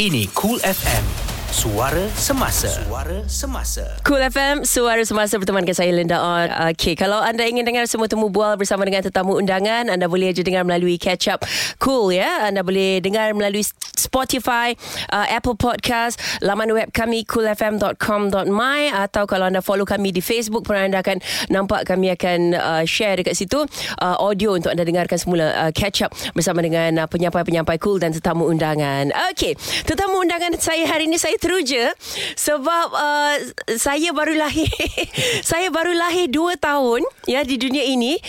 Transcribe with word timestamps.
Ini 0.00 0.24
Cool 0.32 0.56
FM. 0.64 1.31
Suara 1.52 2.08
semasa. 2.16 2.72
Suara 2.72 3.28
semasa. 3.28 3.84
Cool 4.08 4.24
FM, 4.24 4.64
suara 4.64 5.04
semasa 5.04 5.36
bertemankan 5.36 5.76
saya 5.76 5.92
Linda 5.92 6.16
On. 6.16 6.48
Okay, 6.72 6.96
kalau 6.96 7.20
anda 7.20 7.44
ingin 7.44 7.60
dengar 7.60 7.84
semua 7.84 8.08
temu 8.08 8.32
bual 8.32 8.56
bersama 8.56 8.88
dengan 8.88 9.04
tetamu 9.04 9.36
undangan, 9.36 9.92
anda 9.92 10.08
boleh 10.08 10.32
je 10.32 10.40
dengar 10.40 10.64
melalui 10.64 10.96
Catch 10.96 11.28
Up 11.28 11.44
Cool 11.76 12.16
ya. 12.16 12.48
Anda 12.48 12.64
boleh 12.64 13.04
dengar 13.04 13.36
melalui 13.36 13.68
Spotify, 13.92 14.72
uh, 15.12 15.28
Apple 15.28 15.52
Podcast, 15.60 16.16
laman 16.40 16.72
web 16.72 16.88
kami 16.88 17.28
coolfm.com.my 17.28 18.80
atau 19.04 19.28
kalau 19.28 19.52
anda 19.52 19.60
follow 19.60 19.84
kami 19.84 20.08
di 20.08 20.24
Facebook 20.24 20.64
pun 20.64 20.80
anda 20.80 21.04
akan 21.04 21.20
nampak 21.52 21.84
kami 21.84 22.16
akan 22.16 22.56
uh, 22.56 22.82
share 22.88 23.20
dekat 23.20 23.36
situ 23.36 23.60
uh, 24.00 24.16
audio 24.16 24.56
untuk 24.56 24.72
anda 24.72 24.88
dengarkan 24.88 25.20
semula 25.20 25.52
uh, 25.52 25.70
catch 25.76 26.00
up 26.00 26.16
bersama 26.32 26.64
dengan 26.64 27.04
uh, 27.04 27.08
penyampai-penyampai 27.12 27.76
cool 27.76 28.00
dan 28.00 28.16
tetamu 28.16 28.48
undangan. 28.48 29.12
Okay, 29.36 29.52
tetamu 29.84 30.24
undangan 30.24 30.56
saya 30.56 30.88
hari 30.88 31.12
ini 31.12 31.20
saya 31.20 31.36
teruja. 31.42 31.90
Sebab 32.38 32.86
uh, 32.94 33.34
saya 33.74 34.14
baru 34.14 34.38
lahir 34.38 34.70
saya 35.50 35.66
baru 35.74 35.90
lahir 35.90 36.30
2 36.30 36.62
tahun 36.62 37.02
ya 37.26 37.42
di 37.42 37.58
dunia 37.58 37.82
ini. 37.82 38.22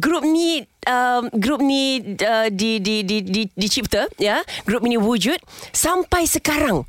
Grup 0.00 0.24
ni 0.24 0.64
um, 0.88 1.28
grup 1.36 1.60
ni 1.60 2.00
uh, 2.24 2.48
di, 2.48 2.80
di 2.80 3.04
di 3.04 3.20
di 3.20 3.42
dicipta 3.52 4.08
ya. 4.16 4.40
Grup 4.64 4.88
ini 4.88 4.96
wujud 4.96 5.36
sampai 5.76 6.24
sekarang 6.24 6.88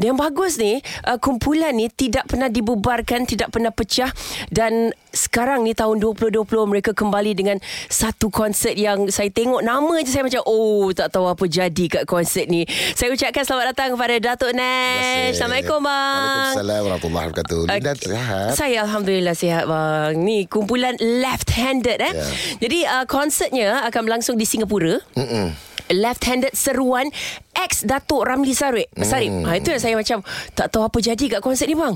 yang 0.00 0.16
bagus 0.16 0.56
ni 0.56 0.80
uh, 1.04 1.20
kumpulan 1.20 1.76
ni 1.76 1.92
tidak 1.92 2.24
pernah 2.24 2.48
dibubarkan 2.48 3.28
tidak 3.28 3.52
pernah 3.52 3.68
pecah. 3.68 4.08
Dan 4.48 4.92
sekarang 5.12 5.64
ni 5.64 5.76
tahun 5.76 6.00
2020 6.00 6.44
mereka 6.64 6.96
kembali 6.96 7.36
dengan 7.36 7.60
satu 7.92 8.32
konsert 8.32 8.72
yang 8.72 9.12
saya 9.12 9.28
tengok 9.28 9.60
nama 9.60 10.00
je 10.00 10.08
saya 10.08 10.24
macam 10.24 10.40
oh 10.48 10.88
tak 10.96 11.12
tahu 11.12 11.28
apa 11.28 11.44
jadi 11.44 11.84
kat 11.88 12.04
konsert 12.08 12.48
ni. 12.48 12.64
Saya 12.96 13.12
ucapkan 13.12 13.44
selamat 13.44 13.66
datang 13.76 13.88
kepada 13.92 14.14
Datuk 14.16 14.52
Nash. 14.56 15.36
Assalamualaikum 15.36 15.78
bang. 15.84 15.92
Waalaikumsalam 15.92 16.80
warahmatullahi 16.88 17.26
wabarakatuh. 17.28 17.60
Linda 17.68 17.92
sihat. 17.96 18.50
Saya 18.56 18.76
Alhamdulillah 18.88 19.36
sihat 19.36 19.64
bang. 19.68 20.12
Ni 20.16 20.48
kumpulan 20.48 20.96
left-handed 21.00 22.00
eh. 22.00 22.12
Ya. 22.16 22.28
Jadi 22.64 22.78
uh, 22.88 23.04
konsertnya 23.04 23.84
akan 23.88 24.00
berlangsung 24.08 24.40
di 24.40 24.48
Singapura. 24.48 25.00
Mm-mm. 25.16 25.71
Left-handed 25.94 26.52
seruan 26.52 27.08
Ex 27.52 27.84
Datuk 27.84 28.24
Ramli 28.24 28.52
Sarip 28.52 28.88
Sarip 28.98 29.28
Hmm. 29.28 29.44
ha, 29.44 29.54
Itu 29.54 29.70
yang 29.70 29.78
saya 29.78 29.94
macam 29.94 30.24
Tak 30.50 30.66
tahu 30.68 30.82
apa 30.82 30.98
jadi 30.98 31.24
kat 31.28 31.40
konsert 31.40 31.66
ni 31.66 31.74
bang. 31.74 31.94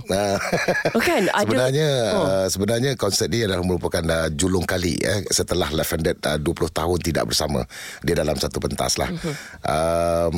Oh, 0.93 1.01
kan? 1.01 1.27
Ada- 1.33 1.43
sebenarnya 1.43 1.89
Oh. 2.09 2.25
uh, 2.25 2.47
sebenarnya 2.47 2.91
konsert 2.95 3.29
ni 3.29 3.41
adalah 3.41 3.61
merupakan 3.61 4.03
uh, 4.03 4.29
julung 4.31 4.63
kali 4.63 4.97
eh 4.99 5.25
setelah 5.29 5.69
Left 5.71 5.91
Handed 5.91 6.21
uh, 6.23 6.37
20 6.37 6.45
tahun 6.71 6.99
tidak 7.01 7.25
bersama 7.27 7.65
dia 8.01 8.15
dalam 8.15 8.37
satu 8.37 8.57
pentas 8.57 8.97
lah. 8.97 9.09
Mhm. 9.09 9.33
um, 9.67 10.37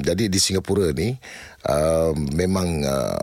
jadi 0.00 0.24
di 0.26 0.38
Singapura 0.38 0.90
ni 0.90 1.14
um, 1.62 2.14
memang 2.30 2.82
uh, 2.82 3.20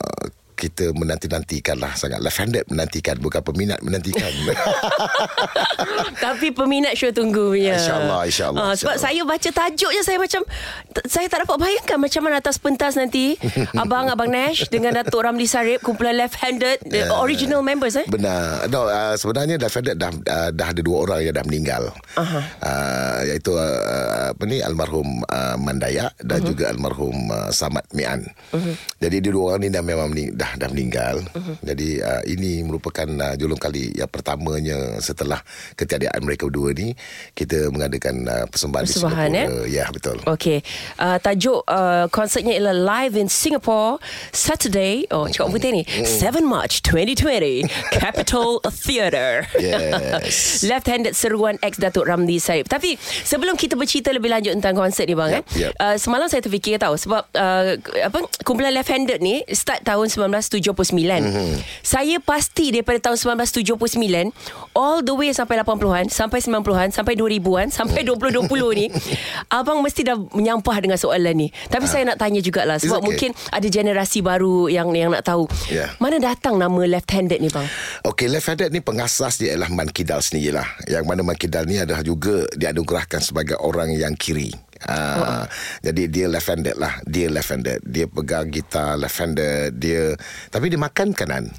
kita 0.62 0.94
menanti-nantikan 0.94 1.74
lah 1.76 1.98
sangat 1.98 2.22
Left 2.22 2.38
Handed 2.38 2.70
menantikan 2.70 3.18
bukan 3.18 3.42
peminat 3.42 3.82
menantikan. 3.82 4.30
Tapi 6.24 6.54
peminat 6.54 6.94
show 6.94 7.10
tunggu 7.10 7.52
punya 7.52 7.74
InsyaAllah, 7.76 8.22
insyaAllah, 8.24 8.62
Ah, 8.62 8.74
Sebab 8.74 8.94
insyaAllah. 8.94 9.02
saya 9.02 9.22
baca 9.26 9.50
tajuk 9.52 9.92
je 9.92 10.02
Saya 10.04 10.18
macam 10.20 10.42
t- 10.88 11.08
Saya 11.08 11.26
tak 11.26 11.48
dapat 11.48 11.58
bayangkan 11.58 11.98
Macam 11.98 12.22
mana 12.22 12.36
atas 12.38 12.62
pentas 12.62 12.94
nanti 12.94 13.34
Abang 13.82 14.08
Abang 14.08 14.30
Nash 14.30 14.68
Dengan 14.68 14.94
Datuk 14.94 15.24
Ramli 15.24 15.50
Sarip 15.50 15.82
Kumpulan 15.82 16.14
left-handed 16.16 16.84
the 16.86 17.02
Ya. 17.02 17.10
Original 17.18 17.66
members 17.66 17.98
eh 17.98 18.06
Benar. 18.06 18.70
No, 18.70 18.86
uh, 18.86 19.18
sebenarnya 19.18 19.58
Left 19.58 19.74
Handed 19.74 19.98
dah 19.98 20.12
uh, 20.12 20.50
dah 20.54 20.68
ada 20.70 20.82
dua 20.82 21.02
orang 21.02 21.20
yang 21.24 21.34
dah 21.34 21.42
meninggal. 21.42 21.90
Aha. 22.14 22.40
Uh, 22.62 23.20
iaitu 23.26 23.52
uh, 23.52 24.30
apa 24.30 24.44
ni 24.46 24.62
almarhum 24.62 25.26
uh, 25.26 25.58
Mandaya 25.58 26.14
dan 26.20 26.40
uh-huh. 26.40 26.50
juga 26.54 26.70
almarhum 26.70 27.16
uh, 27.28 27.50
Samad 27.50 27.90
Mian. 27.92 28.22
Uh-huh. 28.54 28.76
Jadi 29.00 29.18
dia 29.18 29.32
dua 29.32 29.44
orang 29.50 29.66
ni 29.66 29.70
dah 29.72 29.82
memang 29.82 30.08
mening, 30.08 30.38
dah 30.38 30.51
dah 30.58 30.70
meninggal. 30.72 31.22
Uh-huh. 31.36 31.56
Jadi 31.62 32.00
uh, 32.02 32.24
ini 32.26 32.64
merupakan 32.66 33.08
uh, 33.08 33.36
julung 33.38 33.60
kali 33.60 33.94
yang 33.96 34.10
pertamanya 34.10 34.98
setelah 35.04 35.40
ketiadaan 35.76 36.24
mereka 36.24 36.48
berdua 36.48 36.74
ni 36.74 36.96
kita 37.36 37.70
mengadakan 37.70 38.26
uh, 38.28 38.46
persembahan, 38.50 38.86
Persembahan, 38.88 39.30
di 39.30 39.38
Singapura. 39.38 39.70
Ya, 39.72 39.86
betul. 39.92 40.18
Okay 40.26 40.62
uh, 41.00 41.18
Tajuk 41.22 41.66
uh, 41.68 42.06
konsertnya 42.10 42.58
ialah 42.58 42.76
Live 42.76 43.16
in 43.18 43.28
Singapore 43.28 43.98
Saturday 44.32 45.06
Oh 45.12 45.28
cakap 45.28 45.54
putih 45.54 45.72
ni 45.82 45.84
7 45.86 46.42
March 46.46 46.82
2020 46.86 47.68
Capitol 48.02 48.62
Theatre 48.70 49.46
Yes. 49.58 50.64
Left-handed 50.72 51.14
seruan 51.14 51.58
ex 51.62 51.78
Datuk 51.78 52.08
Ramli 52.08 52.38
Sarip 52.42 52.70
Tapi 52.70 52.96
sebelum 53.02 53.58
kita 53.58 53.76
bercerita 53.76 54.14
lebih 54.14 54.32
lanjut 54.32 54.54
tentang 54.58 54.76
konsert 54.78 55.08
ni 55.10 55.16
bang 55.18 55.30
Yep, 55.32 55.44
eh, 55.56 55.60
yep. 55.64 55.72
Uh, 55.80 55.96
Semalam 55.96 56.28
saya 56.28 56.44
terfikir 56.44 56.76
tahu 56.82 56.98
Sebab 56.98 57.24
uh, 57.36 57.80
apa 57.80 58.20
kumpulan 58.44 58.74
left-handed 58.76 59.20
ni 59.24 59.44
Start 59.52 59.84
tahun 59.86 60.12
1979 60.34 60.98
mm-hmm. 60.98 61.56
Saya 61.84 62.18
pasti 62.24 62.74
daripada 62.74 63.12
tahun 63.12 63.38
1979 63.44 64.32
All 64.74 65.04
the 65.04 65.14
way 65.14 65.30
sampai 65.36 65.60
80-an 65.62 66.08
Sampai 66.10 66.40
90-an 66.40 66.90
Sampai 66.90 67.14
2000-an 67.20 67.68
Sampai 67.70 68.02
2020 68.08 68.50
ni 68.80 68.88
Abang 69.60 69.84
mesti 69.84 70.08
dah 70.08 70.18
menyampah 70.18 70.78
dengan 70.80 70.98
soalan 70.98 71.36
ni 71.36 71.48
Tapi 71.70 71.86
saya 71.86 72.08
nak 72.08 72.18
tanya 72.18 72.40
jugalah 72.40 72.82
Sebab 72.82 73.04
okay. 73.04 73.08
mungkin 73.08 73.30
ada 73.54 73.68
generasi 73.68 74.24
baru 74.24 74.72
yang 74.72 74.90
yang 74.96 75.14
nak 75.14 75.22
tahu 75.22 75.46
Yeah. 75.72 75.94
Mana 76.04 76.20
datang 76.20 76.60
nama 76.60 76.84
left-handed 76.84 77.40
ni 77.40 77.48
bang? 77.48 77.68
Okey, 78.08 78.28
left 78.32 78.48
handed 78.52 78.70
ni 78.76 78.84
pengasas 78.84 79.40
dia 79.40 79.56
ialah 79.56 79.72
Man 79.72 79.88
Kidal 79.92 80.20
sendirilah. 80.20 80.68
Yang 80.90 81.04
mana 81.08 81.22
Man 81.24 81.38
Kidal 81.38 81.64
ni 81.68 81.80
adalah 81.80 82.04
juga 82.04 82.48
dianugerahkan 82.56 83.22
sebagai 83.24 83.56
orang 83.62 83.94
yang 83.94 84.16
kiri. 84.20 84.52
Uh, 84.82 85.46
oh. 85.46 85.46
Jadi 85.86 86.10
dia 86.10 86.26
left 86.26 86.50
handed 86.50 86.74
lah 86.74 86.98
Dia 87.06 87.30
left 87.30 87.54
handed 87.54 87.86
Dia 87.86 88.10
pegang 88.10 88.50
gitar 88.50 88.98
left 88.98 89.14
handed 89.22 89.78
Dia 89.78 90.18
Tapi 90.50 90.74
dia 90.74 90.80
makan 90.82 91.14
kanan 91.14 91.54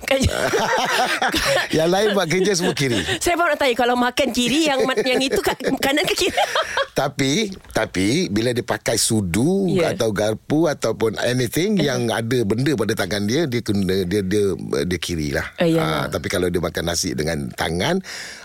Yang 1.77 1.89
lain 1.95 2.09
buat 2.19 2.27
kerja 2.27 2.53
semua 2.59 2.75
kiri 2.75 2.99
Saya 3.23 3.39
baru 3.39 3.55
nak 3.55 3.63
tanya 3.63 3.75
Kalau 3.79 3.95
makan 3.95 4.29
kiri 4.35 4.67
Yang 4.67 4.81
yang 5.07 5.23
itu 5.23 5.39
kanan 5.79 6.03
ke 6.03 6.15
kiri 6.19 6.35
Tapi 6.99 7.55
Tapi 7.71 8.27
Bila 8.27 8.51
dia 8.51 8.67
pakai 8.67 8.99
sudu 8.99 9.65
Yeah. 9.73 9.95
Atau 9.95 10.11
garpu 10.11 10.67
Ataupun 10.67 11.17
anything 11.23 11.79
uh-huh. 11.79 11.87
Yang 11.87 12.01
ada 12.13 12.39
benda 12.43 12.73
pada 12.75 12.93
tangan 12.99 13.23
dia 13.25 13.47
Dia 13.47 13.63
kena 13.63 14.05
Dia 14.05 14.21
dia, 14.21 14.45
dia 14.85 14.99
kiri 14.99 15.31
lah 15.33 15.47
ya. 15.63 15.81
Ah, 15.81 16.05
Tapi 16.11 16.27
kalau 16.27 16.51
dia 16.51 16.59
makan 16.59 16.85
nasi 16.91 17.15
dengan 17.15 17.49
tangan 17.55 18.03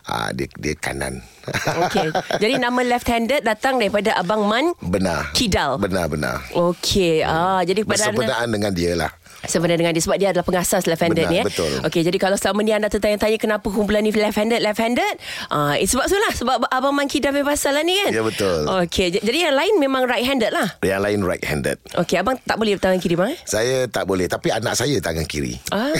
ah, 0.07 0.29
Dia 0.31 0.47
dia 0.59 0.77
kanan 0.77 1.19
Okey. 1.87 2.07
Jadi 2.41 2.53
nama 2.59 2.79
left-handed 2.83 3.41
datang 3.43 3.79
daripada 3.79 4.15
Abang 4.19 4.47
Man 4.47 4.75
Benar 4.83 5.31
Kidal. 5.31 5.79
Benar-benar 5.79 6.43
Okey. 6.53 7.23
Ah, 7.23 7.63
jadi 7.63 7.83
kepada 7.83 8.11
anda 8.11 8.19
Bersempurnaan 8.19 8.47
dengan 8.51 8.71
dia 8.75 8.93
lah 8.95 9.11
sebenarnya 9.45 9.85
dengan 9.85 9.93
dia 9.93 10.03
sebab 10.03 10.17
dia 10.17 10.29
adalah 10.33 10.45
pengasas 10.47 10.89
left-handed 10.89 11.25
Benar, 11.27 11.33
ni 11.33 11.39
eh. 11.41 11.45
betul. 11.45 11.71
Okey, 11.85 12.01
jadi 12.01 12.17
kalau 12.17 12.37
selama 12.39 12.59
ni 12.65 12.71
anda 12.73 12.89
tertanya-tanya 12.89 13.37
kenapa 13.37 13.67
kumpulan 13.69 14.01
ni 14.01 14.09
left-handed 14.09 14.63
left-handed, 14.63 15.13
ah 15.53 15.73
uh, 15.73 15.85
sebab 15.85 16.05
itulah 16.07 16.33
sebab 16.33 16.55
Abang 16.71 16.97
Kidal 17.05 17.35
punya 17.35 17.45
pasal 17.45 17.77
lah 17.77 17.83
ni 17.85 17.99
kan. 18.01 18.11
Ya, 18.11 18.23
betul. 18.25 18.65
Okey, 18.87 19.13
j- 19.13 19.23
jadi 19.23 19.51
yang 19.51 19.55
lain 19.55 19.73
memang 19.77 20.09
right-handed 20.09 20.49
lah. 20.49 20.67
Yang 20.81 21.01
lain 21.03 21.19
right 21.27 21.43
handed 21.43 21.77
Okey, 21.99 22.15
abang 22.17 22.39
tak 22.41 22.57
boleh 22.57 22.79
tangan 22.79 22.99
kiri 22.99 23.15
bang 23.19 23.35
eh? 23.35 23.39
Saya 23.43 23.75
tak 23.91 24.07
boleh 24.07 24.25
Tapi 24.27 24.49
anak 24.49 24.73
saya 24.79 24.97
tangan 25.03 25.27
kiri 25.27 25.59
Ah, 25.69 25.91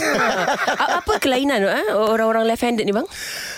apa 1.03 1.19
kelainan 1.19 1.63
eh? 1.63 1.91
orang-orang 1.93 2.47
left-handed 2.47 2.87
ni 2.87 2.93
bang? 2.95 3.07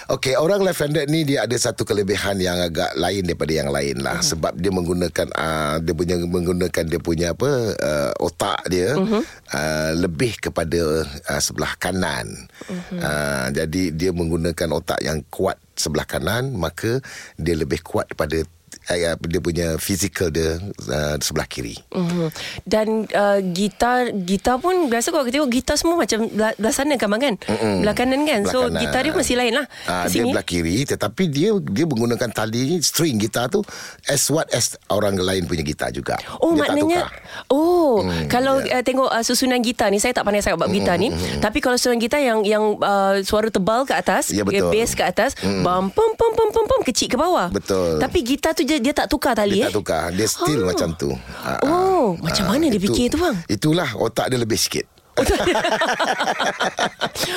Okey, 0.10 0.34
orang 0.34 0.66
left-handed 0.66 1.06
ni 1.06 1.22
dia 1.22 1.46
ada 1.46 1.54
satu 1.54 1.86
kelebihan 1.86 2.42
yang 2.42 2.58
agak 2.58 2.98
lain 2.98 3.22
daripada 3.30 3.54
yang 3.54 3.70
lain 3.70 4.02
lah. 4.02 4.18
Uh-huh. 4.18 4.30
Sebab 4.34 4.58
dia 4.58 4.74
menggunakan 4.74 5.28
uh, 5.38 5.76
dia 5.82 5.94
punya 5.94 6.16
menggunakan 6.18 6.84
dia 6.90 7.00
punya 7.00 7.28
apa 7.38 7.50
uh, 7.78 8.12
otak 8.18 8.66
dia 8.74 8.98
uh-huh. 8.98 9.22
uh, 9.54 9.69
lebih 9.98 10.38
kepada 10.40 11.06
uh, 11.06 11.42
sebelah 11.42 11.74
kanan. 11.80 12.48
Uh-huh. 12.70 13.00
Uh, 13.00 13.48
jadi 13.54 13.92
dia 13.94 14.12
menggunakan 14.14 14.70
otak 14.76 15.00
yang 15.02 15.24
kuat 15.32 15.58
sebelah 15.74 16.06
kanan, 16.06 16.52
maka 16.54 17.00
dia 17.40 17.56
lebih 17.56 17.80
kuat 17.82 18.12
pada 18.14 18.44
uh, 18.88 19.16
dia 19.28 19.42
punya 19.44 19.68
fizikal 19.76 20.32
dia 20.32 20.58
uh, 20.88 21.16
sebelah 21.20 21.48
kiri. 21.50 21.76
Mm-hmm. 21.92 22.28
Dan 22.64 22.88
uh, 23.12 23.40
gitar 23.52 24.14
gitar 24.14 24.58
pun 24.62 24.88
biasa 24.88 25.12
kalau 25.12 25.26
kita 25.28 25.42
tengok 25.42 25.52
gitar 25.52 25.76
semua 25.76 25.96
macam 26.00 26.30
belah, 26.32 26.54
belah 26.56 26.74
sana 26.74 26.96
kan 26.96 27.08
bang 27.12 27.22
kan? 27.22 27.36
Mm-mm. 27.50 27.76
Belah 27.84 27.96
kanan 27.96 28.22
kan. 28.24 28.40
Belah 28.46 28.54
so 28.54 28.60
kanan. 28.68 28.82
gitar 28.82 29.00
dia 29.04 29.14
masih 29.14 29.36
lain 29.36 29.54
lah. 29.60 29.66
Ah, 29.90 30.06
dia 30.08 30.24
belah 30.24 30.46
kiri 30.46 30.88
tetapi 30.88 31.24
dia 31.28 31.50
dia 31.60 31.86
menggunakan 31.86 32.30
tali 32.32 32.80
string 32.80 33.20
gitar 33.20 33.52
tu 33.52 33.60
as 34.08 34.24
what 34.32 34.48
as 34.56 34.80
orang 34.88 35.20
lain 35.20 35.46
punya 35.46 35.64
gitar 35.66 35.90
juga. 35.92 36.16
Oh 36.40 36.56
dia 36.56 36.64
maknanya. 36.66 37.10
Oh 37.50 38.04
hmm, 38.04 38.30
Kalau 38.30 38.62
ya. 38.62 38.82
uh, 38.82 38.84
tengok 38.86 39.10
uh, 39.10 39.24
susunan 39.26 39.62
gitar 39.62 39.90
ni 39.90 39.98
Saya 40.02 40.14
tak 40.14 40.26
pandai 40.26 40.42
sangat 40.44 40.62
buat 40.62 40.72
gitar 40.74 40.98
ni 41.02 41.10
Tapi 41.42 41.58
kalau 41.64 41.78
susunan 41.78 41.98
gitar 41.98 42.22
yang 42.22 42.46
yang 42.46 42.78
uh, 42.82 43.18
Suara 43.26 43.50
tebal 43.50 43.86
ke 43.86 43.94
atas 43.96 44.30
Ya, 44.30 44.46
betul. 44.46 44.70
Bass 44.70 44.94
ke 44.94 45.04
atas 45.06 45.34
Bam 45.42 45.90
pum 45.90 46.12
pum 46.14 46.32
pum 46.38 46.50
pum 46.54 46.66
pum 46.70 46.82
Kecil 46.86 47.10
ke 47.10 47.18
bawah 47.18 47.50
Betul. 47.50 47.98
Tapi 47.98 48.18
gitar 48.22 48.54
tu 48.54 48.66
dia, 48.70 48.78
dia 48.80 48.94
tak 48.94 49.10
tukar 49.10 49.34
tali 49.34 49.58
Dia 49.58 49.66
eh 49.66 49.68
tak 49.68 49.82
tukar 49.82 50.14
Dia 50.14 50.28
still 50.30 50.62
Ah. 50.62 50.68
macam 50.70 50.90
tu 50.94 51.10
Ah, 51.42 51.58
Oh, 51.66 52.14
ah. 52.14 52.22
macam 52.22 52.46
mana 52.48 52.70
dia 52.70 52.78
fikir 52.80 53.10
tu, 53.10 53.18
bang? 53.18 53.36
Itulah 53.48 53.90
otak 53.98 54.30
dia 54.30 54.38
lebih 54.38 54.56
sikit 54.56 54.86
Oh 55.20 55.26
tak 55.26 55.40
ada 55.42 55.54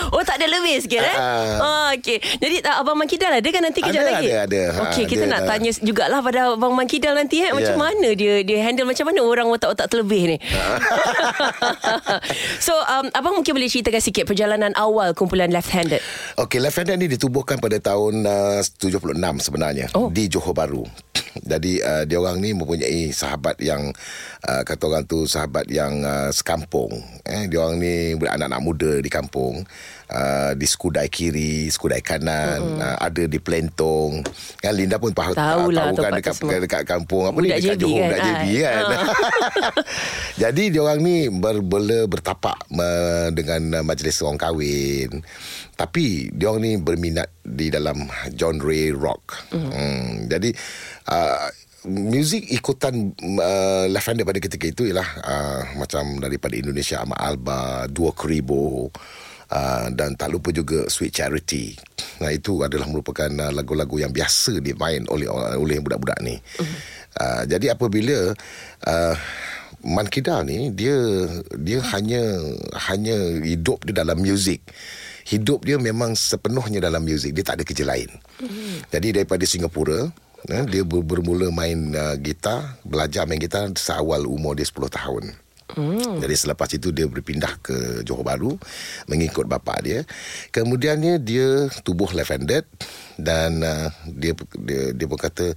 Oh 0.08 0.22
tak 0.22 0.36
ada 0.38 0.46
lebih 0.48 0.78
sikit 0.78 1.00
eh 1.00 1.12
Ah. 1.12 1.58
oh, 1.58 1.88
Okay 1.92 2.18
Jadi 2.18 2.62
uh, 2.62 2.78
Abang 2.78 2.94
Man 2.94 3.06
Kidal 3.06 3.32
ada 3.32 3.44
kan 3.44 3.60
nanti 3.60 3.80
kejap 3.80 3.98
Ada, 3.98 4.10
lagi 4.12 4.28
ada, 4.28 4.40
ada. 4.46 4.62
Ha, 4.70 4.80
Okay 4.86 5.04
kita 5.04 5.24
dia- 5.24 5.32
nak 5.32 5.40
tanya 5.44 5.70
jugalah 5.74 6.20
pada 6.20 6.54
Abang 6.54 6.72
Man 6.72 6.86
Kidal 6.86 7.14
nanti 7.14 7.40
eh 7.40 7.50
Macam 7.50 7.70
Ya. 7.70 7.78
mana 7.80 8.08
dia 8.12 8.34
Dia 8.40 8.58
handle 8.60 8.84
macam 8.84 9.04
mana 9.04 9.20
Orang 9.20 9.48
otak-otak 9.48 9.86
terlebih 9.88 10.22
ni 10.28 10.38
So 12.60 12.74
um, 12.76 13.08
Abang 13.10 13.34
mungkin 13.34 13.52
boleh 13.52 13.66
ceritakan 13.66 13.98
sikit 13.98 14.24
Perjalanan 14.24 14.72
awal 14.74 15.12
kumpulan 15.12 15.48
Left 15.48 15.68
Handed 15.68 16.00
Okey, 16.36 16.58
Left 16.58 16.76
Handed 16.76 16.96
ni 16.96 17.08
ditubuhkan 17.08 17.58
pada 17.58 17.78
tahun 17.78 18.22
uh, 18.22 18.60
76 18.60 19.14
sebenarnya 19.40 19.86
Oh. 19.92 20.08
di 20.08 20.26
Johor 20.26 20.52
Bahru. 20.52 20.84
Jadi 21.42 21.78
uh, 21.78 22.04
dia 22.04 22.16
orang 22.16 22.38
ni 22.38 22.52
mempunyai 22.52 23.08
sahabat 23.10 23.56
yang 23.58 23.92
uh, 24.42 24.62
kata 24.62 24.82
orang 24.84 25.04
tu 25.04 25.24
sahabat 25.24 25.64
yang 25.66 26.00
uh, 26.00 26.28
sekampung. 26.28 26.92
Eh 27.22 27.46
dia 27.46 27.60
orang 27.60 27.71
ni 27.78 28.16
anak-anak 28.18 28.60
muda 28.62 28.92
di 29.00 29.10
kampung. 29.12 29.64
Uh, 30.12 30.52
di 30.60 30.68
Skudai 30.68 31.08
kiri, 31.08 31.72
Skudai 31.72 32.04
kanan, 32.04 32.60
mm-hmm. 32.60 32.84
uh, 32.84 32.96
ada 33.00 33.24
di 33.24 33.40
Plentong. 33.40 34.20
Kan 34.60 34.76
Linda 34.76 35.00
pun 35.00 35.08
tahu 35.16 35.32
tahu 35.32 35.72
kan 35.72 35.96
tempat 35.96 35.96
tu 35.96 36.16
dekat, 36.20 36.34
semua. 36.36 36.60
dekat 36.60 36.82
kampung 36.84 37.22
apa 37.32 37.36
Budak 37.40 37.48
ni 37.48 37.48
dekat 37.48 37.64
JB 37.64 37.80
Johor 37.80 37.96
kan? 37.96 38.04
budak 38.04 38.20
Ah. 38.20 38.26
JB 38.28 38.44
kan. 38.52 38.84
Jadi 40.44 40.62
dia 40.68 40.80
orang 40.84 41.00
ni 41.00 41.16
berbela 41.32 42.00
bertapak 42.12 42.58
uh, 42.76 43.28
dengan 43.32 43.62
majlis 43.80 44.20
orang 44.20 44.36
kahwin. 44.36 45.24
Tapi 45.80 46.28
dia 46.28 46.52
orang 46.52 46.60
ni 46.60 46.72
berminat 46.76 47.32
di 47.40 47.72
dalam 47.72 48.04
genre 48.36 48.82
rock. 48.92 49.48
Mm. 49.50 49.70
Hmm, 49.72 50.08
jadi 50.30 50.50
uh, 51.10 51.48
Muzik 51.82 52.46
ikutan 52.46 53.10
uh, 53.42 53.90
Handed 53.90 54.22
pada 54.22 54.38
ketika 54.38 54.70
itu 54.70 54.86
ialah 54.86 55.08
uh, 55.18 55.60
macam 55.82 56.22
daripada 56.22 56.54
Indonesia 56.54 57.02
Ahmad 57.02 57.18
Alba, 57.18 57.90
Dua 57.90 58.14
Kribo 58.14 58.86
uh, 59.50 59.86
dan 59.90 60.14
tak 60.14 60.30
lupa 60.30 60.54
juga 60.54 60.86
Sweet 60.86 61.10
Charity. 61.10 61.74
Nah 62.22 62.30
itu 62.30 62.62
adalah 62.62 62.86
merupakan 62.86 63.26
uh, 63.26 63.50
lagu-lagu 63.50 63.98
yang 63.98 64.14
biasa 64.14 64.62
dimain 64.62 65.02
oleh 65.10 65.26
oleh 65.58 65.82
budak-budak 65.82 66.22
ni. 66.22 66.38
Uh-huh. 66.38 66.66
Uh, 67.18 67.42
jadi 67.50 67.74
apabila 67.74 68.30
uh, 68.86 69.14
Man 69.82 70.06
Kidal 70.06 70.46
ni 70.46 70.70
dia 70.70 70.94
dia 71.58 71.82
hanya 71.90 72.22
hanya 72.90 73.42
hidup 73.42 73.82
dia 73.82 74.06
dalam 74.06 74.22
muzik. 74.22 74.62
Hidup 75.26 75.66
dia 75.66 75.82
memang 75.82 76.14
sepenuhnya 76.14 76.78
dalam 76.78 77.02
muzik. 77.02 77.34
Dia 77.34 77.42
tak 77.42 77.58
ada 77.58 77.64
kerja 77.66 77.86
lain. 77.86 78.10
Mm. 78.42 78.90
Jadi 78.90 79.08
daripada 79.22 79.46
Singapura, 79.46 80.10
eh, 80.50 80.64
dia 80.66 80.82
ber- 80.82 81.04
bermula 81.04 81.52
main 81.54 81.92
uh, 81.94 82.16
gitar, 82.18 82.80
belajar 82.82 83.28
main 83.28 83.38
gitar 83.38 83.70
seawal 83.76 84.26
umur 84.26 84.58
dia 84.58 84.66
10 84.66 84.88
tahun. 84.90 85.24
Hmm. 85.72 86.20
Jadi 86.20 86.34
selepas 86.36 86.68
itu 86.76 86.92
dia 86.92 87.08
berpindah 87.08 87.56
ke 87.64 88.04
Johor 88.04 88.24
Bahru 88.24 88.60
mengikut 89.08 89.48
bapa 89.48 89.80
dia. 89.80 90.04
Kemudiannya 90.52 91.16
dia 91.16 91.72
tubuh 91.80 92.12
left-handed 92.12 92.68
dan 93.16 93.64
uh, 93.64 93.88
dia 94.04 94.36
dia 94.60 94.92
dia 94.92 95.06
berkata 95.08 95.56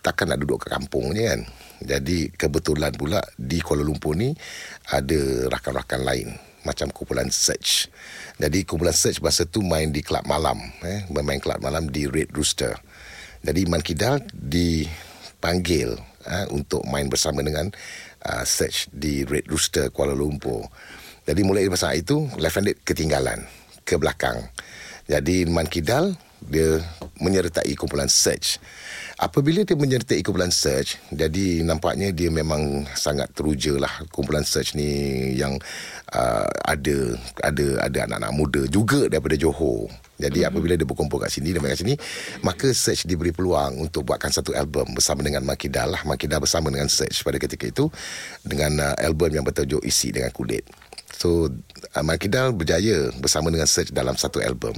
takkan 0.00 0.32
nak 0.32 0.40
duduk 0.40 0.64
ke 0.64 0.72
kampung 0.72 1.12
je 1.12 1.28
kan. 1.28 1.40
Jadi 1.80 2.32
kebetulan 2.32 2.92
pula 2.96 3.20
di 3.36 3.60
Kuala 3.60 3.84
Lumpur 3.84 4.16
ni 4.16 4.32
ada 4.92 5.48
rakan-rakan 5.48 6.00
lain 6.04 6.28
macam 6.64 6.92
kumpulan 6.92 7.28
Search. 7.32 7.88
Jadi 8.36 8.64
kumpulan 8.68 8.92
Search 8.92 9.20
masa 9.24 9.48
tu 9.48 9.64
main 9.64 9.88
di 9.88 10.04
kelab 10.04 10.28
malam 10.28 10.60
eh 10.84 11.04
bermain 11.08 11.40
kelab 11.40 11.60
malam 11.60 11.88
di 11.88 12.08
Red 12.08 12.32
Rooster. 12.32 12.76
Jadi 13.40 13.64
Man 13.66 13.80
Kidal 13.80 14.20
dipanggil 14.32 15.96
eh, 16.28 16.46
untuk 16.52 16.84
main 16.84 17.08
bersama 17.08 17.40
dengan 17.40 17.72
uh, 18.24 18.44
Search 18.44 18.92
di 18.92 19.24
Red 19.24 19.48
Rooster 19.48 19.88
Kuala 19.88 20.12
Lumpur. 20.12 20.68
Jadi 21.24 21.40
mulai 21.44 21.68
masa 21.68 21.92
itu 21.96 22.28
Left 22.36 22.56
Handed 22.60 22.80
ketinggalan 22.84 23.44
ke 23.84 23.96
belakang. 23.96 24.44
Jadi 25.08 25.48
Man 25.48 25.68
Kidal 25.68 26.16
dia 26.40 26.80
menyertai 27.20 27.72
kumpulan 27.76 28.08
Search. 28.08 28.56
Apabila 29.20 29.60
dia 29.68 29.76
menyertai 29.76 30.24
kumpulan 30.24 30.48
Search, 30.48 30.96
jadi 31.12 31.60
nampaknya 31.60 32.08
dia 32.08 32.32
memang 32.32 32.88
sangat 32.96 33.28
teruja 33.36 33.76
lah 33.76 33.92
kumpulan 34.08 34.40
Search 34.48 34.72
ni 34.72 34.88
yang 35.36 35.60
uh, 36.16 36.48
ada 36.64 37.20
ada 37.44 37.84
ada 37.84 37.98
anak-anak 38.08 38.32
muda 38.32 38.62
juga 38.72 39.12
daripada 39.12 39.36
Johor. 39.36 39.92
Jadi 40.16 40.40
mm-hmm. 40.40 40.48
apabila 40.48 40.72
dia 40.72 40.88
berkumpul 40.88 41.20
kat 41.20 41.36
sini 41.36 41.52
dan 41.52 41.60
main 41.60 41.76
kat 41.76 41.84
sini, 41.84 41.94
maka 42.40 42.72
Search 42.72 43.04
diberi 43.04 43.28
peluang 43.28 43.76
untuk 43.84 44.08
buatkan 44.08 44.32
satu 44.32 44.56
album 44.56 44.96
bersama 44.96 45.20
dengan 45.20 45.44
Makidal 45.44 46.00
lah. 46.00 46.02
Makidal 46.08 46.40
bersama 46.40 46.72
dengan 46.72 46.88
Search 46.88 47.20
pada 47.20 47.36
ketika 47.36 47.68
itu 47.68 47.92
dengan 48.40 48.72
uh, 48.80 48.96
album 49.04 49.36
yang 49.36 49.44
bertajuk 49.44 49.84
Isi 49.84 50.16
dengan 50.16 50.32
Kulit. 50.32 50.64
So 51.20 51.52
uh, 51.52 52.00
Markidal 52.00 52.56
berjaya 52.56 53.12
bersama 53.20 53.52
dengan 53.52 53.68
Search 53.68 53.92
dalam 53.92 54.16
satu 54.16 54.40
album. 54.40 54.72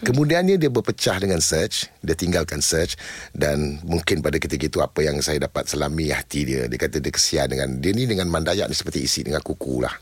Kemudiannya 0.00 0.56
dia 0.56 0.72
berpecah 0.72 1.20
dengan 1.20 1.44
Search, 1.44 1.92
dia 2.00 2.16
tinggalkan 2.16 2.64
Search 2.64 2.96
dan 3.36 3.76
mungkin 3.84 4.24
pada 4.24 4.40
ketika 4.40 4.72
itu 4.72 4.80
apa 4.80 5.04
yang 5.04 5.20
saya 5.20 5.44
dapat 5.44 5.68
selami 5.68 6.08
hati 6.08 6.48
dia, 6.48 6.64
dia 6.64 6.78
kata 6.80 6.96
dia 6.96 7.12
kesian 7.12 7.52
dengan 7.52 7.76
dia 7.76 7.92
ni 7.92 8.08
dengan 8.08 8.24
Mandayak 8.32 8.72
ni 8.72 8.76
seperti 8.76 9.04
isi 9.04 9.20
dengan 9.20 9.44
kuku 9.44 9.84
lah. 9.84 9.92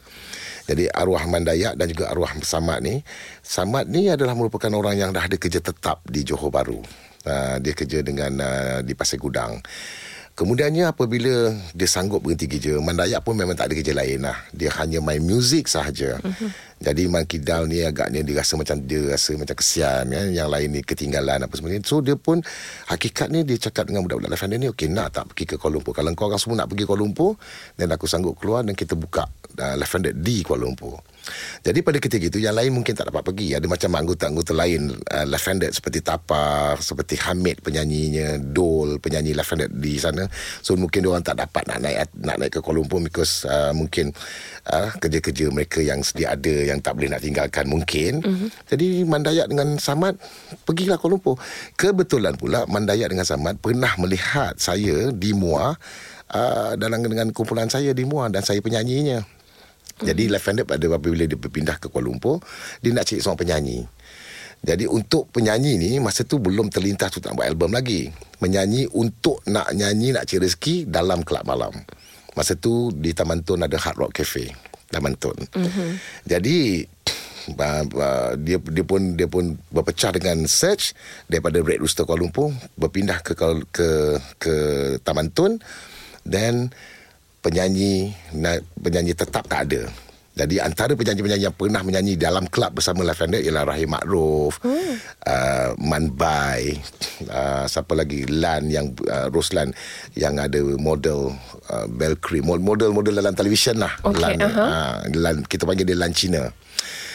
Jadi 0.71 0.87
arwah 0.95 1.27
Mandayak 1.27 1.75
dan 1.75 1.91
juga 1.91 2.15
arwah 2.15 2.39
Samad 2.39 2.87
ni, 2.87 3.03
Samad 3.43 3.91
ni 3.91 4.07
adalah 4.07 4.39
merupakan 4.39 4.71
orang 4.71 4.95
yang 4.95 5.11
dah 5.11 5.27
ada 5.27 5.35
kerja 5.35 5.59
tetap 5.59 6.07
di 6.07 6.23
Johor 6.23 6.55
Bahru. 6.55 6.79
Uh, 7.27 7.59
dia 7.59 7.75
kerja 7.75 8.01
dengan 8.07 8.39
uh, 8.39 8.79
di 8.87 8.95
Pasir 8.95 9.19
Gudang. 9.19 9.59
Kemudiannya 10.41 10.89
apabila 10.89 11.53
dia 11.77 11.85
sanggup 11.85 12.25
berhenti 12.25 12.49
kerja, 12.49 12.81
Mandayak 12.81 13.21
pun 13.21 13.37
memang 13.37 13.53
tak 13.53 13.69
ada 13.69 13.75
kerja 13.77 13.93
lain 13.93 14.25
lah. 14.25 14.41
Dia 14.57 14.73
hanya 14.81 15.05
main 15.05 15.21
muzik 15.21 15.69
sahaja. 15.69 16.17
Uh-huh. 16.17 16.49
Jadi 16.81 17.13
Man 17.13 17.29
Kidal 17.29 17.69
ni 17.69 17.85
agaknya 17.85 18.25
dia 18.25 18.41
rasa 18.41 18.57
macam 18.57 18.81
dia 18.81 19.13
rasa 19.13 19.37
macam 19.37 19.53
kesian 19.53 20.09
kan. 20.09 20.27
Yang 20.33 20.49
lain 20.49 20.69
ni 20.73 20.81
ketinggalan 20.81 21.45
apa 21.45 21.53
semua 21.53 21.77
ni. 21.77 21.85
So 21.85 22.01
dia 22.01 22.17
pun 22.17 22.41
hakikatnya 22.89 23.45
dia 23.45 23.61
cakap 23.61 23.93
dengan 23.93 24.09
budak-budak 24.09 24.33
Left 24.33 24.43
Handed 24.49 24.59
ni, 24.65 24.69
okey 24.73 24.89
nak 24.89 25.13
tak 25.13 25.29
pergi 25.29 25.45
ke 25.45 25.55
Kuala 25.61 25.77
Lumpur? 25.77 25.93
Kalau 25.93 26.09
kau 26.17 26.33
orang 26.33 26.41
semua 26.41 26.65
nak 26.65 26.73
pergi 26.73 26.89
Kuala 26.89 27.05
Lumpur, 27.05 27.37
dan 27.77 27.93
aku 27.93 28.09
sanggup 28.09 28.41
keluar 28.41 28.65
dan 28.65 28.73
kita 28.73 28.97
buka 28.97 29.29
uh, 29.61 29.75
Left 29.77 29.93
Handed 29.93 30.25
di 30.25 30.41
Kuala 30.41 30.65
Lumpur. 30.65 31.05
Jadi 31.61 31.85
pada 31.85 32.01
ketika 32.01 32.33
itu 32.33 32.41
yang 32.41 32.57
lain 32.57 32.73
mungkin 32.73 32.97
tak 32.97 33.13
dapat 33.13 33.21
pergi. 33.21 33.53
Ada 33.53 33.69
macam 33.69 33.93
anggota-anggota 33.93 34.53
lain 34.57 34.89
uh, 34.89 35.27
left-handed 35.29 35.69
seperti 35.77 36.01
Tapar, 36.01 36.81
seperti 36.81 37.21
Hamid 37.21 37.61
penyanyinya, 37.61 38.41
Dol 38.41 38.97
penyanyi 38.99 39.37
left-handed 39.37 39.69
di 39.69 40.01
sana. 40.01 40.25
So 40.65 40.81
mungkin 40.81 41.05
orang 41.05 41.21
tak 41.21 41.37
dapat 41.37 41.69
nak 41.69 41.79
naik 41.85 42.09
nak 42.25 42.37
naik 42.41 42.51
ke 42.57 42.59
Kuala 42.65 42.81
Lumpur 42.81 43.05
because 43.05 43.45
uh, 43.45 43.77
mungkin 43.77 44.17
uh, 44.73 44.97
kerja-kerja 44.97 45.53
mereka 45.53 45.85
yang 45.85 46.01
sedia 46.01 46.33
ada 46.33 46.70
yang 46.71 46.79
tak 46.79 46.95
boleh 46.97 47.11
nak 47.11 47.21
tinggalkan 47.21 47.67
mungkin. 47.67 48.23
Mm-hmm. 48.23 48.49
Jadi 48.71 48.89
Mandayak 49.03 49.47
dengan 49.51 49.77
Samad 49.83 50.15
pergilah 50.63 50.97
Kuala 50.97 51.19
Lumpur. 51.19 51.37
Kebetulan 51.75 52.39
pula 52.39 52.65
Mandayak 52.71 53.11
dengan 53.11 53.27
Samad 53.27 53.59
pernah 53.59 53.91
melihat 53.99 54.55
saya 54.57 55.11
di 55.11 55.35
Muar 55.35 55.75
uh, 56.31 56.73
dalam 56.79 57.03
dengan 57.03 57.35
kumpulan 57.35 57.67
saya 57.67 57.91
di 57.91 58.07
Muar 58.07 58.31
dan 58.31 58.47
saya 58.47 58.63
penyanyinya. 58.63 59.27
Jadi 60.01 60.33
left 60.33 60.49
handed 60.49 60.65
pada 60.65 60.81
apabila 60.89 61.29
dia 61.29 61.37
berpindah 61.37 61.77
ke 61.77 61.93
Kuala 61.93 62.09
Lumpur, 62.09 62.41
dia 62.81 62.95
nak 62.95 63.05
cari 63.05 63.21
seorang 63.21 63.41
penyanyi. 63.43 63.85
Jadi 64.61 64.85
untuk 64.85 65.33
penyanyi 65.33 65.81
ni 65.81 65.91
masa 66.05 66.21
tu 66.25 66.37
belum 66.37 66.69
terlintas 66.69 67.17
untuk 67.17 67.33
buat 67.33 67.49
album 67.49 67.73
lagi. 67.73 68.13
Menyanyi 68.45 68.93
untuk 68.93 69.41
nak 69.49 69.73
nyanyi 69.73 70.13
nak 70.13 70.29
cari 70.29 70.45
rezeki 70.45 70.89
dalam 70.89 71.25
kelab 71.25 71.49
malam. 71.49 71.73
Masa 72.37 72.57
tu 72.57 72.93
di 72.93 73.17
Taman 73.17 73.41
Tun 73.41 73.65
ada 73.65 73.75
Hard 73.75 73.97
Rock 73.99 74.21
Cafe, 74.21 74.53
Taman 74.91 75.15
Tun. 75.17 75.39
Mm-hmm. 75.55 75.91
Jadi 76.27 76.59
uh, 77.57 77.85
uh, 77.87 78.31
dia 78.37 78.59
dia 78.59 78.85
pun 78.85 79.15
dia 79.15 79.29
pun 79.31 79.55
berpecah 79.71 80.11
dengan 80.13 80.45
Search 80.45 80.93
daripada 81.31 81.63
Red 81.63 81.81
Rooster 81.81 82.05
Kuala 82.05 82.27
Lumpur 82.27 82.53
berpindah 82.77 83.23
ke 83.23 83.33
ke 83.39 83.49
ke, 83.71 83.89
ke 84.37 84.55
Taman 85.07 85.31
Tun 85.33 85.63
dan 86.27 86.69
penyanyi 87.41 88.13
penyanyi 88.77 89.17
tetap 89.17 89.49
tak 89.49 89.71
ada. 89.71 89.89
Jadi 90.31 90.63
antara 90.63 90.95
penyanyi-penyanyi 90.95 91.45
yang 91.51 91.57
pernah 91.59 91.83
menyanyi 91.83 92.15
dalam 92.15 92.47
kelab 92.47 92.79
bersama 92.79 93.03
Left 93.03 93.19
Handed 93.19 93.43
ialah 93.43 93.67
Rahim 93.67 93.91
Makruf, 93.91 94.63
hmm. 94.63 94.95
uh, 95.27 95.69
Man 95.83 96.15
Bai, 96.15 96.79
uh, 97.27 97.67
siapa 97.67 97.99
lagi 97.99 98.25
Lan 98.31 98.71
yang 98.71 98.95
uh, 99.11 99.27
Roslan 99.29 99.75
yang 100.15 100.39
ada 100.39 100.63
model 100.79 101.35
uh, 101.69 101.91
Bell 101.91 102.15
Cream, 102.17 102.47
model-model 102.47 103.19
dalam 103.19 103.35
televisyen 103.35 103.83
lah. 103.83 103.91
Okay, 104.07 104.23
Lan, 104.23 104.39
uh-huh. 104.39 104.69
uh, 104.71 104.97
Lan, 105.19 105.37
kita 105.45 105.67
panggil 105.67 105.85
dia 105.85 105.99
Lan 105.99 106.15
Cina. 106.15 106.55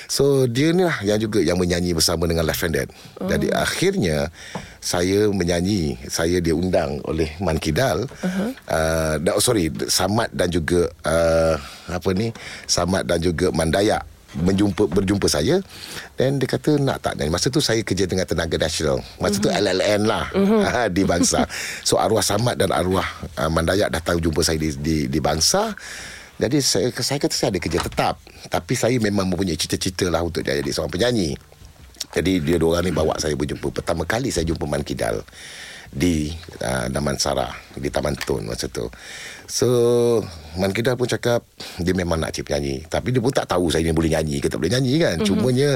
So 0.05 0.45
dia 0.45 0.69
ni 0.69 0.86
lah 0.86 1.01
yang 1.01 1.17
juga 1.17 1.41
yang 1.41 1.57
menyanyi 1.57 1.98
bersama 1.98 2.29
dengan 2.29 2.45
Left 2.45 2.62
Handed. 2.62 2.93
Oh. 3.17 3.25
Jadi 3.25 3.50
akhirnya 3.50 4.29
saya 4.86 5.34
menyanyi, 5.34 5.98
saya 6.06 6.38
diundang 6.38 7.01
oleh 7.10 7.34
Man 7.42 7.58
Kidal. 7.58 8.06
Uh-huh. 8.06 8.54
Uh, 8.70 9.42
sorry, 9.42 9.74
Samad 9.89 10.30
dan 10.30 10.54
juga 10.54 10.86
uh, 11.01 11.58
apa 11.89 12.13
ni? 12.13 12.30
Samad 12.70 13.10
dan 13.10 13.18
juga 13.18 13.50
Mandayak 13.50 14.06
menjumpa 14.36 14.92
berjumpa 14.92 15.32
saya 15.32 15.63
dan 16.20 16.36
dia 16.36 16.44
kata 16.44 16.75
nak 16.75 17.00
tak 17.00 17.15
dan 17.15 17.32
masa 17.32 17.48
tu 17.48 17.63
saya 17.63 17.80
kerja 17.88 18.04
dengan 18.04 18.27
tenaga 18.27 18.60
nasional 18.60 19.00
masa 19.15 19.39
uh-huh. 19.39 19.48
tu 19.48 19.50
LLN 19.63 20.01
lah 20.04 20.27
uh-huh. 20.36 20.92
di 20.96 21.08
bangsa 21.08 21.48
so 21.88 21.96
arwah 21.96 22.20
Samad 22.20 22.60
dan 22.60 22.75
arwah 22.75 23.08
uh, 23.39 23.48
Mandayak 23.48 23.96
datang 23.96 24.20
jumpa 24.20 24.44
saya 24.44 24.60
di 24.60 24.75
di, 24.75 24.96
di 25.08 25.20
bangsa 25.24 25.72
Jadi 26.36 26.60
saya, 26.60 26.92
saya 27.00 27.15
kata 27.15 27.32
saya 27.32 27.56
ada 27.56 27.63
kerja 27.63 27.80
tetap 27.80 28.20
Tapi 28.51 28.75
saya 28.75 29.00
memang 29.00 29.24
mempunyai 29.24 29.56
cita-cita 29.56 30.12
lah 30.12 30.20
Untuk 30.20 30.44
jadi 30.44 30.68
seorang 30.68 30.92
penyanyi 30.92 31.32
Jadi 32.13 32.43
dia 32.43 32.57
dua 32.59 32.77
orang 32.77 32.85
ni 32.89 32.93
bawa 32.93 33.15
saya 33.17 33.33
berjumpa. 33.33 33.81
Pertama 33.81 34.05
kali 34.05 34.29
saya 34.29 34.45
jumpa 34.45 34.67
Man 34.69 34.85
Kidal 34.85 35.24
Di 35.89 36.29
uh, 36.62 36.88
Damansara 36.91 37.50
Di 37.74 37.89
Taman 37.89 38.13
Tun 38.19 38.45
masa 38.45 38.69
tu. 38.69 38.85
So 39.50 39.67
Man 40.59 40.75
Kidal 40.75 41.00
pun 41.00 41.09
cakap 41.09 41.41
Dia 41.81 41.95
memang 41.95 42.21
nak 42.21 42.35
cip 42.35 42.45
penyanyi. 42.45 42.85
Tapi 42.85 43.15
dia 43.15 43.21
pun 43.24 43.33
tak 43.33 43.50
tahu 43.50 43.74
Saya 43.74 43.81
ni 43.81 43.95
boleh 43.95 44.13
nyanyi 44.13 44.38
ke 44.43 44.47
tak 44.51 44.62
boleh 44.62 44.74
nyanyi 44.77 44.93
kan. 45.01 45.15
Mm-hmm. 45.17 45.27
Cumanya 45.27 45.69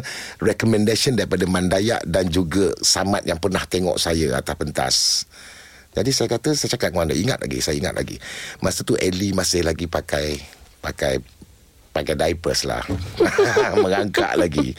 Recommendation 0.43 1.17
daripada 1.17 1.43
Mandayak 1.50 2.03
Dan 2.05 2.29
juga 2.29 2.71
Samad 2.83 3.25
yang 3.25 3.41
pernah 3.41 3.63
tengok 3.65 3.98
saya 3.98 4.38
Atas 4.38 4.55
pentas. 4.55 4.95
Jadi 5.89 6.13
saya 6.13 6.29
kata 6.29 6.53
saya 6.53 6.69
cakap 6.77 6.93
dengan 6.93 7.09
anda 7.09 7.17
ingat 7.17 7.41
lagi 7.41 7.59
saya 7.65 7.75
ingat 7.81 7.98
lagi. 7.98 8.21
Masa 8.62 8.86
tu 8.86 8.93
Ellie 8.93 9.33
masih 9.33 9.65
lagi 9.65 9.89
pakai 9.89 10.38
pakai 10.86 11.17
pakai 11.89 12.13
diapers 12.13 12.62
lah. 12.69 12.86
Mengangkat 13.83 14.38
lagi 14.38 14.77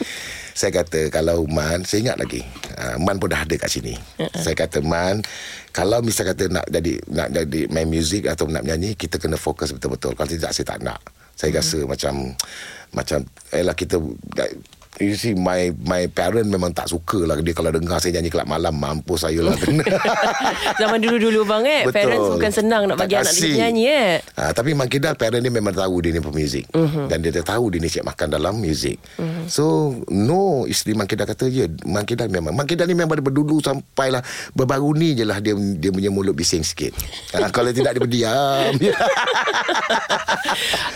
saya 0.51 0.83
kata 0.83 1.07
kalau 1.09 1.47
Man 1.47 1.83
saya 1.87 2.07
ingat 2.07 2.17
lagi 2.19 2.41
uh, 2.77 2.97
Man 2.99 3.17
pun 3.17 3.31
dah 3.31 3.43
ada 3.43 3.55
kat 3.55 3.69
sini 3.71 3.95
uh-uh. 3.95 4.41
saya 4.41 4.55
kata 4.55 4.83
Man 4.83 5.23
kalau 5.71 6.03
misal 6.03 6.27
kata 6.31 6.51
nak 6.51 6.67
jadi 6.67 6.99
nak 7.11 7.29
jadi 7.31 7.61
main 7.71 7.87
music 7.87 8.27
atau 8.27 8.47
nak 8.47 8.63
nyanyi 8.67 8.95
kita 8.95 9.17
kena 9.17 9.39
fokus 9.39 9.71
betul-betul 9.71 10.15
kalau 10.15 10.29
tidak 10.29 10.51
saya 10.51 10.65
tak 10.75 10.79
nak 10.83 10.99
saya 11.35 11.55
uh-huh. 11.55 11.63
rasa 11.63 11.79
macam 11.87 12.13
macam 12.91 13.19
elah 13.55 13.75
kita 13.75 13.97
You 15.01 15.17
see 15.17 15.33
my 15.33 15.73
my 15.81 16.05
parent 16.05 16.45
memang 16.45 16.77
tak 16.77 16.85
suka 16.85 17.25
lah 17.25 17.33
dia 17.41 17.57
kalau 17.57 17.73
dengar 17.73 17.97
saya 17.97 18.21
nyanyi 18.21 18.29
kelab 18.29 18.45
malam 18.45 18.77
mampus 18.77 19.25
saya 19.25 19.41
lah 19.41 19.57
Zaman 20.81 21.01
dulu-dulu 21.01 21.41
bang 21.41 21.63
eh 21.65 21.81
Betul. 21.89 21.97
parents 21.97 22.27
bukan 22.37 22.51
senang 22.53 22.85
nak 22.85 23.01
bagi 23.01 23.17
tak 23.17 23.25
anak 23.25 23.33
dia 23.33 23.65
nyanyi 23.65 23.83
eh. 23.89 24.21
Ha, 24.37 24.53
tapi 24.53 24.77
Mak 24.77 24.93
Kidal 24.93 25.17
parent 25.17 25.41
dia 25.41 25.49
memang 25.49 25.73
tahu 25.73 26.05
dia 26.05 26.13
ni 26.13 26.21
pemuzik 26.21 26.69
uh-huh. 26.69 27.09
dan 27.09 27.25
dia 27.25 27.33
tahu 27.41 27.73
dia 27.73 27.81
ni 27.81 27.89
cik 27.89 28.05
makan 28.05 28.27
dalam 28.29 28.61
muzik. 28.61 29.01
Uh-huh. 29.17 29.43
So 29.49 29.65
no 30.13 30.69
isteri 30.69 30.93
Mak 30.93 31.09
Kidal 31.09 31.25
kata 31.25 31.49
je 31.49 31.65
Mak 31.89 32.05
Kidal 32.05 32.29
memang 32.29 32.53
Mak 32.53 32.69
Kidal 32.69 32.85
ni 32.85 32.93
memang 32.93 33.17
dulu 33.17 33.57
sampailah 33.57 34.21
berbaru 34.53 34.93
ni 34.93 35.17
je 35.17 35.25
lah 35.25 35.41
dia 35.41 35.57
dia 35.57 35.89
punya 35.89 36.13
mulut 36.13 36.37
bising 36.37 36.61
sikit. 36.61 36.93
Ha, 37.33 37.49
kalau 37.49 37.73
tidak 37.73 37.97
dia 37.97 38.01
berdiam. 38.05 38.77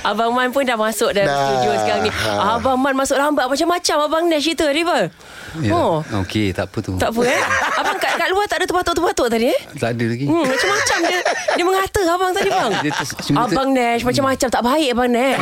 Abang 0.09 0.37
Man 0.37 0.53
pun 0.53 0.61
dah 0.61 0.77
masuk 0.77 1.09
dalam 1.15 1.31
nah, 1.31 1.45
studio 1.49 1.71
sekarang 1.81 2.01
ni. 2.05 2.11
Ha. 2.13 2.59
Abang 2.59 2.77
Man 2.77 2.93
masuk 2.93 3.17
lambat 3.17 3.49
macam-macam 3.49 3.94
macam 3.95 4.11
Abang 4.11 4.25
Nash 4.27 4.43
cerita 4.43 4.67
ni 4.75 4.83
apa? 4.83 5.07
Ya. 5.63 5.71
Oh. 5.71 6.03
Okey, 6.03 6.51
tak 6.51 6.67
apa 6.67 6.77
tu. 6.83 6.99
Tak 6.99 7.15
apa 7.15 7.21
eh. 7.31 7.41
Abang 7.79 7.95
kat, 7.95 8.11
kat 8.19 8.27
luar 8.27 8.43
tak 8.43 8.59
ada 8.59 8.65
terpatuk-terpatuk 8.67 9.27
tadi 9.31 9.55
eh? 9.55 9.59
Tak 9.79 9.95
ada 9.95 10.05
lagi. 10.11 10.25
Hmm, 10.27 10.43
macam-macam 10.43 10.97
dia. 11.07 11.19
Dia 11.55 11.63
mengata 11.63 12.01
abang 12.11 12.31
tadi 12.35 12.49
bang. 12.51 12.71
Ter, 12.75 12.91
abang 13.39 13.69
ter... 13.71 13.79
Nash 13.79 14.03
macam-macam 14.03 14.47
tak 14.51 14.63
baik 14.67 14.89
Abang 14.91 15.11
Nash. 15.15 15.39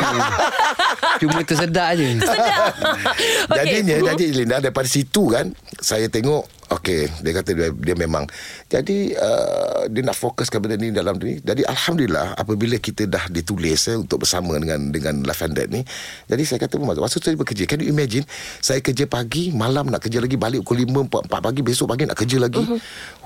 cuma 1.17 1.37
tersedak 1.41 1.89
je. 1.97 2.07
Tersedak. 2.21 2.61
okay. 3.49 3.57
Jadinya, 3.57 3.95
uh-huh. 3.97 4.07
jadi 4.13 4.25
Linda 4.37 4.57
daripada 4.61 4.85
situ 4.85 5.23
kan, 5.33 5.49
saya 5.81 6.05
tengok 6.05 6.45
Okey, 6.73 7.05
dia 7.21 7.31
kata 7.37 7.51
dia, 7.53 7.69
dia 7.69 7.93
memang. 7.93 8.25
Jadi 8.65 9.13
uh, 9.13 9.85
dia 9.93 10.01
nak 10.01 10.17
fokuskan 10.17 10.57
benda 10.57 10.73
ni 10.73 10.89
dalam 10.89 11.21
ni. 11.21 11.37
Jadi 11.37 11.61
alhamdulillah 11.61 12.33
apabila 12.33 12.81
kita 12.81 13.05
dah 13.05 13.29
ditulis 13.29 13.93
eh, 13.93 13.97
untuk 14.01 14.25
bersama 14.25 14.57
dengan 14.57 14.89
dengan 14.89 15.21
Lavender 15.21 15.69
ni. 15.69 15.85
Jadi 16.25 16.43
saya 16.49 16.57
kata 16.65 16.81
masa 16.81 16.97
masa 16.97 17.21
saya 17.21 17.37
bekerja, 17.37 17.69
can 17.69 17.77
you 17.77 17.93
imagine 17.93 18.25
saya 18.57 18.81
kerja 18.81 19.05
pagi, 19.05 19.53
malam 19.53 19.93
nak 19.93 20.01
kerja 20.01 20.17
lagi 20.17 20.33
balik 20.33 20.65
pukul 20.65 20.81
5 20.89 21.29
4, 21.29 21.29
4 21.29 21.45
pagi 21.45 21.61
besok 21.61 21.87
pagi 21.93 22.09
nak 22.09 22.17
kerja 22.17 22.37
lagi. 22.41 22.63
Uh-huh. 22.63 22.79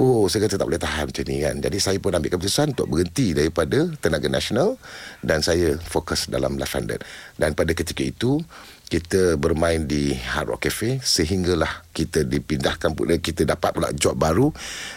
Oh, 0.04 0.24
saya 0.28 0.44
kata 0.44 0.60
tak 0.60 0.68
boleh 0.68 0.82
tahan 0.82 1.06
macam 1.08 1.24
ni 1.24 1.38
kan. 1.40 1.56
Jadi 1.64 1.78
saya 1.80 1.98
pun 2.04 2.12
ambil 2.12 2.30
keputusan 2.36 2.76
untuk 2.76 2.88
berhenti 2.92 3.32
daripada 3.32 3.88
tenaga 4.04 4.28
nasional 4.28 4.76
dan 5.24 5.40
saya 5.40 5.80
fokus 5.80 6.28
dalam 6.28 6.60
Lavender. 6.60 7.00
Dan 7.40 7.56
pada 7.56 7.72
ketika 7.72 8.04
itu 8.04 8.44
kita 8.88 9.36
bermain 9.36 9.84
di 9.84 10.16
Hard 10.16 10.56
Rock 10.56 10.72
Cafe 10.72 11.04
sehinggalah 11.04 11.84
kita 11.92 12.24
dipindahkan 12.24 12.96
pula 12.96 13.20
kita 13.20 13.44
dapat 13.44 13.76
pula 13.76 13.92
job 13.92 14.16
baru 14.16 14.50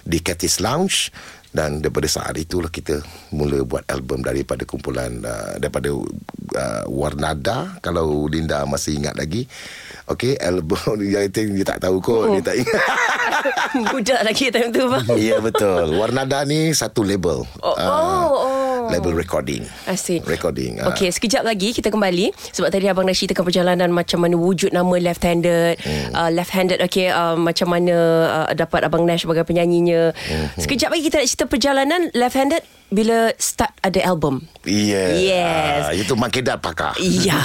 di 0.07 0.23
Catis 0.23 0.63
Lounge. 0.63 1.11
Dan 1.51 1.83
daripada 1.83 2.07
saat 2.07 2.39
itulah 2.39 2.71
kita 2.71 3.03
mula 3.35 3.67
buat 3.67 3.83
album 3.91 4.23
daripada 4.23 4.63
kumpulan 4.63 5.19
uh, 5.27 5.59
daripada 5.59 5.91
uh, 5.91 6.85
Warnada. 6.87 7.75
Kalau 7.83 8.31
Linda 8.31 8.63
masih 8.71 9.03
ingat 9.03 9.19
lagi. 9.19 9.51
Okey 10.07 10.39
album 10.39 10.79
yang 11.11 11.27
itu 11.27 11.51
dia 11.51 11.67
tak 11.67 11.83
tahu 11.83 11.99
kot 11.99 12.31
oh. 12.31 12.39
dia 12.39 12.43
tak 12.47 12.55
ingat. 12.63 12.83
Budak 13.91 14.21
lagi 14.23 14.55
time 14.55 14.71
tu 14.71 14.87
bang. 14.87 15.07
Ya 15.19 15.43
betul. 15.43 15.99
Warnada 15.99 16.47
ni 16.47 16.71
satu 16.71 17.03
label. 17.03 17.43
Oh, 17.67 17.75
uh, 17.75 17.83
oh, 17.83 18.31
oh 18.31 18.60
label 18.91 19.15
recording. 19.15 19.63
I 19.87 19.95
see. 19.95 20.19
Recording. 20.27 20.83
Okay, 20.95 21.09
uh. 21.09 21.13
sekejap 21.15 21.43
lagi 21.47 21.71
kita 21.71 21.89
kembali. 21.89 22.35
Sebab 22.35 22.69
tadi 22.69 22.91
Abang 22.91 23.07
dah 23.07 23.15
ceritakan 23.15 23.47
perjalanan 23.47 23.89
macam 23.95 24.21
mana 24.23 24.35
wujud 24.35 24.75
nama 24.75 24.95
left-handed. 24.99 25.79
Hmm. 25.81 26.11
Uh, 26.13 26.31
left-handed, 26.35 26.83
okay. 26.83 27.09
Uh, 27.11 27.39
macam 27.39 27.71
mana 27.71 27.95
uh, 28.47 28.53
dapat 28.53 28.87
Abang 28.87 29.07
Nash 29.07 29.25
sebagai 29.25 29.47
penyanyinya. 29.47 30.13
Hmm. 30.13 30.47
Sekejap 30.59 30.91
lagi 30.91 31.03
kita 31.07 31.23
nak 31.23 31.27
cerita 31.31 31.47
perjalanan 31.47 32.01
left-handed 32.13 32.63
bila 32.91 33.31
start 33.39 33.71
ada 33.81 34.03
album. 34.03 34.45
Yeah. 34.67 35.15
Yes. 35.15 35.81
Uh, 35.87 35.95
itu 35.95 36.13
makedat 36.19 36.59
pakar. 36.59 36.99
Iya. 36.99 37.39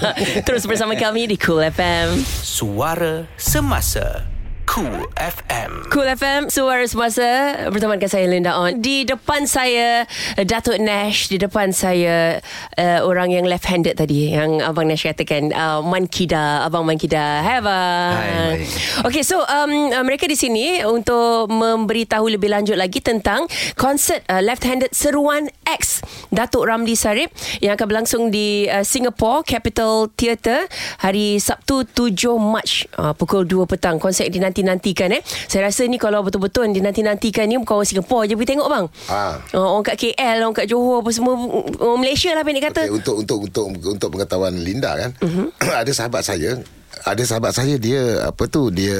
Terus 0.46 0.64
bersama 0.64 0.96
kami 0.96 1.28
di 1.28 1.36
Cool 1.36 1.68
FM. 1.68 2.16
Suara 2.42 3.28
Semasa. 3.36 4.35
Cool 4.66 5.06
FM. 5.14 5.88
Cool 5.94 6.10
FM, 6.10 6.50
suara 6.50 6.82
semasa 6.90 7.54
bersama 7.70 7.94
dengan 7.94 8.10
saya 8.10 8.26
Linda 8.26 8.52
On. 8.58 8.74
Di 8.74 9.06
depan 9.06 9.46
saya 9.46 10.04
Datuk 10.34 10.82
Nash, 10.82 11.30
di 11.30 11.38
depan 11.38 11.70
saya 11.70 12.42
uh, 12.74 13.00
orang 13.06 13.30
yang 13.30 13.46
left-handed 13.46 13.94
tadi 13.94 14.34
yang 14.34 14.58
Abang 14.58 14.90
Nash 14.90 15.06
katakan 15.06 15.54
uh, 15.54 15.80
Man 15.86 16.10
Kida, 16.10 16.66
Abang 16.66 16.82
Man 16.82 16.98
Kida. 16.98 17.46
Hai 17.46 17.62
abang. 17.62 18.12
Hai. 18.18 18.66
Okay, 19.06 19.22
so 19.22 19.38
um, 19.46 19.70
mereka 20.02 20.26
di 20.26 20.34
sini 20.34 20.82
untuk 20.82 21.46
memberitahu 21.46 22.26
lebih 22.26 22.50
lanjut 22.50 22.74
lagi 22.74 22.98
tentang 22.98 23.46
konsert 23.78 24.26
uh, 24.26 24.42
left-handed 24.42 24.90
seruan 24.90 25.46
X 25.62 26.02
Datuk 26.34 26.66
Ramli 26.66 26.98
Sarip 26.98 27.30
yang 27.62 27.78
akan 27.78 27.86
berlangsung 27.86 28.22
di 28.34 28.66
uh, 28.66 28.82
Singapore 28.82 29.46
Capital 29.46 30.10
Theatre 30.18 30.66
hari 30.98 31.38
Sabtu 31.38 31.86
7 31.86 32.34
Mac 32.42 32.66
uh, 32.98 33.14
pukul 33.14 33.46
2 33.46 33.64
petang. 33.70 34.02
Konsert 34.02 34.28
di 34.28 34.55
dinanti-nantikan 34.56 35.12
eh. 35.12 35.20
Saya 35.24 35.68
rasa 35.68 35.84
ni 35.84 36.00
kalau 36.00 36.24
betul-betul 36.24 36.72
dinanti-nantikan 36.72 37.44
ni 37.44 37.60
bukan 37.60 37.84
orang 37.84 37.88
Singapura 37.88 38.24
je 38.24 38.32
pergi 38.32 38.56
tengok 38.56 38.68
bang. 38.72 38.86
Ha. 39.12 39.20
orang 39.52 39.84
kat 39.84 39.96
KL, 40.00 40.36
orang 40.40 40.56
kat 40.56 40.66
Johor 40.72 41.04
apa 41.04 41.10
semua 41.12 41.36
orang 41.76 42.00
Malaysia 42.00 42.32
lah 42.32 42.42
pendek 42.42 42.72
kata. 42.72 42.88
Okay, 42.88 42.96
untuk 42.96 43.16
untuk 43.20 43.38
untuk 43.44 43.64
untuk 43.84 44.08
pengetahuan 44.16 44.56
Linda 44.56 44.96
kan. 44.96 45.10
Uh-huh. 45.20 45.52
ada 45.84 45.92
sahabat 45.92 46.24
saya 46.24 46.56
ada 47.04 47.22
sahabat 47.28 47.52
saya 47.52 47.76
dia 47.76 48.24
apa 48.24 48.48
tu 48.48 48.72
dia 48.72 48.96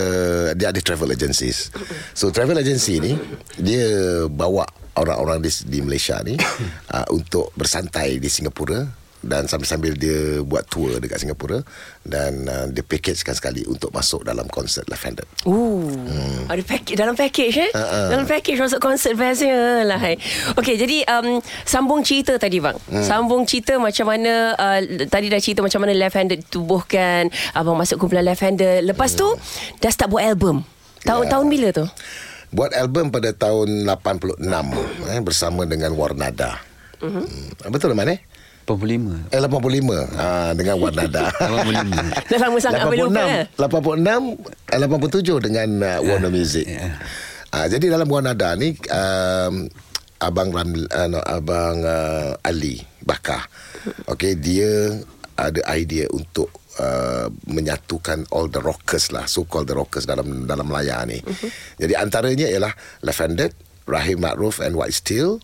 dia 0.53 0.69
ada 0.69 0.81
travel 0.85 1.17
agencies. 1.17 1.73
So 2.13 2.29
travel 2.29 2.61
agency 2.61 3.01
ni 3.01 3.17
dia 3.57 3.89
bawa 4.29 4.69
orang-orang 4.97 5.41
di, 5.41 5.51
di 5.65 5.79
Malaysia 5.81 6.21
ni 6.21 6.37
uh, 6.37 7.07
untuk 7.17 7.53
bersantai 7.57 8.21
di 8.21 8.29
Singapura 8.29 9.06
dan 9.25 9.49
sambil-sambil 9.49 9.97
dia 9.97 10.45
buat 10.45 10.69
tour 10.69 11.01
dekat 11.01 11.25
Singapura 11.25 11.65
dan 12.05 12.45
uh, 12.47 12.67
dia 12.69 12.85
packagekan 12.85 13.33
sekali 13.33 13.65
untuk 13.65 13.91
masuk 13.91 14.23
dalam 14.23 14.45
konsert 14.53 14.85
Lavender. 14.93 15.25
Ooh. 15.49 15.89
Hmm. 15.89 16.51
Ada 16.53 16.63
package 16.63 16.99
dalam 16.99 17.17
package 17.17 17.57
eh? 17.67 17.71
Uh-uh. 17.73 18.09
Dalam 18.13 18.27
package 18.29 18.59
masuk 18.61 18.81
konsert 18.81 19.17
bestnya 19.17 19.83
lah. 19.83 19.99
Hai. 19.99 20.21
Okey, 20.55 20.77
jadi 20.77 21.03
um, 21.09 21.41
sambung 21.65 22.05
cerita 22.05 22.37
tadi 22.37 22.61
bang. 22.61 22.77
Hmm. 22.93 23.05
Sambung 23.05 23.43
cerita 23.49 23.81
macam 23.81 24.07
mana 24.13 24.53
uh, 24.55 24.81
tadi 25.09 25.27
dah 25.33 25.41
cerita 25.41 25.65
macam 25.65 25.81
mana 25.83 25.93
Lavender 25.97 26.39
tubuhkan 26.47 27.33
abang 27.57 27.75
masuk 27.75 27.97
kumpulan 27.99 28.23
Lavender. 28.23 28.85
Lepas 28.85 29.17
hmm. 29.17 29.19
tu 29.19 29.29
dah 29.81 29.91
start 29.91 30.13
buat 30.13 30.23
album. 30.23 30.63
Tahun-tahun 31.07 31.47
ya. 31.47 31.51
bila 31.51 31.69
tu? 31.71 31.87
Buat 32.55 32.73
album 32.79 33.11
pada 33.11 33.35
tahun 33.35 33.85
86 33.85 34.39
eh, 35.11 35.23
bersama 35.23 35.63
dengan 35.67 35.95
Warnada. 35.99 36.63
Uh-huh. 37.03 37.27
Hmm. 37.27 37.71
Betul 37.75 37.93
mana 37.99 38.17
eh? 38.17 38.21
85 38.67 39.31
Eh 39.31 39.41
85 39.41 40.19
ha, 40.19 40.51
Dengan 40.59 40.75
Wan 40.83 40.95
Nada 40.99 41.31
85 41.39 42.31
Dah 42.35 42.39
lama 42.43 42.59
sangat 42.59 42.81
86, 42.91 42.99
lupa, 43.63 43.79
86 44.75 45.39
87 45.39 45.47
dengan 45.47 45.69
uh, 45.87 45.99
Warner 46.03 46.33
Music 46.35 46.67
yeah. 46.67 46.99
ha, 47.55 47.71
Jadi 47.71 47.87
dalam 47.87 48.11
Wan 48.11 48.27
Nada 48.27 48.59
ni 48.59 48.75
um, 48.91 49.71
Abang 50.19 50.51
Ram, 50.51 50.75
uh, 50.75 51.07
no, 51.07 51.23
Abang 51.23 51.87
uh, 51.87 52.35
Ali 52.43 52.83
Bakar 53.07 53.47
Okay 54.11 54.35
Dia 54.35 54.99
ada 55.37 55.61
idea 55.77 56.09
untuk 56.11 56.49
uh, 56.81 57.29
menyatukan 57.49 58.25
all 58.33 58.49
the 58.49 58.61
rockers 58.61 59.13
lah 59.13 59.29
so 59.29 59.45
called 59.45 59.69
the 59.69 59.77
rockers 59.77 60.09
dalam 60.09 60.49
dalam 60.49 60.69
layar 60.73 61.05
ni. 61.05 61.21
Uh-huh. 61.21 61.51
Jadi 61.77 61.93
antaranya 61.93 62.47
ialah 62.49 62.73
Left 63.05 63.21
Handed, 63.21 63.53
Rahim 63.85 64.25
Ma'ruf 64.25 64.59
and 64.65 64.75
White 64.75 64.97
Steel 64.97 65.39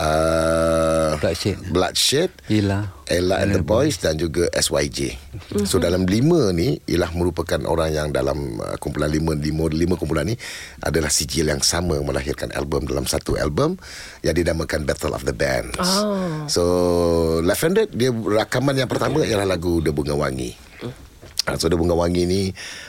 uh, 0.00 1.14
Bloodshed. 1.20 1.58
Bloodshed 1.70 2.30
Ella. 2.50 2.90
Ella 3.04 3.44
and 3.44 3.52
the 3.52 3.60
Boys 3.60 4.00
dan 4.00 4.16
juga 4.16 4.48
SYJ. 4.56 5.20
So 5.68 5.76
dalam 5.76 6.08
lima 6.08 6.50
ni 6.56 6.80
ialah 6.88 7.12
merupakan 7.12 7.60
orang 7.68 7.92
yang 7.92 8.08
dalam 8.10 8.58
uh, 8.58 8.80
kumpulan 8.80 9.12
lima, 9.12 9.36
lima, 9.36 9.68
lima 9.68 9.94
kumpulan 10.00 10.24
ni 10.24 10.34
adalah 10.80 11.12
sijil 11.12 11.52
yang 11.52 11.60
sama 11.60 12.00
melahirkan 12.00 12.48
album 12.56 12.88
dalam 12.88 13.04
satu 13.04 13.36
album 13.36 13.76
yang 14.24 14.32
dinamakan 14.32 14.88
Battle 14.88 15.12
of 15.12 15.28
the 15.28 15.36
Bands. 15.36 15.76
Oh. 15.78 16.48
So 16.48 16.62
Left 17.44 17.60
Handed 17.60 17.92
dia 17.92 18.08
rakaman 18.10 18.80
yang 18.80 18.88
pertama 18.88 19.20
ialah 19.22 19.44
lagu 19.44 19.84
The 19.84 19.92
Bunga 19.92 20.16
Wangi. 20.16 20.63
So 21.44 21.68
The 21.68 21.76
Bunga 21.76 21.92
Wangi 21.92 22.24
ni 22.24 22.42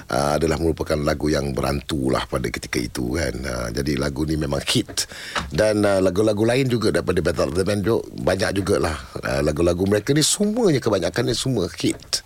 uh, 0.08 0.40
adalah 0.40 0.56
merupakan 0.56 0.96
lagu 0.96 1.28
yang 1.28 1.52
berantu 1.52 2.08
lah 2.08 2.24
pada 2.24 2.48
ketika 2.48 2.80
itu 2.80 3.20
kan. 3.20 3.36
Uh, 3.44 3.68
jadi 3.76 4.00
lagu 4.00 4.24
ni 4.24 4.40
memang 4.40 4.64
hit. 4.64 5.12
Dan 5.52 5.84
uh, 5.84 6.00
lagu-lagu 6.00 6.48
lain 6.48 6.72
juga 6.72 6.96
daripada 6.96 7.20
Battle 7.20 7.52
of 7.52 7.56
the 7.60 7.68
Band 7.68 7.84
banyak 8.24 8.50
jugalah. 8.56 8.96
Uh, 9.20 9.44
lagu-lagu 9.44 9.84
mereka 9.84 10.16
ni 10.16 10.24
semuanya 10.24 10.80
kebanyakan 10.80 11.32
ni 11.32 11.36
semua 11.36 11.68
hit. 11.76 12.24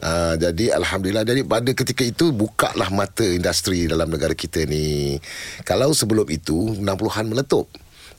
Uh, 0.00 0.34
jadi 0.40 0.80
Alhamdulillah. 0.80 1.28
Jadi 1.28 1.44
pada 1.44 1.70
ketika 1.76 2.02
itu 2.08 2.32
bukalah 2.32 2.88
mata 2.88 3.28
industri 3.28 3.84
dalam 3.84 4.08
negara 4.08 4.32
kita 4.32 4.64
ni. 4.64 5.20
Kalau 5.60 5.92
sebelum 5.92 6.24
itu 6.32 6.72
60-an 6.80 7.26
meletup 7.28 7.68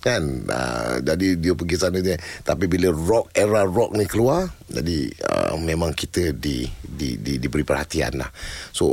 kan? 0.08 0.24
Uh, 0.48 1.04
jadi 1.04 1.36
dia 1.36 1.52
pergi 1.52 1.76
sana 1.76 2.00
dia. 2.00 2.16
Tapi 2.48 2.72
bila 2.72 2.96
rock 2.96 3.36
era 3.36 3.68
rock 3.68 3.92
ni 4.00 4.08
keluar 4.08 4.48
jadi 4.68 5.08
uh, 5.24 5.56
memang 5.56 5.96
kita 5.96 6.36
di, 6.36 6.68
di 6.84 7.16
di 7.16 7.40
diberi 7.40 7.64
perhatian 7.64 8.20
lah. 8.20 8.28
So 8.76 8.92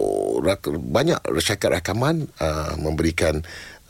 banyak 0.71 1.35
syarikat 1.43 1.83
rakaman 1.83 2.31
uh, 2.39 2.79
memberikan 2.79 3.43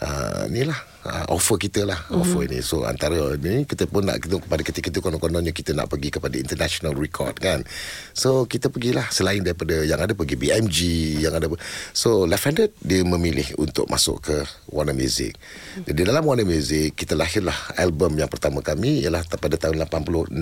uh, 0.05 0.45
ni 0.53 0.69
lah. 0.69 0.77
Uh, 1.05 1.37
offer 1.37 1.57
kita 1.61 1.85
lah. 1.85 2.01
Mm-hmm. 2.09 2.21
offer 2.21 2.43
ni. 2.49 2.59
So 2.61 2.85
antara 2.85 3.37
ni 3.41 3.65
kita 3.65 3.89
pun 3.89 4.05
nak 4.05 4.21
kita 4.25 4.41
pada 4.45 4.63
ketika 4.65 4.89
itu 4.93 5.01
konon-kononnya 5.01 5.53
kita 5.53 5.73
nak 5.73 5.89
pergi 5.89 6.13
kepada 6.13 6.37
international 6.37 6.93
record 6.97 7.37
kan? 7.41 7.65
So 8.13 8.45
kita 8.45 8.69
pergilah. 8.69 9.09
Selain 9.09 9.41
daripada 9.41 9.81
yang 9.85 10.01
ada 10.01 10.13
pergi 10.13 10.37
BMG 10.37 10.79
yang 11.25 11.33
ada. 11.37 11.49
So 11.97 12.29
left 12.29 12.45
handed 12.45 12.77
dia 12.85 13.01
memilih 13.05 13.57
untuk 13.57 13.89
masuk 13.89 14.29
ke 14.29 14.37
Warner 14.69 14.97
Music. 14.97 15.37
Jadi 15.85 16.01
dalam 16.05 16.25
Warner 16.25 16.45
Music 16.45 16.93
kita 16.97 17.17
lahirlah 17.17 17.57
album 17.81 18.21
yang 18.21 18.29
pertama 18.29 18.61
kami 18.61 19.05
ialah 19.05 19.25
pada 19.27 19.57
tahun 19.57 19.83
86 19.89 20.33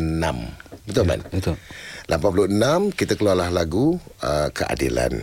betul 0.83 1.05
kan 1.07 1.21
Betul. 1.31 1.57
86 2.11 2.99
kita 2.99 3.15
keluarlah 3.15 3.49
lagu 3.55 3.97
uh, 4.23 4.49
keadilan. 4.51 5.23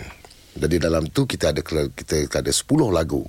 Jadi 0.59 0.75
dalam 0.81 1.07
tu 1.07 1.23
kita 1.23 1.55
ada 1.55 1.61
kita 1.63 2.27
ada 2.27 2.51
10 2.51 2.65
lagu. 2.91 3.23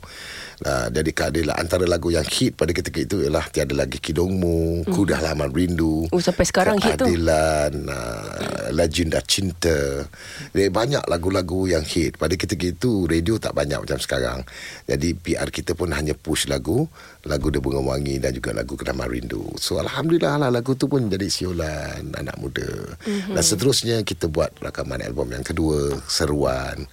Uh, 0.60 0.92
jadi 0.92 1.10
keadilan 1.16 1.56
antara 1.56 1.88
lagu 1.88 2.12
yang 2.12 2.26
hit 2.28 2.52
pada 2.52 2.76
ketika 2.76 3.00
itu 3.00 3.24
ialah 3.24 3.48
tiada 3.48 3.72
lagi 3.72 3.96
kidongmu, 3.96 4.84
hmm. 4.84 4.92
ku 4.92 5.08
dah 5.08 5.16
lama 5.24 5.48
rindu. 5.48 6.04
Oh, 6.12 6.20
sampai 6.20 6.44
sekarang 6.44 6.76
hit 6.76 7.00
tu. 7.00 7.08
Keadilan, 7.08 7.72
uh, 7.88 8.68
legenda 8.68 9.24
cinta. 9.24 10.04
Jadi 10.52 10.68
banyak 10.68 11.08
lagu-lagu 11.08 11.64
yang 11.64 11.80
hit. 11.80 12.20
Pada 12.20 12.36
ketika 12.36 12.68
itu 12.68 13.08
radio 13.08 13.40
tak 13.40 13.56
banyak 13.56 13.80
macam 13.80 13.96
sekarang. 13.96 14.44
Jadi 14.84 15.16
PR 15.16 15.48
kita 15.48 15.72
pun 15.72 15.96
hanya 15.96 16.12
push 16.12 16.44
lagu, 16.44 16.84
lagu 17.24 17.48
The 17.48 17.64
Bunga 17.64 17.80
Wangi 17.80 18.20
dan 18.20 18.36
juga 18.36 18.52
lagu 18.52 18.76
Kedama 18.76 19.08
Rindu. 19.08 19.56
So 19.56 19.80
alhamdulillah 19.80 20.44
lah 20.44 20.50
lagu 20.52 20.76
tu 20.76 20.92
pun 20.92 21.08
jadi 21.08 21.24
siulan 21.32 22.12
anak 22.20 22.36
muda. 22.36 22.68
Mm-hmm. 23.08 23.32
Dan 23.32 23.44
seterusnya 23.44 23.96
kita 24.04 24.28
buat 24.28 24.52
rakaman 24.60 25.00
album 25.00 25.32
yang 25.32 25.44
kedua, 25.44 25.96
Seruan 26.04 26.84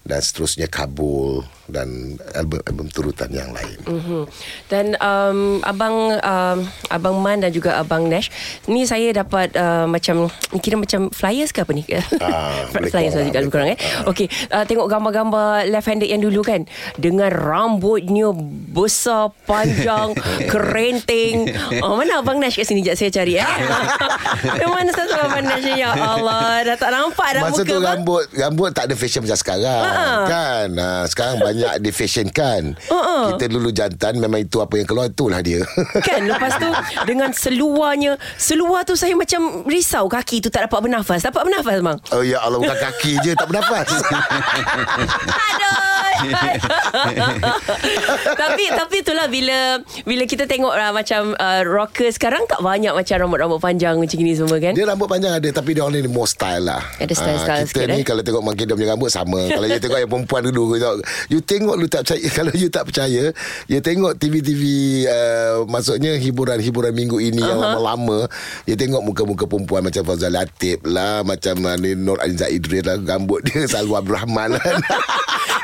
dan 0.00 0.20
seterusnya 0.24 0.64
Kabul 0.66 1.44
dan 1.70 2.18
album-album 2.34 2.90
turutan 2.90 3.30
yang 3.30 3.54
lain. 3.54 3.78
Mm-hmm. 3.86 4.22
Dan 4.66 4.98
um, 4.98 5.62
abang 5.62 6.18
um, 6.18 6.58
abang 6.90 7.16
Man 7.22 7.46
dan 7.46 7.54
juga 7.54 7.78
abang 7.78 8.10
Nash, 8.10 8.32
ni 8.66 8.82
saya 8.88 9.14
dapat 9.14 9.54
uh, 9.54 9.86
macam 9.86 10.26
kira 10.58 10.74
macam 10.74 11.14
flyers 11.14 11.54
ke 11.54 11.62
apa 11.62 11.70
ni? 11.70 11.86
Ah, 12.18 12.66
flyers 12.90 13.14
juga 13.14 13.38
lebih 13.38 13.54
kurang 13.54 13.70
eh. 13.70 13.78
Ah. 13.78 14.10
Okey, 14.10 14.26
uh, 14.50 14.66
tengok 14.66 14.90
gambar-gambar 14.90 15.70
left 15.70 15.86
handed 15.86 16.10
yang 16.10 16.24
dulu 16.24 16.42
kan 16.42 16.66
dengan 16.98 17.30
rambutnya 17.30 18.34
besar, 18.74 19.30
panjang, 19.46 20.18
kerenting. 20.50 21.54
Oh, 21.86 21.94
mana 21.94 22.18
abang 22.18 22.42
Nash 22.42 22.58
kat 22.58 22.66
sini 22.66 22.82
jap 22.82 22.98
saya 22.98 23.14
cari 23.14 23.38
eh. 23.38 23.46
Mana 24.74 24.90
satu 24.90 25.14
abang 25.22 25.44
Nash 25.46 25.70
ya 25.70 25.94
Allah, 25.94 26.66
dah 26.66 26.76
tak 26.78 26.90
nampak 26.90 27.28
dah 27.36 27.42
Masa 27.46 27.62
muka 27.62 27.68
tu 27.68 27.76
bang. 27.78 27.86
rambut 27.94 28.24
rambut 28.34 28.70
tak 28.74 28.84
ada 28.90 28.94
fashion 28.98 29.22
macam 29.22 29.38
sekarang 29.38 29.89
Ha-ha. 29.90 30.18
kan. 30.26 30.68
Ha, 30.78 30.88
sekarang 31.10 31.36
banyak 31.42 31.72
di 31.82 31.90
fashion 31.90 32.30
kan. 32.30 32.78
Ha-ha. 32.88 33.34
Kita 33.34 33.50
dulu 33.50 33.68
jantan 33.74 34.22
memang 34.22 34.46
itu 34.46 34.62
apa 34.62 34.78
yang 34.78 34.86
keluar 34.86 35.10
itulah 35.10 35.42
dia. 35.42 35.60
Kan 36.00 36.30
lepas 36.30 36.56
tu 36.56 36.68
Dengan 37.08 37.30
seluarnya 37.34 38.16
Seluar 38.38 38.86
tu 38.86 38.94
saya 38.94 39.12
macam 39.18 39.66
Risau 39.66 40.06
kaki 40.08 40.40
tu 40.44 40.48
tak 40.48 40.68
dapat 40.68 40.88
bernafas 40.88 41.24
Dapat 41.24 41.42
bernafas 41.46 41.78
bang 41.82 41.98
oh 42.12 42.22
ya 42.22 42.38
Allah 42.40 42.58
bukan 42.60 42.78
kaki 42.78 43.12
je 43.24 43.32
tak 43.34 43.46
bernafas. 43.50 43.88
Aduh 45.50 45.89
Tapi 48.42 48.64
Tapi 48.70 48.96
itulah 49.00 49.26
Bila 49.30 49.80
Bila 50.04 50.22
kita 50.26 50.44
tengok 50.44 50.74
lah 50.74 50.90
Macam 50.90 51.34
uh, 51.36 51.62
Rocker 51.64 52.10
sekarang 52.10 52.44
Tak 52.46 52.60
banyak 52.60 52.92
macam 52.92 53.14
Rambut-rambut 53.26 53.60
panjang 53.60 53.94
Macam 53.98 54.16
ni 54.20 54.34
semua 54.34 54.56
kan? 54.58 54.72
Dia 54.74 54.86
rambut 54.88 55.08
panjang 55.08 55.32
ada 55.36 55.48
Tapi 55.50 55.76
dia 55.76 55.82
orang 55.86 56.02
ni 56.02 56.10
more 56.10 56.28
style 56.28 56.64
lah. 56.66 56.82
Ada 56.98 57.14
style-style 57.14 57.62
Ah, 57.62 57.66
Kita 57.66 57.80
sikit, 57.82 57.94
ni 57.94 58.02
eh? 58.02 58.06
kalau 58.06 58.22
tengok 58.24 58.42
Makin 58.44 58.64
dia 58.66 58.76
punya 58.76 58.88
rambut 58.94 59.10
sama. 59.10 59.40
Kalau 59.54 59.66
you 59.66 59.80
tengok 59.80 59.98
yang 60.00 60.10
perempuan 60.10 60.42
dulu 60.46 60.62
you 60.74 60.80
tengok, 60.80 60.96
You 61.30 61.40
tengok 61.44 61.74
lu 61.78 61.86
tak 61.86 62.02
percaya 62.06 62.26
Kalau 62.38 62.52
you 62.54 62.68
tak 62.68 62.84
percaya 62.88 63.22
You 63.70 63.80
tengok 63.80 64.12
TV-TV 64.16 64.62
uh, 65.06 65.54
Maksudnya 65.66 66.16
hiburan-hiburan 66.18 66.92
minggu 66.94 67.18
ini 67.20 67.42
Yang 67.42 67.60
lama-lama 67.60 68.26
You 68.66 68.74
tengok 68.76 69.02
muka-muka 69.04 69.44
perempuan 69.46 69.86
Macam 69.86 70.02
Fazal 70.04 70.34
Latif 70.34 70.82
lah 70.86 71.22
Macam 71.22 71.54
uh, 71.64 71.76
ni 71.78 71.94
Nur 71.94 72.18
Aliza 72.20 72.50
Idris 72.50 72.84
lah 72.84 72.98
Rambut 73.00 73.42
dia 73.44 73.66
Salwa 73.66 74.00
Abdul 74.00 74.16
Rahman 74.16 74.56
lah 74.56 74.64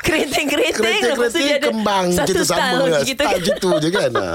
Keriting-keriting 0.06 1.02
Lepas 1.02 1.34
tu 1.34 1.42
dia 1.42 1.58
Kereta-kereta 1.58 1.58
ada 1.58 1.68
kembang 1.74 2.04
Satu 2.14 2.32
tu 2.32 2.42
style 2.46 2.78
sama 2.78 2.84
lah. 2.86 3.02
gitu 3.02 3.22
Style 3.22 3.34
kan? 3.34 3.48
gitu 3.50 3.68
je 3.82 3.88
kan 3.90 4.10
ah. 4.22 4.34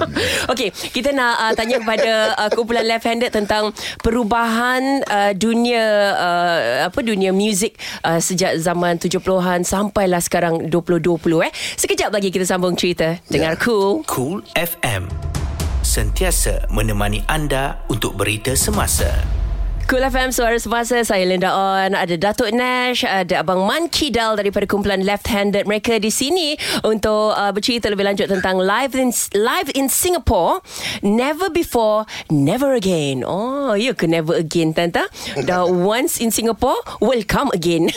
Okey, 0.51 0.69
kita 0.91 1.09
nak 1.15 1.33
uh, 1.39 1.53
tanya 1.55 1.79
kepada 1.79 2.11
uh, 2.35 2.49
kumpulan 2.51 2.83
left 2.83 3.05
handed 3.07 3.31
tentang 3.31 3.71
perubahan 4.03 5.01
uh, 5.07 5.31
dunia 5.31 5.83
uh, 6.13 6.59
apa 6.85 6.99
dunia 6.99 7.31
muzik 7.31 7.79
uh, 8.03 8.19
sejak 8.19 8.59
zaman 8.59 8.99
70-an 8.99 9.63
sampailah 9.63 10.19
sekarang 10.19 10.67
2020 10.67 11.47
eh. 11.47 11.51
Sekejap 11.79 12.11
lagi 12.11 12.29
kita 12.29 12.43
sambung 12.43 12.75
cerita. 12.75 13.15
Dengar 13.31 13.55
cool. 13.63 14.03
Cool 14.05 14.43
FM. 14.53 15.07
Sentiasa 15.81 16.67
menemani 16.69 17.23
anda 17.25 17.81
untuk 17.87 18.13
berita 18.13 18.53
semasa. 18.53 19.40
Cool 19.91 20.07
FM 20.07 20.31
Suara 20.31 20.55
Semasa 20.55 21.03
Saya 21.03 21.27
Linda 21.27 21.51
On. 21.51 21.91
Ada 21.91 22.15
Datuk 22.15 22.47
Nash 22.55 23.03
Ada 23.03 23.43
Abang 23.43 23.67
Man 23.67 23.91
Kidal 23.91 24.39
Daripada 24.39 24.63
kumpulan 24.63 25.03
Left 25.03 25.27
Handed 25.27 25.67
Mereka 25.67 25.99
di 25.99 26.07
sini 26.07 26.55
Untuk 26.87 27.35
uh, 27.35 27.51
bercerita 27.51 27.91
lebih 27.91 28.07
lanjut 28.07 28.31
Tentang 28.31 28.55
live 28.55 28.95
in, 28.95 29.11
live 29.35 29.67
in 29.75 29.91
Singapore. 29.91 30.63
Never 31.03 31.51
before 31.51 32.07
Never 32.31 32.71
again. 32.71 33.27
Oh 33.27 33.75
you 33.75 33.91
can 33.91 34.15
never 34.15 34.31
again 34.31 34.71
Tanta 34.71 35.11
Dah 35.43 35.67
once 35.67 36.23
in 36.23 36.31
Singapore 36.31 36.79
Welcome 37.03 37.51
again. 37.51 37.91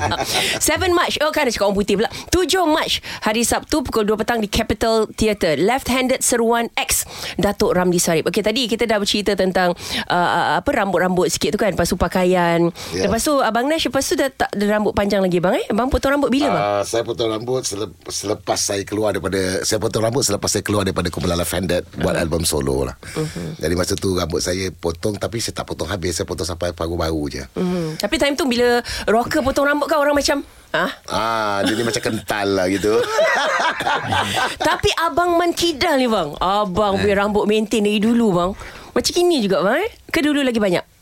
7 0.64 0.64
March 0.96 1.20
Oh 1.20 1.28
kan 1.28 1.44
ada 1.44 1.52
cakap 1.52 1.68
orang 1.68 1.76
putih 1.76 2.00
pula. 2.00 2.08
7 2.32 2.64
March 2.64 3.04
Hari 3.28 3.44
Sabtu 3.44 3.84
Pukul 3.84 4.08
2 4.08 4.16
petang 4.16 4.40
Di 4.40 4.48
Capital 4.48 5.04
Theatre. 5.12 5.60
Left 5.60 5.92
Handed 5.92 6.24
Seruan 6.24 6.72
X 6.72 7.04
Datuk 7.36 7.76
Ramli 7.76 8.00
Sarip. 8.00 8.24
Okey 8.32 8.40
tadi 8.40 8.64
kita 8.64 8.88
dah 8.88 8.96
bercerita 8.96 9.36
tentang 9.36 9.76
uh, 10.08 10.56
Apa 10.64 10.72
rambut-rambut 10.72 11.17
sikit 11.26 11.50
tu 11.50 11.58
kan 11.58 11.68
Lepas 11.68 11.88
tu 11.88 11.96
pakaian 11.96 12.70
Ya. 12.88 13.04
Lepas 13.04 13.20
tu 13.20 13.34
Abang 13.36 13.66
Nash 13.66 13.82
Lepas 13.82 14.04
tu 14.04 14.14
dah 14.14 14.28
tak 14.28 14.46
ada 14.48 14.64
rambut 14.68 14.92
panjang 14.92 15.18
lagi 15.18 15.38
bang 15.38 15.58
eh 15.58 15.66
Abang 15.68 15.88
potong 15.88 16.14
rambut 16.14 16.30
bila 16.30 16.46
bang? 16.48 16.62
Uh, 16.62 16.82
saya 16.84 17.02
potong 17.02 17.26
rambut 17.28 17.60
selep- 17.60 17.98
selepas 18.06 18.54
saya 18.56 18.82
keluar 18.82 19.10
daripada 19.10 19.36
saya 19.62 19.78
potong 19.78 20.00
rambut 20.00 20.22
selepas 20.22 20.46
saya 20.46 20.62
keluar 20.62 20.82
daripada 20.82 21.08
kumpulan 21.08 21.34
Left 21.34 21.50
Handed 21.50 21.82
buat 21.96 22.10
Uh-huh. 22.10 22.20
album 22.20 22.42
solo 22.42 22.84
lah. 22.84 22.94
Uh-huh. 23.12 23.56
Jadi 23.56 23.74
masa 23.74 23.92
tu 23.92 24.12
rambut 24.12 24.38
saya 24.38 24.70
potong 24.70 25.14
tapi 25.14 25.38
saya 25.38 25.54
tak 25.54 25.66
potong 25.66 25.86
habis, 25.86 26.12
saya 26.12 26.24
potong 26.24 26.44
sampai 26.44 26.70
paru-baru 26.70 27.22
je. 27.28 27.42
Uh. 27.50 27.58
Hmm. 27.58 27.88
Tapi 27.96 28.14
time 28.16 28.34
tu 28.34 28.44
bila 28.44 28.78
rocker 29.04 29.40
potong 29.40 29.64
rambut 29.64 29.86
kan 29.86 29.96
orang 29.96 30.12
macam 30.12 30.44
ah 30.68 30.92
Ah, 31.06 31.58
jadi 31.62 31.80
macam 31.80 32.02
kental 32.02 32.48
lah 32.52 32.68
gitu. 32.68 32.92
Tapi 34.60 34.90
abang 34.94 35.34
Man 35.34 35.52
Kidal 35.52 35.96
ni 35.96 36.06
bang 36.06 36.34
Abang 36.36 36.98
punya 36.98 37.14
rambut 37.18 37.44
maintain 37.44 37.80
dari 37.80 37.98
dulu 37.98 38.32
bang 38.32 38.50
Macam 38.90 39.10
gini 39.10 39.40
juga 39.40 39.62
bang 39.62 39.80
eh 39.80 39.90
Ke 40.06 40.20
dulu 40.20 40.40
lagi 40.40 40.58
banyak? 40.58 40.97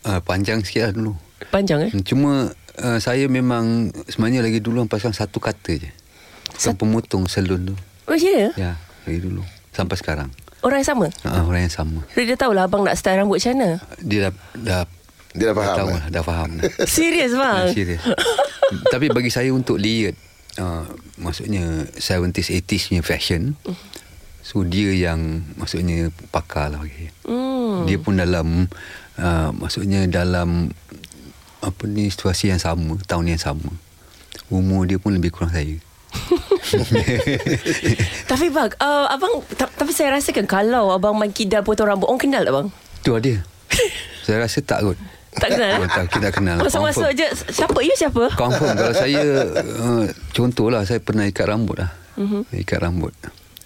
Uh, 0.00 0.20
panjang 0.20 0.64
sikit 0.64 0.88
lah 0.88 0.92
dulu. 0.92 1.12
Panjang 1.48 1.84
eh 1.84 1.92
Cuma 2.02 2.48
uh, 2.76 2.98
saya 2.98 3.28
memang 3.28 3.88
sebenarnya 4.08 4.40
lagi 4.40 4.58
dulu 4.58 4.84
pasang 4.86 5.12
satu 5.12 5.36
kata 5.36 5.72
je. 5.76 5.90
Bukan 6.50 6.74
pemotong 6.76 7.24
salon 7.26 7.72
tu. 7.72 7.76
Oh 8.04 8.16
ya 8.16 8.52
Ya, 8.54 8.72
lagi 9.04 9.20
dulu. 9.20 9.44
Sampai 9.70 9.96
sekarang. 9.96 10.32
Orang 10.60 10.80
yang 10.80 10.88
sama 10.88 11.06
Uh, 11.24 11.44
orang 11.44 11.64
yang 11.64 11.74
sama. 11.74 12.00
Dia 12.12 12.32
dah 12.32 12.38
tahulah 12.38 12.64
abang 12.64 12.84
nak 12.84 12.96
style 12.96 13.16
rambut 13.16 13.40
macam 13.40 13.56
mana 13.56 13.70
Dia 13.98 14.28
dah 14.28 14.32
dah 14.56 14.82
Dia 15.32 15.44
dah 15.46 15.56
faham. 15.56 15.76
tahu 15.76 15.88
eh? 15.88 15.94
lah, 15.94 16.04
dah 16.10 16.22
faham 16.22 16.48
dah. 16.56 16.64
Serius 16.90 17.32
bang? 17.32 17.64
Ya, 17.64 17.72
serius. 17.72 18.02
Tapi 18.92 19.06
bagi 19.08 19.30
saya 19.30 19.50
untuk 19.50 19.76
layered 19.76 20.16
uh, 20.56 20.84
maksudnya 21.16 21.88
70s 21.92 22.50
80s 22.60 22.82
punya 22.88 23.02
fashion 23.02 23.42
So 24.40 24.64
dia 24.64 24.90
yang 24.90 25.44
maksudnya 25.54 26.08
pakar 26.28 26.72
lah 26.72 26.80
bagi. 26.80 27.12
Hmm. 27.22 27.84
Dia 27.86 28.00
pun 28.00 28.18
dalam 28.18 28.66
uh, 29.20 29.52
maksudnya 29.52 30.08
dalam 30.08 30.72
apa 31.60 31.82
ni 31.84 32.08
situasi 32.08 32.48
yang 32.48 32.60
sama, 32.60 32.96
tahun 33.04 33.36
yang 33.36 33.40
sama. 33.40 33.68
Umur 34.48 34.88
dia 34.88 34.96
pun 34.96 35.14
lebih 35.14 35.30
kurang 35.30 35.52
saya. 35.52 35.76
Tapi 38.30 38.50
bang, 38.50 38.70
uh, 38.82 39.06
abang 39.06 39.46
ta- 39.54 39.70
tapi 39.70 39.94
saya 39.94 40.18
rasakan 40.18 40.50
kalau 40.50 40.90
abang 40.90 41.14
main 41.14 41.30
kidal 41.30 41.62
potong 41.62 41.86
rambut, 41.86 42.10
orang 42.10 42.18
kenal 42.18 42.42
tak 42.42 42.54
bang? 42.54 42.68
Tu 43.06 43.10
dia. 43.22 43.38
saya 44.26 44.42
rasa 44.42 44.58
tak 44.64 44.82
kot. 44.82 44.98
Tak 45.30 45.54
kenal? 45.54 45.78
Oh, 45.78 45.86
tak, 45.86 46.10
kita 46.10 46.28
kenal. 46.34 46.58
Masa-masa 46.58 47.06
Confirm. 47.06 47.20
je 47.22 47.26
siapa 47.54 47.78
you 47.86 47.94
siapa? 47.94 48.34
Confirm 48.34 48.74
kalau 48.74 48.94
saya 49.06 49.22
uh, 49.62 50.04
contohlah 50.34 50.82
saya 50.82 50.98
pernah 50.98 51.22
ikat 51.30 51.46
rambut 51.46 51.78
lah. 51.78 51.94
Uh-huh. 52.18 52.42
Ikat 52.50 52.82
rambut. 52.82 53.14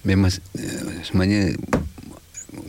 Memang 0.05 0.29
uh, 0.29 0.93
sebenarnya 1.01 1.57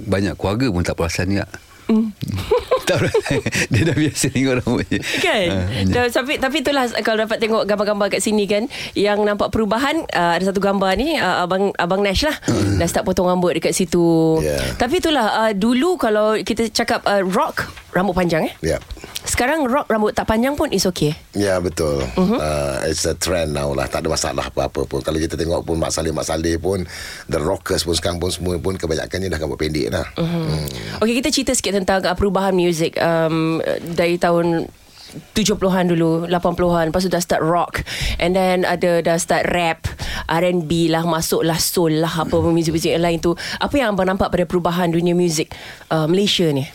banyak 0.09 0.40
keluarga 0.40 0.72
pun 0.72 0.81
tak 0.81 0.96
perasan 0.96 1.37
juga. 1.37 1.44
Mm. 1.87 2.11
tak. 2.88 2.99
Dia 3.72 3.83
dah 3.87 3.96
biasa 3.96 4.27
tengok 4.31 4.55
rambut 4.59 4.87
je. 4.87 4.99
Kan 5.22 5.46
Ah, 5.46 5.66
uh, 5.70 5.85
Dan, 5.87 6.07
tapi, 6.11 6.33
tapi 6.38 6.57
itulah 6.62 6.87
Kalau 7.03 7.18
dapat 7.22 7.38
tengok 7.38 7.62
gambar-gambar 7.62 8.11
kat 8.11 8.22
sini 8.22 8.46
kan 8.46 8.66
Yang 8.92 9.22
nampak 9.22 9.55
perubahan 9.55 10.03
uh, 10.11 10.33
Ada 10.35 10.51
satu 10.51 10.59
gambar 10.59 10.99
ni 10.99 11.14
uh, 11.14 11.46
Abang 11.46 11.70
Abang 11.77 12.03
Nash 12.03 12.27
lah 12.27 12.35
Dah 12.79 12.87
start 12.87 13.07
potong 13.07 13.27
rambut 13.27 13.55
dekat 13.55 13.70
situ 13.70 14.38
Yeah. 14.38 14.59
Tapi 14.77 14.99
itulah 14.99 15.46
uh, 15.46 15.53
Dulu 15.53 15.96
kalau 15.96 16.35
kita 16.37 16.68
cakap 16.70 17.03
uh, 17.07 17.22
Rock 17.22 17.86
Rambut 17.96 18.12
panjang 18.12 18.44
eh 18.44 18.52
Ya. 18.61 18.76
Sekarang 19.24 19.64
rock 19.64 19.88
rambut 19.88 20.12
tak 20.12 20.28
panjang 20.28 20.52
pun 20.52 20.68
Is 20.68 20.85
okay 20.85 21.16
Ya 21.32 21.56
betul. 21.64 22.04
Uh-huh. 22.04 22.37
Uh, 22.37 22.85
it's 22.85 23.09
a 23.09 23.16
trend 23.16 23.56
now 23.56 23.72
lah. 23.72 23.88
Tak 23.88 24.04
ada 24.04 24.12
masalah 24.12 24.52
apa-apa 24.52 24.85
pun. 24.85 25.00
Kalau 25.00 25.16
kita 25.16 25.37
tengok 25.37 25.64
pun 25.64 25.80
Mak 25.80 25.92
Saleh 25.92 26.12
Mak 26.12 26.28
Saleh 26.28 26.61
pun 26.61 26.85
the 27.32 27.40
rockers 27.40 27.88
pun 27.88 27.96
sekarang 27.96 28.20
pun 28.20 28.28
semua 28.28 28.61
pun 28.61 28.76
kebanyakannya 28.76 29.32
dah 29.32 29.40
rambut 29.40 29.56
pendek 29.56 29.88
dah. 29.88 30.04
Uh-huh. 30.20 30.44
Hmm. 30.52 30.66
Okay 31.00 31.14
kita 31.24 31.28
cerita 31.32 31.52
sikit 31.56 31.72
tentang 31.80 32.04
uh, 32.04 32.12
Perubahan 32.12 32.52
muzik 32.52 33.00
um, 33.00 33.64
Dari 33.96 34.20
tahun 34.20 34.68
70-an 35.32 35.85
dulu 35.88 36.28
80-an 36.28 36.92
Lepas 36.92 37.06
tu 37.06 37.11
dah 37.12 37.22
start 37.22 37.42
rock 37.44 37.87
And 38.20 38.37
then 38.37 38.66
ada 38.66 39.00
Dah 39.00 39.16
start 39.16 39.48
rap 39.48 39.88
R&B 40.28 40.92
lah 40.92 41.06
Masuklah 41.06 41.56
soul 41.56 42.02
lah 42.02 42.26
Apa 42.26 42.37
pun 42.37 42.52
muzik-muzik 42.52 42.92
yang 42.92 43.04
lain 43.04 43.22
tu 43.22 43.32
Apa 43.62 43.74
yang 43.78 43.94
abang 43.94 44.09
nampak 44.09 44.28
Pada 44.28 44.44
perubahan 44.44 44.92
dunia 44.92 45.14
muzik 45.16 45.52
uh, 45.88 46.04
Malaysia 46.11 46.48
ni 46.50 46.66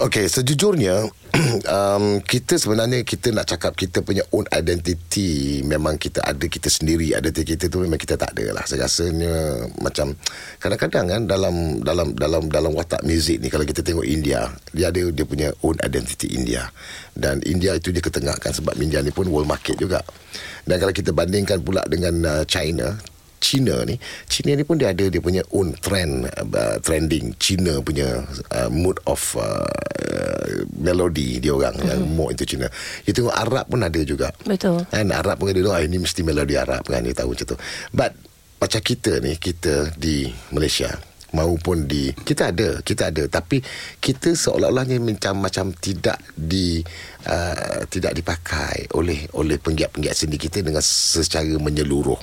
Okay, 0.00 0.24
sejujurnya 0.24 1.04
um, 1.76 2.24
kita 2.24 2.56
sebenarnya 2.56 3.04
kita 3.04 3.28
nak 3.28 3.44
cakap 3.44 3.76
kita 3.76 4.00
punya 4.00 4.24
own 4.32 4.48
identity 4.48 5.60
memang 5.68 6.00
kita 6.00 6.24
ada 6.24 6.48
kita 6.48 6.72
sendiri 6.72 7.12
identiti 7.12 7.52
kita 7.52 7.68
tu 7.68 7.84
memang 7.84 8.00
kita 8.00 8.16
tak 8.16 8.32
ada 8.32 8.56
lah. 8.56 8.64
Saya 8.64 8.88
rasanya 8.88 9.68
macam 9.84 10.16
kadang-kadang 10.56 11.04
kan 11.12 11.22
dalam 11.28 11.84
dalam 11.84 12.16
dalam 12.16 12.48
dalam 12.48 12.72
watak 12.72 13.04
muzik 13.04 13.44
ni 13.44 13.52
kalau 13.52 13.68
kita 13.68 13.84
tengok 13.84 14.08
India 14.08 14.48
dia 14.72 14.88
ada 14.88 15.02
dia 15.12 15.24
punya 15.28 15.52
own 15.60 15.76
identity 15.84 16.32
India. 16.40 16.72
Dan 17.12 17.44
India 17.44 17.76
itu 17.76 17.92
dia 17.92 18.00
ketengahkan 18.00 18.48
sebab 18.48 18.72
India 18.80 19.04
ni 19.04 19.12
pun 19.12 19.28
world 19.28 19.48
market 19.48 19.76
juga. 19.76 20.00
Dan 20.64 20.80
kalau 20.80 20.94
kita 20.96 21.12
bandingkan 21.12 21.60
pula 21.60 21.84
dengan 21.84 22.14
uh, 22.24 22.44
China 22.48 22.96
China 23.42 23.82
ni 23.82 23.98
China 24.30 24.54
ni 24.54 24.62
pun 24.62 24.78
dia 24.78 24.94
ada 24.94 25.10
dia 25.10 25.18
punya 25.18 25.42
own 25.50 25.74
trend 25.82 26.30
uh, 26.30 26.78
trending 26.78 27.34
China 27.42 27.82
punya 27.82 28.22
uh, 28.54 28.70
mood 28.70 29.02
of 29.10 29.18
uh, 29.34 29.66
melody 30.78 31.42
dia 31.42 31.50
orang 31.54 31.74
mm-hmm. 31.74 31.90
yang 31.90 32.02
more 32.12 32.30
into 32.30 32.46
China. 32.46 32.70
You 33.06 33.12
tengok 33.14 33.34
Arab 33.34 33.66
pun 33.70 33.80
ada 33.82 34.00
juga. 34.02 34.30
Betul. 34.46 34.84
kan 34.86 35.08
Arab 35.10 35.38
pun 35.40 35.50
dia 35.50 35.64
tahu 35.64 35.74
ah, 35.74 35.82
ini 35.82 35.98
mesti 35.98 36.20
melodi 36.22 36.54
Arab 36.58 36.86
kan 36.86 37.02
dia 37.02 37.14
tahu 37.16 37.34
macam 37.34 37.46
tu. 37.54 37.56
But 37.90 38.12
macam 38.62 38.80
kita 38.82 39.18
ni 39.18 39.34
kita 39.38 39.90
di 39.98 40.30
Malaysia 40.54 40.94
maupun 41.32 41.88
di 41.88 42.12
kita 42.12 42.52
ada 42.52 42.78
kita 42.84 43.10
ada. 43.10 43.24
Tapi 43.26 43.62
kita 43.98 44.36
seolah-olahnya 44.36 45.00
macam 45.00 45.40
macam 45.40 45.72
tidak 45.74 46.20
di 46.36 46.82
uh, 47.26 47.82
tidak 47.88 48.12
dipakai 48.14 48.92
oleh 48.98 49.26
oleh 49.34 49.56
penggiat-penggiat 49.58 50.14
seni 50.14 50.36
kita 50.36 50.60
dengan 50.60 50.84
secara 50.84 51.48
menyeluruh 51.58 52.18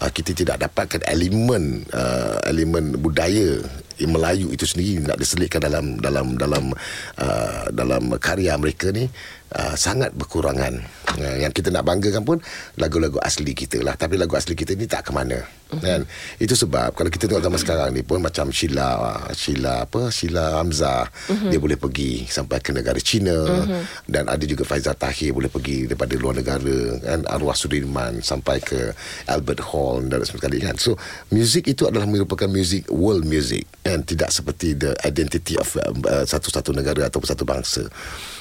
uh, 0.00 0.10
kita 0.12 0.32
tidak 0.32 0.56
dapatkan 0.62 1.02
elemen 1.04 1.84
uh, 1.92 2.38
elemen 2.48 2.96
budaya 2.96 3.60
Melayu 4.02 4.50
itu 4.50 4.66
sendiri 4.66 4.98
nak 5.04 5.14
diselitkan 5.14 5.62
dalam 5.62 5.94
dalam 6.02 6.34
dalam 6.34 6.74
uh, 7.22 7.64
dalam 7.70 8.10
karya 8.18 8.58
mereka 8.58 8.90
ni 8.90 9.06
uh, 9.56 9.76
sangat 9.76 10.12
berkurangan. 10.16 10.80
Uh, 11.12 11.36
yang 11.44 11.52
kita 11.52 11.68
nak 11.68 11.84
banggakan 11.84 12.24
pun 12.24 12.38
lagu-lagu 12.80 13.20
asli 13.20 13.52
kita 13.52 13.84
lah. 13.84 13.94
Tapi 13.96 14.16
lagu 14.16 14.32
asli 14.36 14.56
kita 14.56 14.72
ni 14.72 14.88
tak 14.88 15.08
ke 15.08 15.10
mana. 15.12 15.40
Uh-huh. 15.72 15.80
Kan? 15.80 16.00
Itu 16.36 16.52
sebab 16.52 16.92
kalau 16.92 17.08
kita 17.08 17.32
tengok 17.32 17.44
zaman 17.48 17.60
sekarang 17.60 17.88
ni 17.96 18.04
pun 18.04 18.20
macam 18.20 18.52
Sheila 18.52 19.16
Sheila 19.32 19.88
apa 19.88 20.12
Sheila 20.12 20.60
Hamzah 20.60 21.08
uh-huh. 21.08 21.48
dia 21.48 21.56
boleh 21.56 21.80
pergi 21.80 22.28
sampai 22.28 22.60
ke 22.60 22.76
negara 22.76 23.00
China 23.00 23.48
uh-huh. 23.48 23.82
dan 24.04 24.28
ada 24.28 24.44
juga 24.44 24.68
Faizal 24.68 24.92
Tahir 25.00 25.32
boleh 25.32 25.48
pergi 25.48 25.88
daripada 25.88 26.12
luar 26.20 26.36
negara 26.36 27.00
kan 27.00 27.24
arwah 27.24 27.56
Sudirman 27.56 28.20
sampai 28.20 28.60
ke 28.60 28.92
Albert 29.32 29.64
Hall 29.64 30.04
dan 30.12 30.20
sebagainya 30.20 30.72
kan. 30.72 30.76
So 30.76 31.00
music 31.32 31.72
itu 31.72 31.88
adalah 31.88 32.04
merupakan 32.04 32.52
music 32.52 32.92
world 32.92 33.24
music 33.24 33.64
kan 33.80 34.04
tidak 34.04 34.28
seperti 34.28 34.76
the 34.76 34.92
identity 35.08 35.56
of 35.56 35.72
uh, 35.80 36.28
satu-satu 36.28 36.76
negara 36.76 37.08
ataupun 37.08 37.28
satu 37.32 37.48
bangsa. 37.48 37.88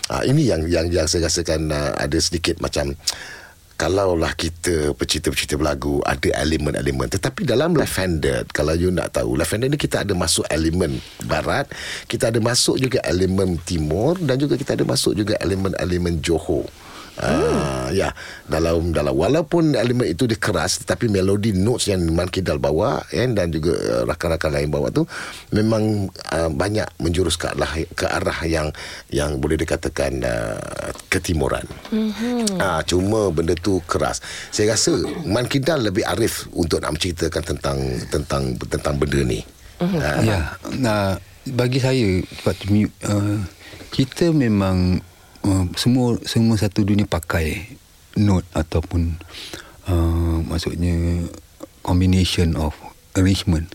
Uh, 0.10 0.24
ini 0.26 0.50
yang 0.50 0.66
yang 0.66 0.90
yang 0.90 1.06
saya 1.06 1.30
rasakan 1.30 1.70
uh, 1.70 1.94
ada 2.00 2.18
sedikit 2.18 2.58
macam 2.64 2.98
kalaulah 3.82 4.38
kita 4.38 4.94
pecinta-pecinta 4.94 5.58
berlagu 5.58 6.06
ada 6.06 6.30
elemen-elemen. 6.38 7.10
Tetapi 7.10 7.50
dalam 7.50 7.74
left 7.74 7.98
handed 7.98 8.46
kalau 8.54 8.78
you 8.78 8.94
nak 8.94 9.18
tahu 9.18 9.34
left 9.34 9.58
handed 9.58 9.74
ni 9.74 9.78
kita 9.82 10.06
ada 10.06 10.14
masuk 10.14 10.46
elemen 10.54 11.02
barat 11.26 11.66
kita 12.06 12.30
ada 12.30 12.38
masuk 12.38 12.78
juga 12.78 13.02
elemen 13.10 13.58
timur 13.66 14.22
dan 14.22 14.38
juga 14.38 14.54
kita 14.54 14.78
ada 14.78 14.86
masuk 14.86 15.18
juga 15.18 15.34
elemen-elemen 15.42 16.22
Johor 16.22 16.70
Uh, 17.21 17.93
ya 17.93 18.10
dalam 18.49 18.89
dalam 18.89 19.13
walaupun 19.13 19.77
elemen 19.77 20.10
itu 20.10 20.25
dia 20.25 20.41
keras 20.41 20.81
tetapi 20.81 21.05
melodi 21.05 21.53
notes 21.53 21.86
yang 21.86 22.01
Man 22.10 22.25
Kidal 22.34 22.57
bawa 22.57 23.05
kan, 23.05 23.38
dan 23.38 23.53
juga 23.53 23.77
uh, 23.77 24.03
rakan-rakan 24.10 24.49
lain 24.57 24.73
bawa 24.73 24.89
tu 24.89 25.05
memang 25.53 26.10
uh, 26.34 26.49
banyak 26.49 26.89
menjurus 26.97 27.38
ke 27.38 27.53
arah 27.53 27.77
ke 27.93 28.10
arah 28.10 28.39
yang 28.49 28.73
yang 29.13 29.38
boleh 29.38 29.53
dikatakan 29.53 30.17
uh, 30.25 30.89
ketimuran. 31.13 31.62
Mm-hmm. 31.93 32.57
Uh, 32.57 32.81
cuma 32.89 33.29
benda 33.29 33.53
tu 33.53 33.77
keras. 33.86 34.17
Saya 34.49 34.73
rasa 34.73 34.97
Man 35.21 35.45
Kidal 35.45 35.93
lebih 35.93 36.01
arif 36.10 36.49
untuk 36.57 36.81
nak 36.81 36.97
menceritakan 36.97 37.53
tentang 37.53 37.77
tentang 38.10 38.43
tentang 38.65 38.97
benda 38.97 39.21
ni. 39.21 39.45
Mm-hmm. 39.77 39.99
Uh, 40.01 40.19
Ya, 40.25 40.57
nah, 40.73 41.21
bagi 41.45 41.77
saya 41.77 42.17
sebab 42.41 42.57
uh, 43.05 43.45
kita 43.93 44.34
memang 44.34 45.05
uh, 45.45 45.65
semua 45.77 46.17
semua 46.23 46.56
satu 46.58 46.86
dunia 46.86 47.06
pakai 47.06 47.77
note 48.19 48.47
ataupun 48.51 49.17
uh, 49.88 50.38
maksudnya 50.45 51.25
combination 51.82 52.58
of 52.58 52.75
arrangement. 53.17 53.69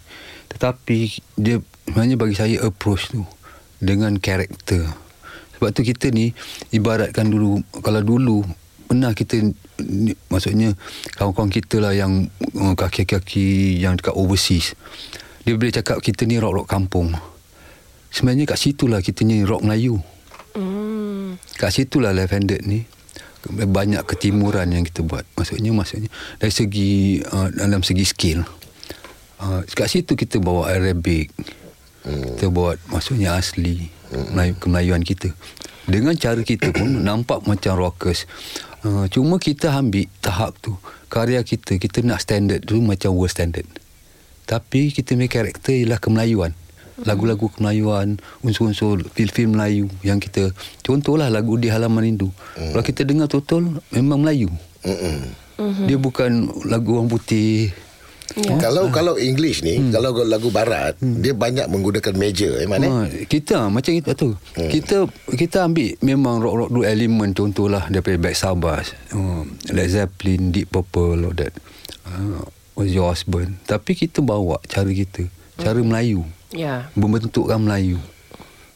Tetapi 0.52 1.22
dia 1.36 1.60
sebenarnya 1.88 2.16
bagi 2.16 2.36
saya 2.36 2.56
approach 2.64 3.12
tu 3.12 3.22
dengan 3.82 4.16
karakter. 4.16 4.86
Sebab 5.56 5.70
tu 5.72 5.82
kita 5.84 6.12
ni 6.12 6.36
ibaratkan 6.72 7.28
dulu 7.32 7.64
kalau 7.80 8.04
dulu 8.04 8.44
pernah 8.86 9.10
kita 9.16 9.42
ni, 9.82 10.14
maksudnya 10.30 10.76
kawan-kawan 11.18 11.50
kita 11.50 11.82
lah 11.82 11.96
yang 11.96 12.30
uh, 12.54 12.76
kaki-kaki 12.76 13.80
yang 13.82 13.98
dekat 13.98 14.14
overseas 14.14 14.76
dia 15.46 15.54
boleh 15.54 15.70
cakap 15.70 16.02
kita 16.02 16.26
ni 16.26 16.42
rock-rock 16.42 16.66
kampung. 16.66 17.14
Sebenarnya 18.10 18.50
kat 18.50 18.58
situlah 18.58 18.98
kita 18.98 19.22
ni 19.22 19.46
rock 19.46 19.62
Melayu. 19.62 20.02
Kat 21.56 21.72
situlah 21.72 22.12
left-handed 22.12 22.62
ni 22.68 22.84
banyak 23.52 24.02
ketimuran 24.06 24.74
yang 24.74 24.84
kita 24.86 25.06
buat. 25.06 25.22
Maksudnya 25.38 25.70
maksudnya 25.70 26.10
dari 26.42 26.52
segi 26.52 27.22
uh, 27.22 27.48
dalam 27.54 27.82
segi 27.86 28.04
skill. 28.06 28.42
Uh, 29.36 29.62
kat 29.76 29.92
situ 29.92 30.16
kita 30.16 30.42
bawa 30.42 30.72
Arabic. 30.72 31.30
Hmm. 32.06 32.22
Kita 32.34 32.50
buat 32.50 32.78
maksudnya 32.90 33.36
asli 33.38 33.86
hmm. 34.10 34.34
Melayu, 34.34 34.52
kemelayuan 34.58 35.02
kita. 35.06 35.30
Dengan 35.86 36.18
cara 36.18 36.42
kita 36.42 36.74
pun 36.74 36.88
nampak 37.08 37.46
macam 37.46 37.78
rockers. 37.78 38.26
Uh, 38.82 39.06
cuma 39.10 39.38
kita 39.38 39.70
ambil 39.74 40.10
tahap 40.22 40.58
tu. 40.58 40.74
Karya 41.06 41.42
kita, 41.46 41.78
kita 41.78 42.02
nak 42.02 42.22
standard 42.22 42.66
tu 42.66 42.82
macam 42.82 43.14
world 43.14 43.30
standard. 43.30 43.66
Tapi 44.46 44.94
kita 44.94 45.14
punya 45.18 45.30
karakter 45.30 45.74
ialah 45.74 45.98
kemelayuan. 45.98 46.54
Lagu-lagu 47.04 47.52
kemelayuan, 47.52 48.16
unsur-unsur 48.40 49.04
film-film 49.12 49.58
Melayu 49.58 49.86
yang 50.00 50.16
kita 50.16 50.54
contohlah 50.80 51.28
lagu 51.28 51.60
di 51.60 51.68
halaman 51.68 52.08
rindu. 52.08 52.32
Mm. 52.56 52.72
Kalau 52.72 52.84
kita 52.84 53.02
dengar 53.04 53.28
total 53.28 53.82
memang 53.92 54.24
Melayu. 54.24 54.48
Mm-mm. 54.86 55.18
Mhm. 55.56 55.84
Dia 55.88 55.98
bukan 55.98 56.30
lagu 56.68 57.00
orang 57.00 57.08
putih. 57.08 57.72
Yeah. 58.36 58.58
Kalau 58.58 58.90
kalau 58.90 59.14
English 59.16 59.62
ni, 59.62 59.78
hmm. 59.78 59.94
kalau 59.94 60.10
lagu 60.26 60.50
barat, 60.50 60.98
hmm. 60.98 61.22
dia 61.22 61.30
banyak 61.30 61.70
menggunakan 61.70 62.10
major 62.18 62.58
eh 62.58 62.66
mana? 62.66 63.06
Ha, 63.06 63.22
kita 63.30 63.70
macam 63.70 63.92
itu 63.94 64.10
tu. 64.18 64.34
Hmm. 64.58 64.66
Kita 64.66 65.06
kita 65.30 65.70
ambil 65.70 65.94
memang 66.02 66.42
rock-rock 66.42 66.68
dulu 66.74 66.82
elemen 66.82 67.32
contohlah 67.32 67.86
daripada 67.86 68.18
Black 68.18 68.36
Sabbath, 68.36 68.92
uh, 69.14 69.46
Led 69.70 69.88
Zeppelin, 69.94 70.50
Deep 70.50 70.74
Purple 70.74 71.22
all 71.22 71.36
that. 71.38 71.54
Uh, 72.02 72.42
was 72.74 72.90
your 72.90 73.08
husband. 73.08 73.62
Tapi 73.64 73.94
kita 73.94 74.20
bawa 74.20 74.58
cara 74.66 74.90
kita 74.90 75.30
Cara 75.56 75.78
Melayu 75.78 76.24
Ya. 76.48 76.88
Membentukkan 76.92 77.58
Melayu 77.58 77.98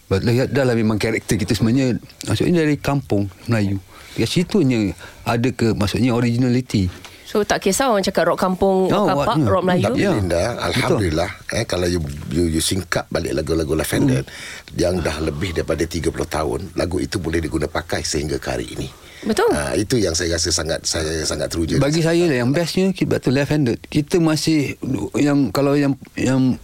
But 0.06 0.20
dah, 0.20 0.34
dah 0.44 0.64
lah 0.64 0.74
memang 0.74 0.96
karakter 0.96 1.34
kita 1.34 1.52
sebenarnya 1.52 1.96
Maksudnya 2.24 2.60
dari 2.60 2.74
kampung 2.74 3.30
Melayu 3.46 3.78
Kat 4.12 4.26
situnya 4.26 4.90
Ada 5.22 5.48
ke 5.50 5.70
Maksudnya 5.70 6.10
originality 6.10 6.90
So 7.24 7.46
tak 7.46 7.62
kisah 7.62 7.86
orang 7.86 8.02
cakap 8.02 8.26
rock 8.26 8.42
kampung, 8.42 8.90
rock 8.90 8.96
Oh, 8.96 9.06
kapak, 9.06 9.38
what- 9.38 9.46
rock 9.48 9.62
Melayu. 9.62 9.84
Tapi 9.86 10.02
Ya. 10.02 10.10
Linda, 10.10 10.42
Alhamdulillah 10.58 11.30
eh, 11.48 11.62
Kalau 11.62 11.86
you, 11.86 12.02
you, 12.28 12.50
you 12.50 12.60
singkap 12.60 13.06
balik 13.06 13.30
lagu-lagu 13.32 13.70
Lavender 13.72 14.26
Hmm. 14.26 14.34
Yang 14.74 14.94
dah 15.00 15.16
lebih 15.20 15.50
daripada 15.52 15.84
30 15.84 16.10
tahun 16.26 16.60
Lagu 16.74 16.98
itu 16.98 17.16
boleh 17.16 17.38
diguna 17.38 17.66
pakai 17.66 18.02
sehingga 18.02 18.36
ke 18.36 18.48
hari 18.50 18.66
ini 18.68 18.90
Betul. 19.20 19.46
Ah, 19.52 19.76
Itu 19.76 19.94
yang 19.94 20.10
saya 20.12 20.34
rasa 20.34 20.50
sangat 20.50 20.82
Saya 20.82 21.22
sangat 21.22 21.46
teruja 21.48 21.76
Bagi 21.76 22.00
saya 22.00 22.24
lah 22.24 22.40
Yang 22.40 22.50
bestnya 22.50 22.86
Kita 22.90 23.20
tu 23.20 23.30
left 23.30 23.52
handed 23.52 23.78
Kita 23.84 24.16
masih 24.16 24.74
Yang 25.14 25.52
Kalau 25.52 25.76
yang 25.76 25.94
Yang 26.16 26.58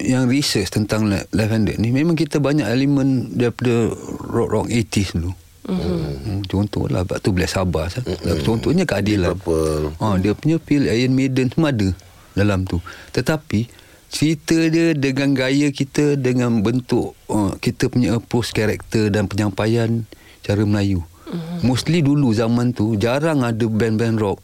yang 0.00 0.26
research 0.26 0.72
tentang 0.72 1.08
handed 1.32 1.78
ni 1.78 1.94
memang 1.94 2.18
kita 2.18 2.42
banyak 2.42 2.66
elemen 2.66 3.32
daripada 3.34 3.92
rock 4.28 4.48
rock 4.50 4.66
80s 4.68 5.16
dulu. 5.18 5.32
Mm-hmm. 5.62 6.50
Contohlah 6.50 7.06
Batu 7.06 7.30
Black 7.30 7.46
Sabbath 7.46 8.02
mm-hmm. 8.02 8.42
Contohnya 8.42 8.82
keadilan 8.82 9.38
Purple. 9.38 9.94
ha, 10.02 10.18
Dia 10.18 10.34
punya 10.34 10.58
feel 10.58 10.90
Iron 10.90 11.14
Maiden 11.14 11.54
Semua 11.54 11.70
ada 11.70 11.94
Dalam 12.34 12.66
tu 12.66 12.82
Tetapi 13.14 13.70
Cerita 14.10 14.58
dia 14.58 14.90
Dengan 14.90 15.38
gaya 15.38 15.70
kita 15.70 16.18
Dengan 16.18 16.66
bentuk 16.66 17.14
uh, 17.30 17.54
Kita 17.62 17.86
punya 17.86 18.18
approach 18.18 18.50
Karakter 18.50 19.14
dan 19.14 19.30
penyampaian 19.30 20.02
Cara 20.42 20.66
Melayu 20.66 21.06
mm-hmm. 21.30 21.62
Mostly 21.62 22.02
dulu 22.02 22.34
zaman 22.34 22.74
tu 22.74 22.98
Jarang 22.98 23.46
ada 23.46 23.62
band-band 23.70 24.18
rock 24.18 24.42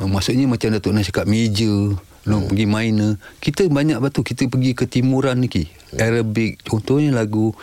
uh, 0.00 0.08
Maksudnya 0.08 0.48
macam 0.48 0.72
Datuk 0.72 0.96
Nas 0.96 1.04
cakap 1.04 1.28
Major 1.28 2.00
No, 2.26 2.42
Hmm. 2.42 2.50
pergi 2.50 2.66
minor. 2.66 3.22
Kita 3.38 3.70
banyak 3.70 4.02
batu. 4.02 4.26
Kita 4.26 4.50
pergi 4.50 4.74
ke 4.74 4.90
timuran 4.90 5.38
ni 5.38 5.46
Ki. 5.46 5.70
Arabic. 5.94 6.66
Contohnya 6.66 7.14
lagu 7.14 7.54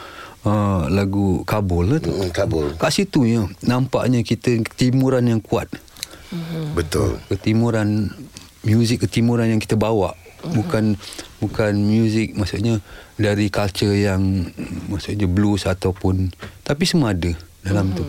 uh, 0.47 0.87
Lagu 0.87 1.43
Kabul 1.43 1.91
lah 1.91 1.99
tu. 1.99 2.15
Mm, 2.15 2.31
Kabul. 2.31 2.71
Kat 2.79 2.95
situ 2.95 3.27
ya 3.27 3.43
Nampaknya 3.67 4.23
kita 4.23 4.55
Ketimuran 4.63 5.27
yang 5.27 5.43
kuat. 5.43 5.67
Betul. 6.73 7.19
Ketimuran 7.29 8.09
Muzik 8.63 9.03
ketimuran 9.03 9.51
yang 9.51 9.59
kita 9.59 9.75
bawa. 9.75 10.15
Bukan 10.55 10.95
Bukan 11.43 11.73
muzik 11.77 12.35
Maksudnya 12.35 12.79
Dari 13.19 13.51
culture 13.51 13.93
yang 13.93 14.47
Maksudnya 14.87 15.27
blues 15.27 15.67
ataupun 15.67 16.31
Tapi 16.63 16.83
semua 16.87 17.11
ada 17.11 17.31
Dalam 17.63 17.95
tu. 17.95 18.03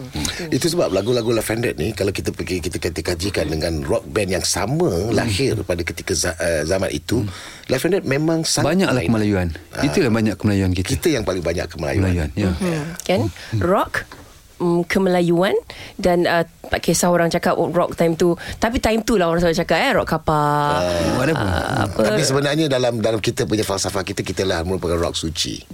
Itu 0.51 0.67
sebab 0.67 0.91
lagu-lagu 0.91 1.31
Lavender 1.31 1.79
ni 1.79 1.95
Kalau 1.95 2.11
kita 2.11 2.35
pergi 2.35 2.59
Kita 2.59 2.83
kita 2.83 3.01
kajikan 3.07 3.47
dengan 3.47 3.87
rock 3.87 4.03
band 4.11 4.35
yang 4.35 4.43
sama 4.43 5.15
Lahir 5.15 5.63
pada 5.63 5.87
ketika 5.87 6.11
za, 6.11 6.35
uh, 6.35 6.67
zaman 6.67 6.91
itu 6.91 7.23
Lavender 7.71 8.03
memang 8.03 8.43
sangat 8.43 8.75
Banyaklah 8.75 8.99
lain. 8.99 9.09
Kemelayuan 9.15 9.49
Itulah 9.79 10.11
banyak 10.11 10.35
Kemelayuan 10.35 10.73
kita. 10.75 10.89
Kita 10.91 11.09
yang 11.15 11.23
paling 11.23 11.47
banyak 11.47 11.71
kemelayuan 11.71 12.35
Kemelayuan 12.35 12.59
ya. 12.67 12.83
Kan? 13.07 13.31
Rock 13.63 14.11
mm, 14.59 14.81
kemelayuan 14.87 15.55
dan 15.99 16.27
uh, 16.27 16.45
tak 16.69 16.81
kisah 16.81 17.11
orang 17.11 17.31
cakap 17.31 17.57
oh, 17.57 17.71
rock 17.71 17.95
time 17.95 18.17
tu 18.19 18.37
tapi 18.59 18.81
time 18.81 19.03
tu 19.03 19.19
lah 19.19 19.31
orang 19.31 19.41
selalu 19.43 19.59
cakap 19.63 19.79
eh 19.79 19.93
rock 19.95 20.09
kapal 20.09 20.83
pun. 20.83 21.35
uh, 21.35 21.89
apa 21.89 22.03
Tapi 22.15 22.23
sebenarnya 22.23 22.67
dalam 22.69 23.01
dalam 23.01 23.21
kita 23.21 23.49
punya 23.49 23.65
falsafah 23.67 24.03
kita 24.03 24.23
kita 24.27 24.45
lah 24.45 24.65
merupakan 24.67 24.99
rock 24.99 25.17
suci. 25.17 25.63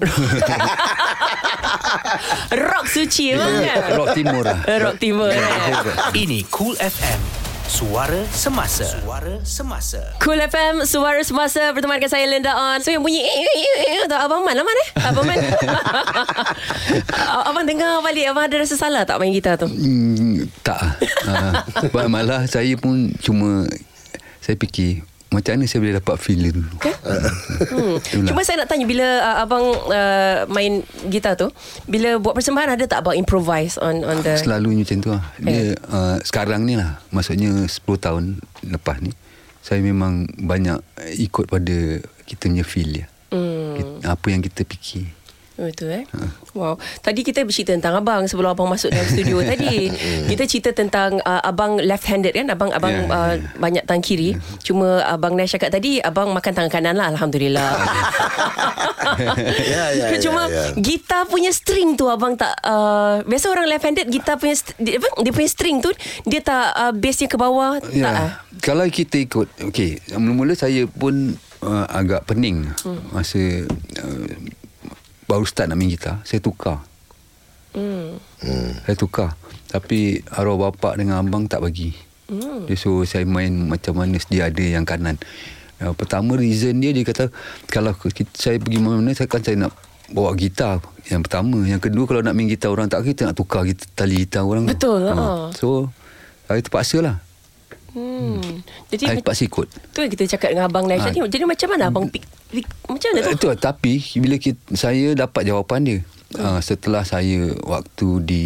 rock 2.70 2.86
suci 2.86 3.34
memang 3.34 3.62
kan 3.62 3.98
Rock 3.98 4.08
timur 4.16 4.44
lah 4.44 4.58
rock 4.80 4.96
timur 4.98 5.28
kan? 5.30 5.84
Ini 6.14 6.38
Cool 6.50 6.74
FM. 6.78 7.49
Suara 7.70 8.26
semasa. 8.34 8.82
Suara 8.82 9.38
semasa. 9.46 10.02
Cool 10.18 10.42
FM 10.42 10.82
Suara 10.82 11.22
Semasa 11.22 11.70
Bertemankan 11.70 12.10
saya 12.10 12.26
Linda 12.26 12.50
On. 12.50 12.82
So 12.82 12.90
yang 12.90 12.98
bunyi 12.98 13.22
eh, 13.22 13.30
eh, 13.30 13.46
eh, 13.46 13.86
eh, 13.94 14.02
tak, 14.10 14.26
Abang 14.26 14.42
Man 14.42 14.58
lah 14.58 14.66
Man 14.66 14.74
eh? 14.74 14.88
Abang 15.14 15.22
Man. 15.22 15.38
Abang 17.46 17.62
dengar 17.70 18.02
balik 18.02 18.26
Abang 18.26 18.50
ada 18.50 18.58
rasa 18.58 18.74
salah 18.74 19.06
tak 19.06 19.22
main 19.22 19.30
gitar 19.30 19.54
tu? 19.54 19.70
Hmm, 19.70 20.50
tak. 20.66 20.82
Uh, 21.30 22.10
Malah 22.10 22.50
saya 22.50 22.74
pun 22.74 23.14
cuma 23.22 23.70
Saya 24.42 24.58
fikir 24.58 25.06
Macam 25.30 25.54
mana 25.54 25.64
saya 25.64 25.78
boleh 25.78 25.94
dapat 25.94 26.14
feel 26.18 26.42
dia 26.42 26.50
dulu 26.50 26.70
hmm. 26.74 27.94
Itulah. 28.02 28.28
Cuma 28.34 28.40
saya 28.42 28.56
nak 28.58 28.68
tanya 28.68 28.82
Bila 28.82 29.06
uh, 29.22 29.36
abang 29.38 29.62
uh, 29.86 30.42
main 30.50 30.82
gitar 31.06 31.38
tu 31.38 31.46
Bila 31.86 32.18
buat 32.18 32.34
persembahan 32.34 32.74
Ada 32.74 32.90
tak 32.90 32.98
abang 33.06 33.14
improvise 33.14 33.78
On 33.78 33.94
on 34.02 34.26
the 34.26 34.34
Selalunya 34.34 34.82
macam 34.82 34.98
tu 34.98 35.10
lah. 35.14 35.22
Dia 35.38 35.78
uh, 35.86 36.18
Sekarang 36.26 36.66
ni 36.66 36.74
lah. 36.74 36.98
Maksudnya 37.08 37.62
10 37.62 37.78
tahun 37.78 38.42
Lepas 38.66 38.98
ni 38.98 39.14
Saya 39.62 39.78
memang 39.78 40.26
Banyak 40.34 40.82
Ikut 41.22 41.46
pada 41.46 41.76
Kita 42.26 42.50
punya 42.50 42.66
feel 42.66 42.90
dia. 42.90 43.06
Hmm. 43.30 43.78
Kita- 43.78 44.18
Apa 44.18 44.26
yang 44.34 44.42
kita 44.42 44.66
fikir 44.66 45.19
Betul 45.60 45.92
eh 45.92 46.04
Ha. 46.10 46.24
Wow 46.56 46.74
Tadi 47.04 47.20
kita 47.20 47.44
bercerita 47.44 47.76
tentang 47.76 47.94
abang 47.94 48.24
Sebelum 48.24 48.56
abang 48.56 48.66
masuk 48.66 48.88
dalam 48.90 49.04
studio 49.04 49.44
tadi 49.52 49.92
Kita 50.26 50.48
cerita 50.48 50.72
tentang 50.72 51.20
uh, 51.20 51.44
Abang 51.44 51.76
left 51.76 52.08
handed 52.08 52.32
kan 52.32 52.48
Abang 52.48 52.72
abang 52.72 52.90
Ya, 52.90 53.04
uh, 53.06 53.34
ya. 53.36 53.44
banyak 53.60 53.84
tangan 53.84 54.00
kiri 54.00 54.34
Cuma 54.64 55.04
abang 55.04 55.36
Nash 55.36 55.52
cakap 55.52 55.70
tadi 55.70 56.00
Abang 56.00 56.32
makan 56.32 56.52
tangan 56.56 56.72
kanan 56.72 56.96
lah 56.96 57.12
Alhamdulillah 57.12 57.70
ya 59.74 59.84
ya. 59.92 60.06
Cuma 60.20 60.46
ya, 60.46 60.72
ya. 60.72 60.80
gitar 60.80 61.24
punya 61.26 61.50
string 61.50 61.94
tu 61.94 62.06
abang 62.06 62.34
tak 62.34 62.52
uh, 62.62 63.20
biasa 63.24 63.50
orang 63.50 63.66
left 63.68 63.84
handed 63.84 64.06
gitar 64.08 64.36
punya 64.36 64.56
dia, 64.76 64.96
apa, 65.00 65.08
dia 65.20 65.32
punya 65.32 65.50
string 65.50 65.80
tu 65.80 65.90
dia 66.24 66.40
tak 66.40 66.66
uh, 66.72 66.92
bassnya 66.94 67.28
ke 67.28 67.36
bawah 67.36 67.78
tak 67.80 67.92
Ya. 67.92 68.08
ah. 68.08 68.32
Kalau 68.60 68.84
kita 68.86 69.16
ikut 69.18 69.48
Okey 69.68 70.00
Mula-mula 70.14 70.52
saya 70.52 70.84
pun 70.84 71.32
uh, 71.60 71.84
Agak 71.88 72.24
pening 72.24 72.68
hmm. 72.80 73.12
Masa 73.12 73.40
uh, 74.00 74.28
Baru 75.30 75.46
start 75.46 75.70
nak 75.70 75.78
main 75.78 75.86
gitar 75.88 76.18
Saya 76.26 76.42
tukar 76.42 76.82
Hmm. 77.70 78.18
Hmm. 78.42 78.74
Saya 78.82 78.98
tukar 78.98 79.30
Tapi 79.70 80.26
arwah 80.26 80.74
bapak 80.74 80.98
dengan 80.98 81.22
abang 81.22 81.46
tak 81.46 81.62
bagi 81.62 81.94
Hmm. 82.26 82.62
Dia 82.66 82.74
suruh 82.74 83.02
saya 83.02 83.22
main 83.22 83.50
Macam 83.50 83.94
mana 83.94 84.14
dia 84.14 84.46
ada 84.46 84.62
yang 84.62 84.82
kanan 84.82 85.18
uh, 85.78 85.90
Pertama 85.94 86.34
reason 86.34 86.78
dia 86.78 86.90
Dia 86.90 87.02
kata 87.02 87.26
Kalau 87.66 87.90
saya 88.34 88.58
pergi 88.58 88.78
mana-mana 88.78 89.10
Saya 89.10 89.26
kan 89.26 89.42
saya 89.42 89.58
nak 89.58 89.74
Bawa 90.10 90.34
gitar 90.34 90.78
Yang 91.06 91.26
pertama 91.26 91.58
Yang 91.62 91.90
kedua 91.90 92.06
Kalau 92.06 92.22
nak 92.22 92.34
main 92.34 92.46
gitar 92.46 92.70
orang 92.70 92.86
tak 92.86 93.02
Kita 93.02 93.30
nak 93.30 93.34
tukar 93.34 93.66
kita, 93.66 93.82
tali 93.94 94.22
gitar 94.22 94.46
orang 94.46 94.62
tu. 94.62 94.74
Betul, 94.74 95.10
Ha. 95.10 95.14
ha. 95.14 95.26
So 95.54 95.90
Saya 96.46 96.62
terpaksa 96.62 97.02
lah 97.02 97.18
Hmm. 97.90 98.62
Jadi 98.90 99.04
Saya 99.06 99.16
terpaksa 99.18 99.42
ikut 99.46 99.66
tu 99.90 99.98
yang 99.98 100.12
kita 100.12 100.24
cakap 100.36 100.54
dengan 100.54 100.66
abang 100.70 100.86
Nash 100.86 101.02
tadi. 101.02 101.18
Jadi 101.18 101.44
macam 101.46 101.68
mana 101.74 101.84
abang 101.90 102.06
pick, 102.06 102.22
macam 102.86 103.08
mana 103.10 103.20
tu? 103.26 103.30
Itu 103.34 103.48
tapi 103.58 103.92
bila 104.18 104.36
kita, 104.38 104.60
saya 104.78 105.06
dapat 105.18 105.42
jawapan 105.50 105.80
dia 105.82 105.98
uh, 106.38 106.60
setelah 106.62 107.02
saya 107.02 107.50
waktu 107.66 108.08
di 108.22 108.44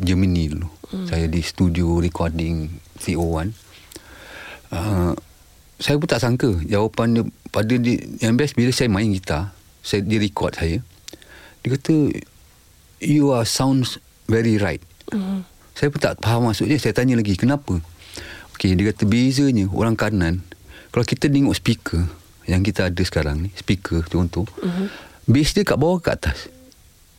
Germany 0.00 0.56
dulu. 0.56 0.68
Hmm. 0.86 1.06
Saya 1.10 1.26
di 1.26 1.42
studio 1.42 2.00
recording 2.00 2.70
CO1. 2.96 3.52
Uh, 4.72 5.12
saya 5.76 6.00
pun 6.00 6.08
tak 6.08 6.24
sangka 6.24 6.56
jawapan 6.64 7.20
dia 7.20 7.22
pada 7.52 7.74
dia, 7.76 8.00
yang 8.24 8.40
best 8.40 8.56
bila 8.56 8.72
saya 8.72 8.88
main 8.88 9.12
gitar, 9.12 9.52
saya 9.84 10.00
dia 10.00 10.16
record 10.16 10.56
saya. 10.56 10.80
Dia 11.60 11.68
kata 11.76 11.94
you 13.04 13.34
are 13.34 13.44
sounds 13.44 14.00
very 14.30 14.56
right. 14.56 14.80
Hmm. 15.12 15.44
Saya 15.76 15.92
pun 15.92 16.00
tak 16.00 16.16
faham 16.24 16.48
maksudnya. 16.48 16.80
Saya 16.80 16.96
tanya 16.96 17.20
lagi, 17.20 17.36
kenapa? 17.36 17.76
Okey, 18.56 18.72
dia 18.72 18.88
kata 18.88 19.04
bezanya 19.04 19.68
orang 19.68 19.92
kanan, 19.92 20.40
kalau 20.88 21.04
kita 21.04 21.28
tengok 21.28 21.52
speaker 21.52 22.08
yang 22.48 22.64
kita 22.64 22.88
ada 22.88 23.02
sekarang 23.04 23.44
ni, 23.44 23.50
speaker 23.52 24.00
contoh, 24.08 24.48
uh-huh. 24.48 24.88
bass 25.28 25.52
dia 25.52 25.60
kat 25.60 25.76
bawah 25.76 26.00
ke 26.00 26.08
atas. 26.08 26.48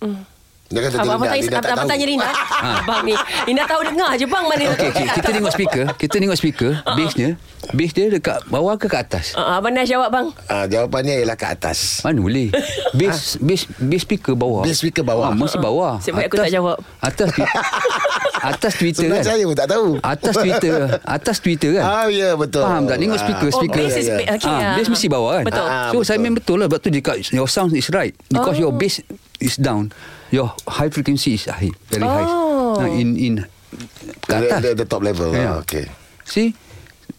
Hmm. 0.02 0.26
Jangan 0.68 0.90
Abang, 0.94 1.16
abang, 1.16 1.28
tanya, 1.28 1.40
Linda 1.40 1.56
tak 1.56 1.64
abang 1.66 1.80
tahu. 1.80 1.90
tanya 1.90 2.06
Linda 2.06 2.30
Abang 2.78 3.02
ni 3.02 3.16
Linda 3.48 3.64
tahu 3.64 3.82
dengar 3.86 4.10
je 4.14 4.26
bang 4.26 4.44
mana 4.44 4.64
Okey, 4.68 4.90
okay, 4.90 5.06
kita 5.10 5.30
tengok 5.32 5.52
speaker, 5.52 5.84
kita 5.96 6.16
tengok 6.18 6.36
speaker, 6.36 6.72
bassnya, 6.86 7.30
bass 7.72 7.92
dia 7.94 8.06
dekat 8.10 8.40
bawah 8.46 8.76
ke 8.76 8.86
kat 8.86 9.08
atas? 9.08 9.32
uh, 9.34 9.56
Abang 9.56 9.72
Nash 9.72 9.88
jawab 9.88 10.10
bang 10.10 10.28
Ah, 10.46 10.66
jawapannya 10.66 11.14
ialah 11.18 11.34
ke 11.34 11.48
atas. 11.48 12.02
Mana 12.02 12.20
boleh? 12.20 12.52
Bass, 13.00 13.38
bass, 13.38 13.64
bass 13.74 14.02
speaker 14.02 14.34
bawah. 14.34 14.62
Bass 14.62 14.78
speaker 14.78 15.04
bawah. 15.04 15.30
Ah, 15.30 15.34
mesti 15.34 15.56
bawah. 15.58 15.94
Sebab 16.00 16.20
aku 16.22 16.36
tak 16.38 16.52
jawab. 16.52 16.78
Atas 17.00 17.28
atas 18.52 18.74
Twitter 18.76 19.08
Sebenarnya 19.08 19.24
kan? 19.24 19.34
saya 19.34 19.44
pun 19.44 19.56
tak 19.56 19.70
tahu. 19.70 19.88
Atas 20.00 20.34
Twitter, 20.36 20.74
atas 21.02 21.36
Twitter 21.40 21.70
kan? 21.74 21.84
Ah, 21.84 22.06
ya 22.08 22.30
betul. 22.34 22.62
Faham 22.62 22.84
tak? 22.86 22.98
Tengok 22.98 23.16
Ah. 23.16 23.24
speaker, 23.24 23.48
Oh 23.48 23.56
speaker. 23.56 23.82
bass 23.82 23.96
is 23.96 24.06
ya. 24.06 24.16
ba- 24.16 24.28
okay, 24.34 24.48
ah, 24.48 24.60
ah. 24.62 24.76
bass 24.76 24.88
mesti 24.90 25.08
bawah 25.08 25.32
kan? 25.34 25.44
Betul 25.48 25.66
Ah, 25.66 25.90
so 25.90 25.98
saya 26.02 26.18
betul. 26.18 26.22
main 26.22 26.34
betul 26.36 26.56
lah 26.58 26.68
Sebab 26.68 26.80
tu 26.80 26.90
dia 26.90 27.02
kat 27.02 27.16
Your 27.32 27.48
sound 27.48 27.72
is 27.72 27.88
right 27.90 28.12
Because 28.28 28.58
Oh. 28.58 28.64
your 28.64 28.74
bass 28.74 29.00
is 29.40 29.56
down 29.56 29.90
Your 30.30 30.52
high 30.68 30.92
frequency 30.92 31.36
is 31.36 31.48
high 31.48 31.72
Very 31.88 32.04
high 32.04 32.28
Oh. 32.28 32.76
nah, 32.78 32.90
In 32.92 33.16
in 33.16 33.34
Kat 34.28 34.44
The, 34.44 34.48
atas 34.48 34.62
the, 34.62 34.72
the 34.84 34.88
top 34.88 35.02
level. 35.04 35.32
Ya. 35.32 35.56
Ah, 35.56 35.64
okay. 35.64 35.88
See 36.24 36.52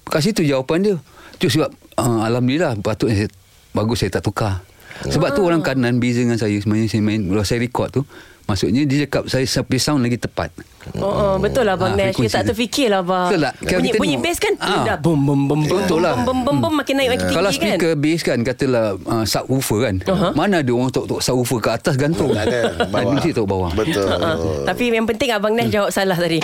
Kat 0.04 0.20
situ 0.20 0.44
jawapan 0.44 0.84
dia 0.84 0.96
Tu 1.36 1.48
sebab 1.48 1.68
uh, 1.96 2.20
Alhamdulillah 2.24 2.76
Patutnya 2.80 3.24
saya, 3.24 3.28
Bagus 3.72 4.00
saya 4.00 4.10
tak 4.12 4.24
tukar 4.24 4.60
Sebab 5.04 5.32
tu 5.32 5.44
orang 5.44 5.62
kanan 5.62 6.00
Beza 6.00 6.20
dengan 6.20 6.40
saya 6.40 6.56
Sebenarnya 6.58 6.88
saya 6.90 7.02
main 7.04 7.22
Kalau 7.22 7.44
saya 7.44 7.60
record 7.60 7.88
tu 7.92 8.02
Maksudnya 8.44 8.82
dia 8.84 9.04
cakap 9.06 9.28
Saya 9.28 9.44
sampai 9.44 9.76
sound 9.78 10.02
lagi 10.02 10.16
tepat 10.16 10.50
Oh, 10.96 11.04
oh, 11.04 11.32
betul 11.36 11.62
lah 11.62 11.74
Abang 11.74 11.92
Ah, 11.92 11.98
Nash. 12.00 12.14
Kita 12.14 12.30
tak 12.30 12.40
dia. 12.40 12.48
terfikir 12.48 12.86
lah 12.88 13.00
Abang. 13.00 13.28
Betul 13.28 13.40
tak? 13.42 13.52
Kalau 13.60 13.78
Bunyi, 13.78 13.90
bunyi 13.94 14.16
bass 14.16 14.38
kan? 14.38 14.52
Ah. 14.58 14.82
Dah 14.84 14.96
bum 14.96 15.18
bum 15.18 15.40
bum 15.44 15.58
bum. 15.60 15.78
Betul 15.78 15.98
lah. 16.00 16.12
Bum 16.18 16.24
bum 16.24 16.38
bum 16.40 16.56
bum 16.60 16.72
makin 16.74 16.94
naik 16.94 17.06
makin 17.10 17.18
tinggi 17.22 17.34
Kalau 17.34 17.46
kan. 17.46 17.54
speaker 17.54 17.90
bass 17.94 18.20
kan 18.22 18.38
Katalah 18.40 18.84
uh, 18.96 19.24
subwoofer 19.24 19.78
kan 19.82 19.94
uh-huh. 20.00 20.30
Mana 20.32 20.58
ada 20.58 20.70
orang 20.70 20.88
tok-tok 20.88 21.18
subwoofer 21.18 21.58
Ke 21.58 21.68
atas 21.74 21.94
gantung 21.94 22.30
Tak 22.30 22.44
ada 22.44 22.58
bawah. 22.86 23.12
Mesti 23.12 23.28
tok 23.30 23.44
bawah 23.44 23.70
Betul 23.72 24.06
Ah, 24.08 24.34
Tapi 24.64 24.82
yang 24.90 25.04
penting 25.04 25.28
Abang 25.30 25.52
Nash 25.52 25.68
jawab 25.68 25.88
salah 25.88 26.14
tadi. 26.14 26.38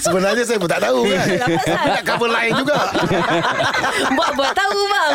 Sebenarnya 0.00 0.42
saya 0.42 0.56
pun 0.56 0.66
tak 0.66 0.80
tahu 0.80 1.06
kan. 1.06 1.24
Nak 1.90 2.02
cover 2.04 2.28
lain 2.28 2.50
juga 2.54 2.76
Buat-buat 4.16 4.52
tahu 4.52 4.78
bang 4.86 5.10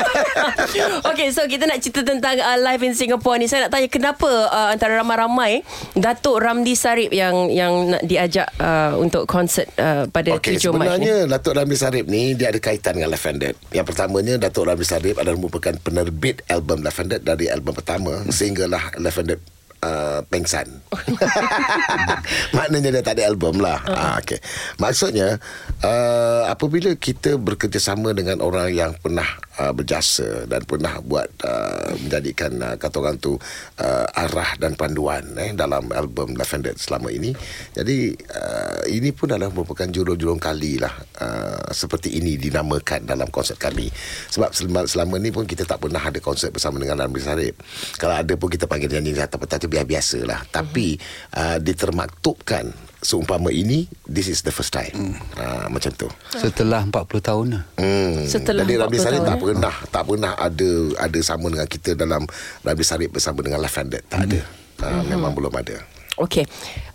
Okay 1.09 1.27
so 1.29 1.43
kita 1.45 1.63
nak 1.65 1.79
cerita 1.79 2.01
tentang 2.01 2.35
uh, 2.37 2.57
Live 2.61 2.81
in 2.81 2.93
Singapore 2.93 3.37
ni 3.37 3.45
Saya 3.45 3.65
nak 3.65 3.71
tanya 3.71 3.87
kenapa 3.87 4.27
uh, 4.47 4.67
Antara 4.69 4.95
ramai-ramai 4.95 5.61
Datuk 5.93 6.39
Ramli 6.75 7.07
Sarip 7.07 7.11
Yang 7.15 7.35
yang 7.55 7.73
nak 7.95 8.03
diajak 8.03 8.47
uh, 8.59 8.99
Untuk 8.99 9.23
konsert 9.23 9.71
uh, 9.79 10.03
Pada 10.11 10.35
Okey, 10.35 10.59
7 10.59 10.75
Mac 10.75 10.99
ni 10.99 11.07
sebenarnya 11.07 11.15
Datuk 11.31 11.53
Ramli 11.55 11.77
Sarip 11.79 12.05
ni 12.11 12.35
dia 12.35 12.51
ada 12.51 12.59
kaitan 12.59 12.99
dengan 12.99 13.15
Left 13.15 13.23
Handed. 13.23 13.55
Yang 13.71 13.85
pertamanya 13.95 14.35
Datuk 14.35 14.67
Ramli 14.67 14.83
Sarip 14.83 15.15
adalah 15.15 15.39
merupakan 15.39 15.73
penerbit 15.79 16.43
album 16.51 16.83
Left 16.83 16.99
Handed 16.99 17.23
dari 17.23 17.47
album 17.47 17.73
pertama 17.79 18.27
sehinggalah 18.27 18.99
Left 18.99 19.19
Handed 19.23 19.39
Uh, 19.85 20.25
pengsan 20.33 20.65
Maknanya 22.57 22.89
dia 22.89 23.03
tak 23.05 23.21
ada 23.21 23.29
album 23.29 23.61
lah 23.61 23.77
uh. 23.85 24.17
okay. 24.17 24.41
Maksudnya 24.81 25.37
uh, 25.85 26.49
Apabila 26.49 26.89
kita 26.97 27.37
bekerjasama 27.37 28.17
dengan 28.17 28.41
orang 28.41 28.73
yang 28.73 28.97
pernah 28.97 29.27
uh, 29.59 29.73
berjasa 29.73 30.45
Dan 30.45 30.63
pernah 30.67 30.99
buat 31.01 31.27
uh, 31.43 31.91
Menjadikan 31.99 32.51
uh, 32.61 32.75
kata 32.75 32.95
orang 33.01 33.17
tu 33.17 33.35
uh, 33.79 34.05
Arah 34.15 34.55
dan 34.59 34.75
panduan 34.77 35.23
eh, 35.39 35.51
Dalam 35.55 35.89
album 35.91 36.35
Lavender 36.35 36.75
selama 36.77 37.09
ini. 37.11 37.31
Jadi 37.73 38.13
uh, 38.13 38.83
Ini 38.87 39.09
pun 39.15 39.31
adalah 39.33 39.51
merupakan 39.51 39.87
jurung-jurung 39.87 40.39
kali 40.39 40.77
lah 40.79 40.93
uh, 41.21 41.71
Seperti 41.71 42.19
ini 42.19 42.37
dinamakan 42.37 43.07
dalam 43.07 43.27
konsert 43.31 43.57
kami. 43.57 43.89
Sebab 44.31 44.51
selama, 44.53 44.79
selama 44.85 45.15
ni 45.17 45.31
pun 45.31 45.47
kita 45.47 45.63
tak 45.65 45.81
pernah 45.81 46.01
ada 46.01 46.19
konsert 46.21 46.53
bersama 46.53 46.77
dengan 46.77 47.03
Ramli 47.03 47.21
Sarip 47.23 47.55
Kalau 47.97 48.15
ada 48.15 48.33
pun 48.35 48.51
kita 48.51 48.69
panggil 48.69 48.91
nyanyi 48.91 49.17
kata-kata 49.17 49.57
tu 49.57 49.67
biasa-biasa 49.71 50.19
lah. 50.27 50.39
Tapi 50.51 50.97
uh, 51.35 51.57
ditermaktubkan 51.61 52.84
Seumpama 53.05 53.53
ini 53.53 53.85
This 54.09 54.27
is 54.27 54.41
the 54.41 54.49
first 54.49 54.73
time 54.73 55.15
uh, 55.37 55.69
Macam 55.69 55.93
tu 55.93 56.09
Setelah 56.33 56.81
40 56.89 57.05
tahun 57.21 57.45
lah 57.53 57.63
Hmm. 57.77 58.25
Setelah 58.25 58.65
Jadi 58.65 58.81
Ramli 58.81 58.97
40 58.97 59.05
Sarip 59.05 59.21
tak 59.21 59.37
eh? 59.37 59.41
pernah 59.45 59.75
tak 59.93 60.03
pernah 60.09 60.33
ada 60.33 60.69
ada 60.97 61.19
sama 61.21 61.47
dengan 61.53 61.69
kita 61.69 61.93
dalam 61.93 62.25
Ramli 62.65 62.81
Sarip 62.81 63.13
bersama 63.13 63.45
dengan 63.45 63.61
Left 63.61 63.77
Handed 63.77 64.03
tak 64.09 64.25
ada. 64.25 64.39
Ha, 64.83 65.07
memang 65.07 65.31
belum 65.31 65.53
ada. 65.55 65.94
Okay 66.15 66.47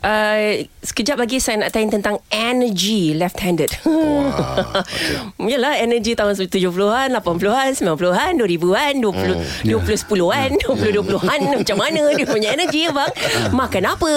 uh, 0.05 0.65
Sekejap 0.81 1.21
lagi 1.21 1.39
saya 1.41 1.61
nak 1.61 1.77
tanya 1.77 2.01
tentang 2.01 2.17
Energy 2.33 3.13
left-handed. 3.13 3.69
Wah, 3.85 4.81
okay. 4.81 5.49
Yalah 5.53 5.77
energy 5.77 6.17
tahun 6.17 6.37
70-an 6.37 7.13
80-an 7.21 7.71
90-an 7.77 8.33
2000-an 8.41 8.95
20, 9.05 9.21
Hmm, 9.21 9.45
20 9.69 9.85
10-an 9.85 10.51
20 10.65 10.97
20-an 11.05 11.41
Macam 11.61 11.77
mana 11.77 12.01
dia 12.17 12.27
punya 12.27 12.49
energy 12.57 12.89
bang? 12.89 13.13
Makan 13.53 13.85
apa? 13.85 14.13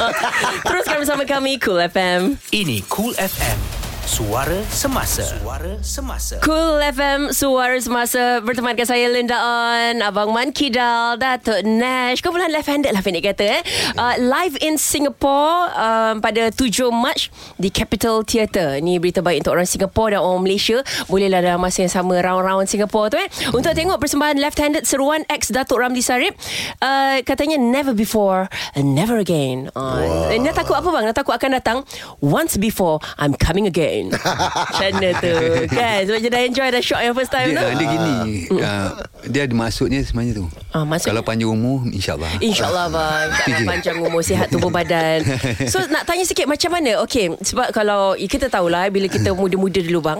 Teruskan 0.66 0.96
bersama 0.98 1.22
kami 1.22 1.62
Cool 1.62 1.86
FM 1.86 2.36
Ini 2.50 2.82
Cool 2.90 3.14
FM. 3.14 3.71
Suara 4.02 4.58
semasa. 4.66 5.22
Suara 5.22 5.78
semasa. 5.78 6.34
Cool 6.42 6.82
FM 6.90 7.30
Suara 7.30 7.78
Semasa. 7.78 8.42
Bertemankan 8.42 8.82
saya 8.82 9.06
Linda 9.06 9.38
On 9.38 10.02
Abang 10.02 10.34
Man 10.34 10.50
Kidal 10.50 11.14
Datuk 11.22 11.62
Nash. 11.62 12.18
Kumpulan 12.18 12.50
left-handed 12.50 12.90
lah 12.90 12.98
Fenik 12.98 13.22
kata 13.22 13.62
eh. 13.62 13.62
Uh, 13.94 14.18
Live 14.18 14.58
in 14.58 14.74
Singapore 14.74 15.70
um, 15.78 16.18
Pada 16.18 16.50
7 16.50 16.90
Mac 16.90 17.30
Di 17.62 17.70
Capital 17.70 18.26
Theatre. 18.26 18.82
Ni 18.82 18.98
berita 18.98 19.22
baik 19.22 19.46
Untuk 19.46 19.54
orang 19.54 19.70
Singapore 19.70 20.18
Dan 20.18 20.20
orang 20.26 20.42
Malaysia. 20.50 20.82
Bolehlah 21.06 21.38
dalam 21.38 21.62
masa 21.62 21.86
yang 21.86 21.94
sama 21.94 22.18
Round-round 22.18 22.66
Singapore 22.66 23.06
tu 23.14 23.22
eh. 23.22 23.30
Untuk 23.54 23.70
tengok 23.70 24.02
persembahan 24.02 24.34
left-handed 24.34 24.82
Seruan 24.82 25.22
ex 25.30 25.54
Datuk 25.54 25.78
Ramli 25.78 26.02
Sarip 26.02 26.34
uh, 26.82 27.22
Katanya 27.22 27.54
never 27.54 27.94
before 27.94 28.50
And 28.74 28.98
never 28.98 29.22
again. 29.22 29.70
Uh, 29.78 30.02
wow. 30.02 30.42
Nak 30.42 30.58
takut 30.58 30.74
apa 30.74 30.90
bang? 30.90 31.04
Nak 31.06 31.14
takut 31.14 31.38
akan 31.38 31.50
datang 31.62 31.78
Once 32.18 32.58
before 32.58 32.98
I'm 33.14 33.38
coming 33.38 33.70
again 33.70 33.91
Macam 34.08 34.88
mana 34.90 35.10
tu? 35.16 35.34
Kan? 35.68 35.98
Sebab 36.02 36.18
dia 36.18 36.30
dah 36.30 36.42
enjoy 36.42 36.66
Dah 36.68 36.80
shock 36.80 37.00
yang 37.00 37.12
first 37.12 37.28
time 37.28 37.48
dia, 37.48 37.58
tu. 37.58 37.68
dia 37.74 37.86
gini 37.86 38.14
uh, 38.54 38.88
Dia 39.24 39.40
ada 39.42 39.54
maksudnya 39.54 40.00
sebenarnya 40.00 40.34
tu. 40.38 40.46
Ah, 40.70 40.82
maksud- 40.82 41.06
Kalau 41.06 41.20
panjang 41.20 41.48
umur 41.48 41.84
InsyaAllah. 41.86 42.32
InsyaAllah 42.38 42.86
bang. 42.88 43.28
Panjang 43.70 43.96
umur 43.98 44.20
Sihat 44.20 44.48
tubuh 44.48 44.68
badan. 44.68 45.20
So 45.66 45.84
nak 45.86 46.02
tanya 46.02 46.22
sikit 46.22 46.44
Macam 46.44 46.72
mana? 46.72 47.02
Okay 47.02 47.28
Sebab 47.36 47.70
kalau 47.70 48.14
Kita 48.16 48.46
tahulah 48.46 48.88
Bila 48.88 49.06
kita 49.06 49.34
muda-muda 49.36 49.78
dulu 49.78 50.00
bang. 50.00 50.18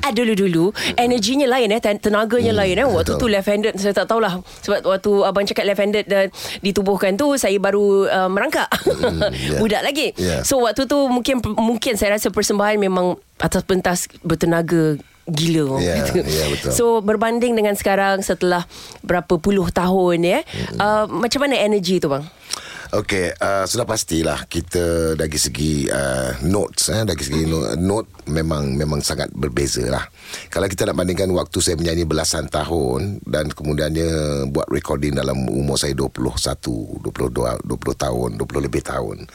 Ah, 0.00 0.10
Dulu-dulu 0.10 0.70
Energinya 0.94 1.46
lain 1.46 1.68
eh 1.68 1.78
ten- 1.78 1.98
Tenaganya 1.98 2.54
lain 2.54 2.76
eh. 2.76 2.86
Waktu 2.86 3.12
tu 3.12 3.18
betul. 3.18 3.30
left-handed 3.30 3.74
Saya 3.76 3.92
tak 3.92 4.06
tahulah. 4.06 4.38
Sebab 4.62 4.78
waktu 4.86 5.12
abang 5.22 5.44
cakap 5.44 5.64
left-handed 5.66 6.04
Dan 6.04 6.30
ditubuhkan 6.60 7.12
tu 7.14 7.34
Saya 7.34 7.58
baru 7.58 8.06
uh, 8.06 8.28
merangkak. 8.28 8.70
Yeah. 9.36 9.58
Budak 9.60 9.82
lagi. 9.82 10.14
Yeah. 10.14 10.40
So 10.42 10.62
waktu 10.62 10.84
tu 10.84 10.96
Mungkin 11.04 11.38
Mungkin 11.44 11.94
saya 11.94 12.14
rasa 12.14 12.30
persembahan 12.30 12.77
Memang 12.78 13.18
Atas 13.42 13.66
pentas 13.66 14.06
Bertenaga 14.22 14.96
Gila 15.28 15.62
orang 15.76 15.84
kata. 15.84 16.24
ya, 16.24 16.44
betul. 16.48 16.70
So 16.72 16.84
berbanding 17.04 17.52
dengan 17.52 17.76
sekarang 17.76 18.24
Setelah 18.24 18.64
Berapa 19.04 19.36
puluh 19.36 19.68
tahun 19.68 20.24
ya 20.24 20.40
uh, 20.80 21.04
Macam 21.10 21.44
mana 21.44 21.58
energi 21.60 22.00
tu 22.00 22.08
bang? 22.08 22.24
Okey, 22.88 23.36
uh, 23.36 23.68
sudah 23.68 23.84
pastilah 23.84 24.48
kita 24.48 25.12
dari 25.12 25.36
segi 25.36 25.92
uh, 25.92 26.40
notes 26.48 26.88
eh 26.88 27.04
dari 27.04 27.20
segi 27.20 27.44
note, 27.44 27.76
note 27.76 28.08
memang 28.32 28.72
memang 28.80 29.04
sangat 29.04 29.28
berbeza 29.28 29.84
lah. 29.84 30.08
Kalau 30.48 30.64
kita 30.64 30.88
nak 30.88 30.96
bandingkan 30.96 31.28
waktu 31.36 31.60
saya 31.60 31.76
menyanyi 31.76 32.08
belasan 32.08 32.48
tahun 32.48 33.20
dan 33.28 33.52
kemudiannya 33.52 34.08
buat 34.48 34.72
recording 34.72 35.20
dalam 35.20 35.36
umur 35.52 35.76
saya 35.76 35.92
21, 35.92 37.04
22, 37.04 37.68
20 37.68 37.68
tahun, 37.76 38.30
20 38.40 38.66
lebih 38.72 38.80
tahun. 38.80 39.28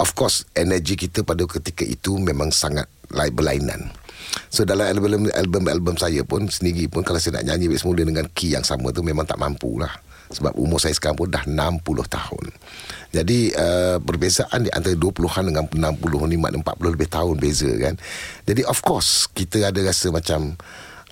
Of 0.00 0.16
course, 0.16 0.48
energi 0.56 0.96
kita 0.96 1.20
pada 1.20 1.44
ketika 1.44 1.84
itu 1.84 2.16
memang 2.16 2.48
sangat 2.48 2.88
lain 3.12 3.36
berlainan. 3.36 3.92
So 4.48 4.64
dalam 4.64 4.88
album 4.88 5.28
album-album 5.28 5.94
saya 6.00 6.24
pun 6.24 6.48
sendiri 6.48 6.88
pun 6.88 7.04
kalau 7.04 7.20
saya 7.20 7.40
nak 7.42 7.52
nyanyi 7.52 7.76
semula 7.76 8.00
dengan 8.00 8.24
key 8.32 8.56
yang 8.56 8.64
sama 8.64 8.94
tu 8.96 9.04
memang 9.04 9.28
tak 9.28 9.36
mampu 9.36 9.76
lah. 9.76 9.92
Sebab 10.30 10.54
umur 10.54 10.78
saya 10.78 10.94
sekarang 10.94 11.18
pun 11.18 11.28
dah 11.28 11.42
60 11.42 11.82
tahun. 12.06 12.44
Jadi 13.10 13.50
uh, 13.50 13.98
perbezaan 13.98 14.62
di 14.62 14.70
antara 14.70 14.94
20-an 14.94 15.44
dengan 15.50 15.66
60 15.98 16.30
ni 16.30 16.36
makna 16.38 16.62
40 16.62 16.94
lebih 16.94 17.08
tahun 17.10 17.34
beza 17.36 17.70
kan. 17.82 17.94
Jadi 18.46 18.62
of 18.62 18.78
course 18.86 19.26
kita 19.26 19.74
ada 19.74 19.82
rasa 19.82 20.14
macam 20.14 20.54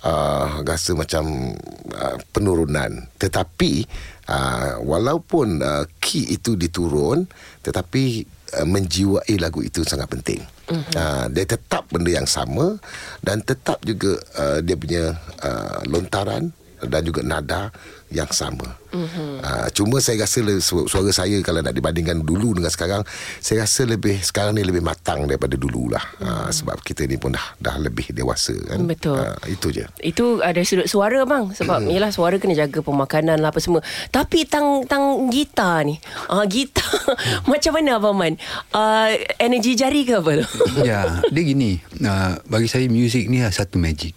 uh, 0.07 0.63
rasa 0.63 0.95
macam 0.95 1.51
uh, 1.91 2.17
penurunan. 2.31 3.11
Tetapi 3.19 3.83
uh, 4.31 4.79
walaupun 4.87 5.59
uh, 5.59 5.83
key 5.99 6.31
itu 6.31 6.55
diturun 6.55 7.27
tetapi 7.59 8.23
uh, 8.55 8.67
menjiwai 8.67 9.35
lagu 9.37 9.61
itu 9.61 9.83
sangat 9.85 10.09
penting. 10.09 10.41
Mm-hmm. 10.69 10.93
Uh, 10.93 11.25
dia 11.33 11.45
tetap 11.49 11.89
benda 11.89 12.13
yang 12.13 12.29
sama 12.29 12.77
dan 13.25 13.41
tetap 13.41 13.81
juga 13.81 14.21
uh, 14.37 14.59
dia 14.61 14.77
punya 14.77 15.17
uh, 15.41 15.81
lontaran 15.89 16.53
dan 16.79 17.01
juga 17.03 17.21
nada 17.25 17.73
yang 18.09 18.29
sama. 18.29 18.77
Mm-hmm. 18.89 19.31
Uh, 19.39 19.67
cuma 19.69 20.01
saya 20.01 20.17
rasa 20.19 20.41
le- 20.41 20.59
su- 20.59 20.85
suara 20.85 21.09
saya 21.09 21.37
kalau 21.39 21.61
nak 21.61 21.71
dibandingkan 21.71 22.19
dulu 22.19 22.57
dengan 22.57 22.67
sekarang, 22.67 23.01
saya 23.37 23.63
rasa 23.63 23.85
lebih 23.85 24.17
sekarang 24.19 24.53
ni 24.53 24.65
lebih 24.65 24.81
matang 24.81 25.23
daripada 25.23 25.53
dulu 25.53 25.93
lah. 25.93 26.01
Mm. 26.17 26.25
Uh, 26.25 26.49
sebab 26.49 26.77
kita 26.81 27.05
ni 27.05 27.15
pun 27.15 27.29
dah 27.29 27.45
dah 27.55 27.77
lebih 27.77 28.09
dewasa 28.09 28.57
kan. 28.65 28.81
Betul. 28.83 29.21
Uh, 29.21 29.37
itu 29.45 29.69
je. 29.71 29.85
Itu 29.99 30.41
ada 30.41 30.57
sudut 30.61 30.85
suara 30.85 31.21
bang 31.21 31.51
Sebab 31.51 31.79
Hmm. 31.79 31.87
yelah 31.87 32.09
suara 32.09 32.35
kena 32.35 32.57
jaga 32.57 32.81
pemakanan 32.81 33.37
lah 33.37 33.49
apa 33.49 33.61
semua 33.61 33.79
Tapi 34.09 34.43
tang 34.43 34.83
tang 34.83 35.29
gitar 35.29 35.85
ni 35.85 35.95
uh, 36.27 36.43
Gitar 36.51 36.89
Macam 37.45 37.71
mana 37.71 37.95
Abang 37.95 38.15
Man 38.15 38.35
uh, 38.71 39.07
Energi 39.37 39.73
jari 39.73 40.03
ke 40.03 40.17
apa 40.17 40.41
tu 40.41 40.45
Ya 40.81 41.21
Dia 41.25 41.43
gini 41.45 41.77
uh, 42.01 42.41
Bagi 42.43 42.65
saya 42.65 42.89
Music 42.89 43.27
ni 43.27 43.39
satu 43.45 43.77
magic 43.77 44.11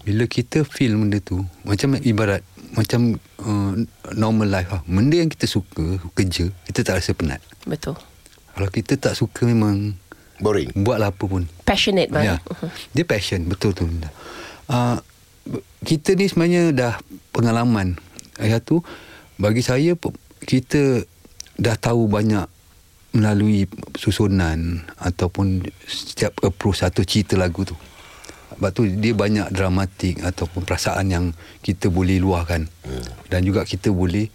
Bila 0.00 0.24
kita 0.24 0.64
feel 0.64 0.96
benda 0.96 1.20
tu 1.20 1.44
Macam 1.62 1.96
ibarat 2.00 2.40
Macam 2.72 3.20
uh, 3.44 3.72
Normal 4.16 4.48
life 4.48 4.70
lah 4.72 4.82
Benda 4.88 5.20
yang 5.20 5.28
kita 5.28 5.44
suka 5.44 6.00
Kerja 6.16 6.48
Kita 6.64 6.80
tak 6.80 7.04
rasa 7.04 7.12
penat 7.12 7.40
Betul 7.68 8.00
Kalau 8.56 8.68
kita 8.72 8.96
tak 8.96 9.12
suka 9.12 9.44
memang 9.44 9.92
Boring. 10.40 10.72
Buatlah 10.72 11.12
apa 11.12 11.24
pun 11.28 11.44
Passionate 11.68 12.08
bang 12.08 12.24
Ya. 12.24 12.36
Dia 12.96 13.04
passion 13.04 13.44
betul 13.44 13.76
tu. 13.76 13.84
Uh, 14.66 14.96
kita 15.84 16.16
ni 16.16 16.28
sebenarnya 16.28 16.72
dah 16.72 16.94
pengalaman. 17.32 18.00
Satu 18.40 18.80
bagi 19.36 19.60
saya 19.60 19.92
kita 20.44 21.04
dah 21.60 21.76
tahu 21.76 22.08
banyak 22.08 22.48
melalui 23.10 23.66
susunan 23.98 24.86
ataupun 24.96 25.66
setiap 25.84 26.38
approach 26.46 26.80
satu 26.86 27.02
cerita 27.04 27.36
lagu 27.36 27.66
tu. 27.66 27.76
Sebab 28.60 28.70
tu 28.76 28.84
dia 28.84 29.16
banyak 29.16 29.48
dramatik 29.56 30.20
ataupun 30.20 30.68
perasaan 30.68 31.08
yang 31.08 31.24
kita 31.64 31.88
boleh 31.88 32.20
luahkan. 32.20 32.68
Dan 33.32 33.40
juga 33.48 33.64
kita 33.64 33.88
boleh 33.88 34.28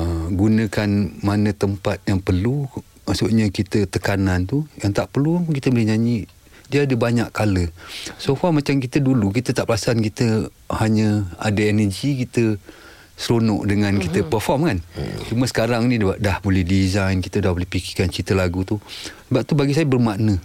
uh, 0.00 0.26
gunakan 0.32 0.88
mana 1.20 1.52
tempat 1.52 2.00
yang 2.08 2.22
perlu 2.24 2.64
maksudnya 3.08 3.48
kita 3.48 3.88
tekanan 3.88 4.44
tu 4.44 4.68
yang 4.84 4.92
tak 4.92 5.08
perlu 5.08 5.40
kita 5.48 5.72
boleh 5.72 5.88
nyanyi 5.96 6.18
dia 6.68 6.84
ada 6.84 6.92
banyak 6.92 7.32
color 7.32 7.72
so 8.20 8.36
far 8.36 8.52
macam 8.52 8.76
kita 8.76 9.00
dulu 9.00 9.32
kita 9.32 9.56
tak 9.56 9.64
perasan 9.64 10.04
kita 10.04 10.52
hanya 10.68 11.24
ada 11.40 11.64
energi 11.64 12.28
kita 12.28 12.60
seronok 13.16 13.64
dengan 13.64 13.96
mm-hmm. 13.96 14.04
kita 14.12 14.18
perform 14.28 14.60
kan 14.68 14.78
mm. 14.84 15.32
cuma 15.32 15.48
sekarang 15.48 15.88
ni 15.88 15.96
dah, 15.96 16.20
dah 16.20 16.36
boleh 16.44 16.62
design 16.62 17.24
kita 17.24 17.40
dah 17.40 17.56
boleh 17.56 17.66
fikirkan 17.66 18.12
cerita 18.12 18.36
lagu 18.36 18.62
tu 18.68 18.76
sebab 19.32 19.42
tu 19.48 19.56
bagi 19.56 19.72
saya 19.72 19.88
bermakna 19.88 20.36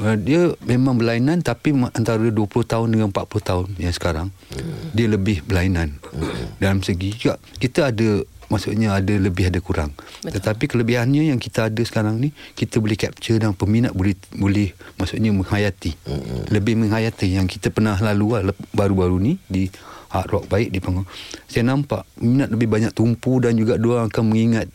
Uh, 0.00 0.16
dia 0.16 0.56
memang 0.64 0.96
berlainan 0.96 1.44
tapi 1.44 1.76
antara 1.92 2.24
20 2.24 2.48
tahun 2.64 2.88
dengan 2.88 3.12
40 3.12 3.20
tahun 3.44 3.68
yang 3.76 3.92
sekarang 3.92 4.32
mm. 4.32 4.96
dia 4.96 5.06
lebih 5.12 5.44
berlainan 5.44 6.00
mm. 6.00 6.56
dalam 6.56 6.80
segi 6.80 7.12
juga 7.12 7.36
kita 7.60 7.92
ada 7.92 8.24
maksudnya 8.48 8.96
ada 8.96 9.14
lebih 9.20 9.52
ada 9.52 9.60
kurang 9.60 9.92
Betul. 10.24 10.40
tetapi 10.40 10.64
kelebihannya 10.72 11.28
yang 11.28 11.36
kita 11.36 11.68
ada 11.68 11.82
sekarang 11.84 12.16
ni 12.16 12.32
kita 12.56 12.80
boleh 12.80 12.96
capture 12.96 13.36
dan 13.36 13.52
peminat 13.52 13.92
boleh 13.92 14.16
boleh 14.32 14.72
maksudnya 14.96 15.36
menghayati 15.36 15.92
mm. 16.00 16.48
lebih 16.48 16.80
menghayati 16.80 17.36
yang 17.36 17.44
kita 17.44 17.68
pernah 17.68 18.00
lalu 18.00 18.40
lah, 18.40 18.56
baru-baru 18.72 19.20
ni 19.20 19.36
di 19.46 19.68
hard 20.10 20.28
rock 20.32 20.44
baik 20.50 20.74
di 20.74 20.82
panggung 20.82 21.06
saya 21.46 21.62
nampak 21.62 22.02
minat 22.18 22.50
lebih 22.50 22.66
banyak 22.66 22.90
tumpu 22.90 23.38
dan 23.38 23.54
juga 23.54 23.78
dua 23.78 24.10
akan 24.10 24.24
mengingat 24.26 24.66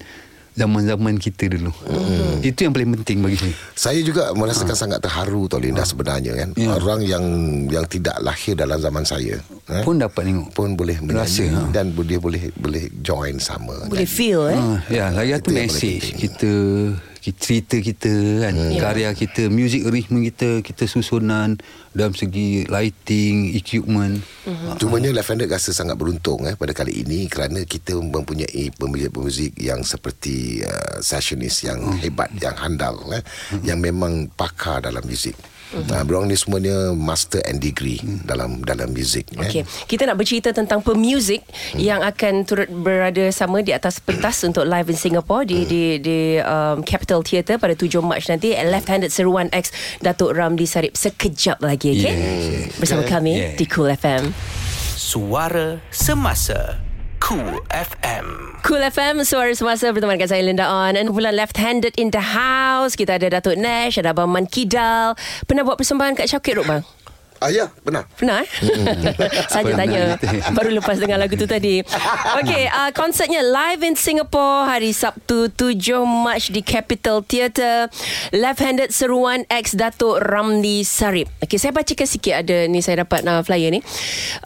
zaman-zaman 0.56 1.20
kita 1.20 1.51
dulu. 1.51 1.72
Hmm. 1.84 2.39
Itu 2.39 2.66
yang 2.66 2.74
paling 2.74 2.95
penting 2.99 3.20
bagi 3.20 3.38
saya. 3.38 3.53
Saya 3.76 3.99
juga 4.01 4.32
merasakan 4.32 4.76
ha. 4.76 4.80
sangat 4.80 4.99
terharu 5.03 5.51
Tok 5.51 5.60
Linda 5.60 5.84
ha. 5.84 5.88
sebenarnya 5.88 6.32
kan. 6.34 6.49
Ya. 6.56 6.72
Orang 6.80 7.03
yang 7.03 7.24
yang 7.68 7.86
tidak 7.91 8.16
lahir 8.24 8.56
dalam 8.56 8.80
zaman 8.80 9.03
saya 9.03 9.36
eh, 9.68 9.84
pun 9.84 9.99
dapat 9.99 10.32
tengok 10.32 10.49
pun 10.56 10.80
boleh 10.80 10.97
menyanyi 11.03 11.51
ha. 11.51 11.68
dan 11.76 11.91
dia 11.91 12.20
boleh 12.20 12.49
boleh 12.56 12.88
join 13.03 13.36
sama. 13.38 13.86
Boleh 13.86 14.08
nyanyi. 14.08 14.16
feel 14.16 14.41
eh. 14.47 14.58
Ha. 14.58 14.68
Ya, 14.88 15.06
lagi 15.12 15.36
satu 15.36 15.51
message 15.51 16.16
kita 16.16 16.51
cerita 17.34 17.82
kita 17.82 18.11
kan 18.45 18.53
hmm. 18.53 18.78
karya 18.78 19.09
kita 19.17 19.49
music 19.49 19.88
arrangement 19.89 20.21
kita 20.30 20.61
kita 20.61 20.86
susunan 20.86 21.57
dalam 21.95 22.13
segi 22.13 22.69
lighting 22.69 23.55
equipment 23.57 24.21
hmm. 24.45 24.78
cumanya 24.78 25.09
uh. 25.09 25.17
Lavender 25.17 25.49
rasa 25.49 25.73
sangat 25.73 25.97
beruntung 25.97 26.45
eh 26.45 26.53
pada 26.53 26.76
kali 26.76 27.01
ini 27.01 27.26
kerana 27.26 27.65
kita 27.65 27.97
mempunyai 27.97 28.69
pemuzik-pemuzik 28.78 29.57
yang 29.57 29.82
seperti 29.82 30.61
uh, 30.61 31.01
sessionist 31.01 31.65
yang 31.65 31.82
hmm. 31.82 31.97
hebat 32.03 32.30
yang 32.38 32.53
handal 32.59 32.99
eh 33.09 33.23
hmm. 33.23 33.63
yang 33.65 33.80
memang 33.82 34.30
pakar 34.36 34.86
dalam 34.86 35.01
muzik 35.01 35.34
Mm-hmm. 35.76 35.91
Nah, 35.91 36.01
berang 36.07 36.26
ni 36.32 36.39
semuanya 36.39 36.95
master 36.95 37.43
and 37.43 37.59
degree 37.59 37.99
mm. 37.99 38.23
dalam 38.23 38.63
dalam 38.63 38.95
muzik. 38.95 39.28
Okay. 39.36 39.61
Eh. 39.61 39.65
Kita 39.84 40.07
nak 40.07 40.15
bercerita 40.15 40.55
tentang 40.55 40.80
pemuzik 40.80 41.43
mm. 41.43 41.80
yang 41.84 41.99
akan 41.99 42.47
turut 42.47 42.71
berada 42.71 43.28
sama 43.36 43.59
di 43.59 43.76
atas 43.76 43.99
pentas 43.99 44.39
untuk 44.47 44.63
live 44.63 44.88
in 44.88 44.97
Singapore 44.97 45.43
di 45.43 45.59
mm. 45.63 45.67
di 45.67 45.84
di 45.99 46.19
um, 46.39 46.80
Capital 46.88 47.19
Theatre 47.28 47.59
pada 47.59 47.76
7 47.76 47.99
Mac 47.99 48.23
nanti. 48.32 48.55
Left 48.55 48.88
Handed 48.88 49.11
Seruan 49.11 49.51
X 49.51 49.76
Datuk 49.99 50.32
Ramli 50.32 50.63
Sarip 50.63 50.95
sekejap 50.95 51.59
lagi. 51.59 51.99
Okay? 51.99 52.15
Yeah. 52.15 52.71
Bersama 52.80 53.03
kami 53.03 53.36
yeah. 53.36 53.53
di 53.59 53.65
Cool 53.67 53.91
FM. 53.91 54.32
Suara 54.95 55.84
Semasa 55.91 56.84
Cool 57.26 57.57
FM. 57.73 58.53
Cool 58.61 58.86
FM, 58.86 59.26
suara 59.26 59.49
semasa 59.57 59.89
berteman 59.89 60.13
dengan 60.13 60.30
saya 60.30 60.45
Linda 60.45 60.69
On. 60.69 60.93
Dan 60.93 61.09
bulan 61.09 61.34
left-handed 61.34 61.97
in 61.97 62.13
the 62.13 62.21
house. 62.21 62.93
Kita 62.93 63.17
ada 63.17 63.41
Datuk 63.41 63.57
Nash, 63.57 63.97
ada 63.97 64.13
Abang 64.13 64.30
Man 64.30 64.45
Kidal. 64.45 65.17
Pernah 65.49 65.65
buat 65.65 65.82
persembahan 65.82 66.13
kat 66.13 66.30
Syakir, 66.30 66.61
Bang? 66.61 66.86
Ah 67.43 67.51
ya, 67.51 67.67
pernah. 67.86 68.07
Pernah 68.15 68.41
eh? 68.41 68.49
Saja 69.51 69.71
tanya. 69.75 70.15
Baru 70.55 70.71
lepas 70.71 70.95
dengar 70.95 71.19
lagu 71.19 71.36
tu 71.36 71.43
tadi. 71.45 71.83
Okey, 72.41 72.63
uh, 72.79 72.91
konsertnya 72.95 73.43
live 73.45 73.86
in 73.86 73.93
Singapore 73.93 74.65
hari 74.65 74.95
Sabtu 74.95 75.53
7 75.53 76.07
Mac 76.07 76.47
di 76.49 76.63
Capital 76.63 77.21
Theatre. 77.27 77.91
Left-handed 78.33 78.95
seruan 78.95 79.43
ex 79.51 79.75
Datuk 79.75 80.23
Ramli 80.23 80.88
Sarip. 80.88 81.29
Okey, 81.43 81.59
saya 81.61 81.75
bacakan 81.75 82.07
sikit 82.07 82.33
ada 82.41 82.65
ni 82.71 82.81
saya 82.81 83.03
dapat 83.05 83.27
uh, 83.27 83.43
flyer 83.45 83.77
ni. 83.77 83.79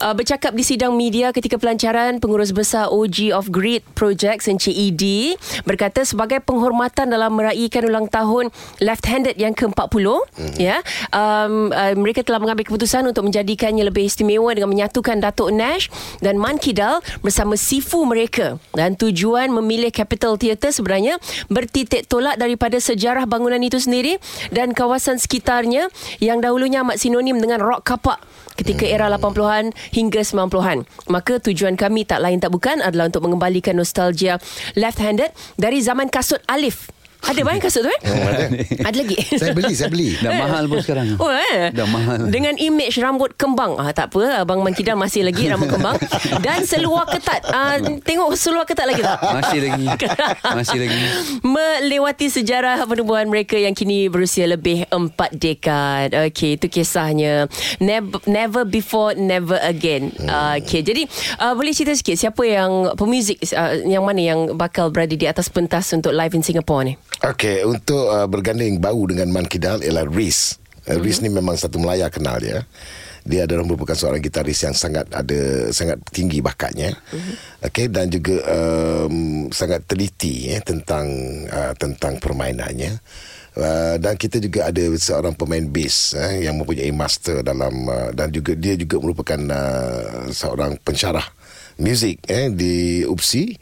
Uh, 0.02 0.12
bercakap 0.12 0.52
di 0.52 0.66
sidang 0.66 0.92
media 0.98 1.30
ketika 1.30 1.56
pelancaran 1.62 2.18
pengurus 2.18 2.50
besar 2.52 2.90
OG 2.90 3.32
of 3.32 3.48
Grid 3.54 3.86
Projects 3.94 4.50
Encik 4.50 4.74
ED 4.74 5.38
berkata 5.64 6.02
sebagai 6.02 6.42
penghormatan 6.44 7.08
dalam 7.08 7.32
meraihkan 7.38 7.86
ulang 7.86 8.10
tahun 8.10 8.52
left-handed 8.82 9.38
yang 9.38 9.54
ke-40 9.54 9.78
mm-hmm. 10.04 10.54
ya. 10.58 10.82
Um, 11.14 11.70
uh, 11.70 11.94
mereka 11.94 12.26
telah 12.26 12.42
mengambil 12.42 12.66
keputusan 12.66 12.79
keputusan 12.80 13.12
untuk 13.12 13.28
menjadikannya 13.28 13.84
lebih 13.92 14.08
istimewa 14.08 14.56
dengan 14.56 14.72
menyatukan 14.72 15.20
Datuk 15.20 15.52
Nash 15.52 15.92
dan 16.24 16.40
Man 16.40 16.56
Kidal 16.56 17.04
bersama 17.20 17.52
sifu 17.52 18.08
mereka. 18.08 18.56
Dan 18.72 18.96
tujuan 18.96 19.52
memilih 19.52 19.92
Capital 19.92 20.40
Theatre 20.40 20.72
sebenarnya 20.72 21.20
bertitik 21.52 22.08
tolak 22.08 22.40
daripada 22.40 22.80
sejarah 22.80 23.28
bangunan 23.28 23.60
itu 23.60 23.76
sendiri 23.76 24.16
dan 24.48 24.72
kawasan 24.72 25.20
sekitarnya 25.20 25.92
yang 26.24 26.40
dahulunya 26.40 26.80
amat 26.80 26.96
sinonim 26.96 27.36
dengan 27.36 27.60
rock 27.60 27.84
kapak 27.84 28.16
ketika 28.56 28.88
era 28.88 29.12
80-an 29.12 29.76
hingga 29.92 30.24
90-an. 30.24 30.88
Maka 31.12 31.36
tujuan 31.36 31.76
kami 31.76 32.08
tak 32.08 32.24
lain 32.24 32.40
tak 32.40 32.48
bukan 32.48 32.80
adalah 32.80 33.12
untuk 33.12 33.28
mengembalikan 33.28 33.76
nostalgia 33.76 34.40
left-handed 34.72 35.28
dari 35.60 35.84
zaman 35.84 36.08
kasut 36.08 36.40
Alif 36.48 36.88
ada 37.20 37.40
banyak 37.44 37.62
kasut 37.62 37.84
tu 37.84 37.90
eh? 37.92 38.00
Oh, 38.08 38.26
ada. 38.26 38.46
ada 38.88 38.96
lagi. 38.96 39.16
Saya 39.36 39.52
beli, 39.52 39.74
saya 39.76 39.88
beli. 39.92 40.16
Dah 40.16 40.30
mahal 40.32 40.64
pun 40.66 40.80
sekarang. 40.80 41.06
Oh, 41.20 41.28
eh? 41.28 41.68
Dah 41.70 41.86
mahal. 41.86 42.32
Dengan 42.32 42.56
image 42.56 42.96
rambut 42.96 43.36
kembang. 43.36 43.76
Ah, 43.76 43.92
tak 43.92 44.10
apa, 44.14 44.42
Abang 44.42 44.64
Mankidal 44.64 44.96
masih 44.96 45.22
lagi 45.22 45.46
rambut 45.46 45.68
kembang. 45.68 46.00
Dan 46.44 46.64
seluar 46.64 47.04
ketat. 47.06 47.44
Ah, 47.52 47.76
tengok 47.78 48.32
seluar 48.40 48.64
ketat 48.64 48.88
lagi 48.88 49.04
tak? 49.04 49.20
Masih 49.20 49.58
lagi. 49.60 49.86
masih 50.58 50.78
lagi. 50.80 50.98
Melewati 51.44 52.26
sejarah 52.32 52.82
penubuhan 52.88 53.28
mereka 53.28 53.60
yang 53.60 53.76
kini 53.76 54.08
berusia 54.08 54.48
lebih 54.48 54.88
empat 54.88 55.36
dekad. 55.36 56.16
Okey, 56.32 56.56
itu 56.56 56.66
kisahnya. 56.72 57.46
Never, 57.78 58.18
never 58.24 58.64
before, 58.64 59.12
never 59.14 59.60
again. 59.60 60.10
Hmm. 60.16 60.64
Okey, 60.64 60.80
jadi 60.80 61.02
uh, 61.36 61.52
boleh 61.52 61.76
cerita 61.76 61.92
sikit 61.92 62.16
siapa 62.16 62.42
yang 62.48 62.96
pemuzik 62.96 63.44
uh, 63.52 63.76
yang 63.84 64.02
mana 64.02 64.20
yang 64.20 64.40
bakal 64.56 64.88
berada 64.88 65.12
di 65.12 65.28
atas 65.28 65.52
pentas 65.52 65.92
untuk 65.92 66.16
live 66.16 66.32
in 66.32 66.42
Singapore 66.42 66.82
ni? 66.88 66.94
Okey, 67.20 67.66
untuk 67.68 68.08
uh, 68.08 68.24
berganding 68.30 68.80
bau 68.80 69.04
dengan 69.04 69.28
Man 69.28 69.44
Kidal 69.44 69.84
ialah 69.84 70.08
Riz. 70.08 70.56
Uh, 70.86 70.96
mm-hmm. 70.96 71.02
Riz 71.04 71.18
ni 71.20 71.28
memang 71.28 71.58
satu 71.58 71.76
Melaya 71.76 72.08
kenal 72.08 72.40
dia. 72.40 72.64
Dia 73.20 73.44
adalah 73.44 73.68
merupakan 73.68 73.92
seorang 73.92 74.24
gitaris 74.24 74.64
yang 74.64 74.72
sangat 74.72 75.04
ada 75.12 75.68
sangat 75.74 76.00
tinggi 76.08 76.40
bakatnya. 76.40 76.96
Mm-hmm. 77.12 77.34
Okey 77.68 77.86
dan 77.92 78.06
juga 78.08 78.36
um, 78.48 79.46
sangat 79.52 79.84
teliti 79.84 80.48
ya 80.48 80.64
tentang 80.64 81.06
uh, 81.52 81.76
tentang 81.76 82.16
permainannya. 82.16 82.96
Uh, 83.50 83.98
dan 83.98 84.14
kita 84.14 84.38
juga 84.38 84.70
ada 84.70 84.80
seorang 84.94 85.34
pemain 85.34 85.66
bass 85.66 86.14
eh, 86.14 86.46
yang 86.46 86.62
mempunyai 86.62 86.94
master 86.94 87.42
dalam 87.42 87.82
uh, 87.90 88.14
dan 88.14 88.30
juga 88.30 88.54
dia 88.54 88.78
juga 88.78 89.02
merupakan 89.02 89.36
uh, 89.50 90.30
seorang 90.30 90.78
pensyarah 90.78 91.26
muzik 91.82 92.22
eh 92.30 92.46
di 92.52 93.02
UPSI 93.02 93.58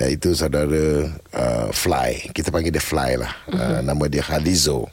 iaitu 0.00 0.32
saudara 0.32 1.12
uh, 1.36 1.68
Fly. 1.70 2.32
Kita 2.32 2.48
panggil 2.48 2.72
dia 2.72 2.82
Fly 2.82 3.20
lah. 3.20 3.32
Uh, 3.52 3.80
nama 3.84 4.04
dia 4.08 4.24
Halizo 4.24 4.88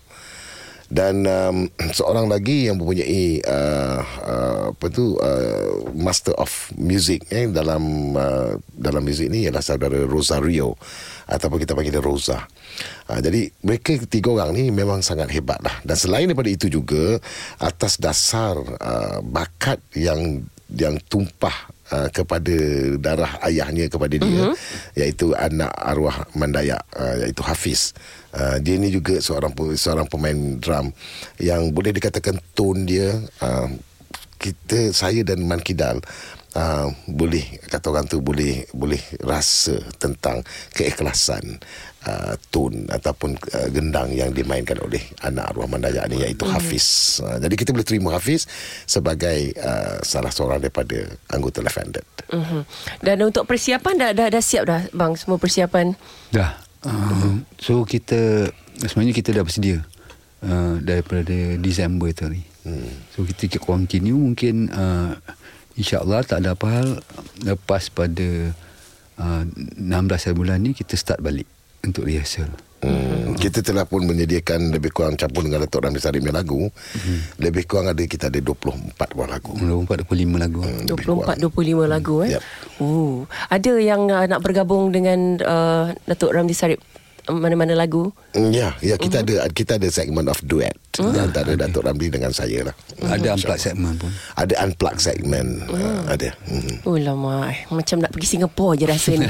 dan 0.88 1.28
um, 1.28 1.68
seorang 1.98 2.32
lagi 2.32 2.72
yang 2.72 2.80
mempunyai 2.80 3.44
uh, 3.44 4.00
uh, 4.24 4.64
apa 4.72 4.86
tu 4.88 5.20
uh, 5.20 5.92
master 5.92 6.32
of 6.40 6.50
music 6.80 7.28
eh 7.28 7.48
dalam 7.52 8.16
uh, 8.16 8.56
dalam 8.72 9.04
muzik 9.04 9.28
ni 9.28 9.48
ialah 9.48 9.64
saudara 9.64 10.08
Rosario. 10.08 10.80
Ataupun 11.28 11.60
kita 11.60 11.76
panggil 11.76 11.92
dia 11.92 12.00
Rosa. 12.00 12.48
Uh, 13.12 13.20
jadi 13.20 13.52
mereka 13.60 14.00
tiga 14.08 14.32
orang 14.32 14.56
ni 14.56 14.72
memang 14.72 15.04
sangat 15.04 15.28
hebat 15.28 15.60
lah. 15.60 15.76
Dan 15.84 16.00
selain 16.00 16.32
daripada 16.32 16.48
itu 16.48 16.72
juga 16.72 17.20
atas 17.60 18.00
dasar 18.00 18.56
uh, 18.56 19.20
bakat 19.20 19.84
yang 19.92 20.48
yang 20.72 20.96
tumpah 21.12 21.68
uh, 21.92 22.10
kepada 22.12 22.56
darah 22.98 23.40
ayahnya 23.48 23.88
kepada 23.88 24.16
dia 24.16 24.52
uh-huh. 24.52 24.56
iaitu 24.98 25.32
anak 25.38 25.72
arwah 25.76 26.28
Mandaya 26.36 26.80
uh, 26.96 27.28
iaitu 27.28 27.44
Hafiz. 27.44 27.96
Uh, 28.36 28.60
dia 28.62 28.76
ni 28.78 28.92
juga 28.94 29.18
seorang 29.18 29.56
seorang 29.74 30.06
pemain 30.06 30.38
drum 30.60 30.94
yang 31.42 31.72
boleh 31.74 31.96
dikatakan 31.96 32.38
tone 32.54 32.86
dia 32.86 33.18
uh, 33.42 33.70
kita 34.38 34.94
saya 34.94 35.26
dan 35.26 35.42
Man 35.42 35.66
Kidal 35.66 35.98
uh, 36.54 36.88
boleh 37.10 37.62
kata 37.66 37.90
orang 37.90 38.06
tu 38.06 38.22
boleh 38.22 38.70
boleh 38.74 39.02
rasa 39.26 39.82
tentang 39.98 40.46
keikhlasan 40.74 41.58
uh, 42.08 42.34
tun 42.48 42.88
ataupun 42.88 43.36
uh, 43.36 43.68
gendang 43.70 44.08
yang 44.16 44.32
dimainkan 44.32 44.80
oleh 44.80 45.04
anak 45.28 45.52
arwah 45.52 45.68
mandaya 45.68 46.08
ni 46.08 46.24
iaitu 46.24 46.48
mm-hmm. 46.48 46.56
Hafiz. 46.56 47.20
Uh, 47.20 47.38
jadi 47.44 47.56
kita 47.60 47.70
boleh 47.76 47.88
terima 47.88 48.10
Hafiz 48.16 48.48
sebagai 48.88 49.52
uh, 49.60 50.00
salah 50.02 50.32
seorang 50.32 50.64
daripada 50.64 51.04
anggota 51.28 51.60
Left-Handed. 51.60 52.08
Mm-hmm. 52.32 52.62
Dan 53.04 53.18
untuk 53.28 53.44
persiapan 53.44 53.94
dah, 54.00 54.12
dah 54.16 54.28
dah 54.32 54.44
siap 54.44 54.64
dah 54.64 54.82
bang 54.96 55.14
semua 55.20 55.38
persiapan? 55.38 55.94
Dah. 56.32 56.56
Uh, 56.88 57.44
so 57.60 57.84
kita 57.84 58.48
sebenarnya 58.80 59.14
kita 59.18 59.36
dah 59.36 59.44
bersedia 59.44 59.84
uh, 60.46 60.80
daripada 60.80 61.58
Disember 61.60 62.14
tadi. 62.16 62.42
Hmm. 62.68 62.92
So 63.16 63.24
kita 63.24 63.60
continue 63.64 64.16
mungkin 64.16 64.68
uh, 64.72 65.16
insya-Allah 65.80 66.22
tak 66.28 66.44
ada 66.44 66.54
apa 66.54 66.68
hal 66.68 66.88
lepas 67.48 67.88
pada 67.88 68.52
uh, 69.22 69.44
16 69.48 69.88
hari 70.28 70.36
bulan 70.36 70.60
ni 70.60 70.76
kita 70.76 71.00
start 71.00 71.24
balik 71.24 71.48
untuk 71.84 72.08
rehearsal. 72.08 72.50
Hmm. 72.78 73.34
Kita 73.34 73.66
telah 73.66 73.90
pun 73.90 74.06
menyediakan 74.06 74.70
lebih 74.70 74.94
kurang 74.94 75.18
campur 75.18 75.42
dengan 75.42 75.66
Datuk 75.66 75.82
Ramli 75.82 75.98
Sarip 75.98 76.22
punya 76.22 76.38
lagu. 76.38 76.70
Hmm. 76.70 77.20
Lebih 77.42 77.66
kurang 77.66 77.90
ada 77.90 78.04
kita 78.06 78.30
ada 78.30 78.38
24 78.38 79.18
buah 79.18 79.30
lagu. 79.30 79.54
24 79.58 80.06
25 80.06 80.38
lagu. 80.38 80.62
Hmm, 80.62 80.86
lebih 80.86 81.06
24 81.26 81.42
25 81.42 81.90
lagu 81.90 82.16
eh. 82.22 82.30
Yep. 82.38 82.42
Oh, 82.78 83.26
ada 83.50 83.72
yang 83.82 84.02
uh, 84.14 84.26
nak 84.30 84.42
bergabung 84.46 84.94
dengan 84.94 85.42
uh, 85.42 85.90
Datuk 86.06 86.38
Ramli 86.38 86.54
Sarip 86.54 86.82
mana-mana 87.30 87.74
lagu? 87.76 88.12
Mm, 88.34 88.50
Ya, 88.52 88.74
ya 88.82 88.96
kita 88.98 89.22
uh-huh. 89.22 89.46
ada 89.46 89.54
kita 89.54 89.78
ada 89.78 89.88
segmen 89.92 90.26
of 90.32 90.40
duet 90.42 90.74
uh-huh. 90.98 91.14
antara 91.14 91.54
Datuk 91.54 91.86
Ramli 91.86 92.10
dengan 92.10 92.34
saya 92.34 92.72
lah. 92.72 92.76
Ada 93.06 93.38
unplugged 93.38 93.62
segment 93.62 93.96
pun. 94.02 94.12
Ada 94.34 94.54
unplugged 94.66 95.02
segmen 95.04 95.48
uh, 95.70 96.02
ada. 96.10 96.34
Hmm. 96.50 96.82
Oh 96.88 96.98
lama 96.98 97.52
eh. 97.54 97.68
Macam 97.70 98.02
nak 98.02 98.16
pergi 98.16 98.38
Singapura 98.38 98.74
je 98.74 98.86
rasa 98.90 99.14
ni 99.14 99.28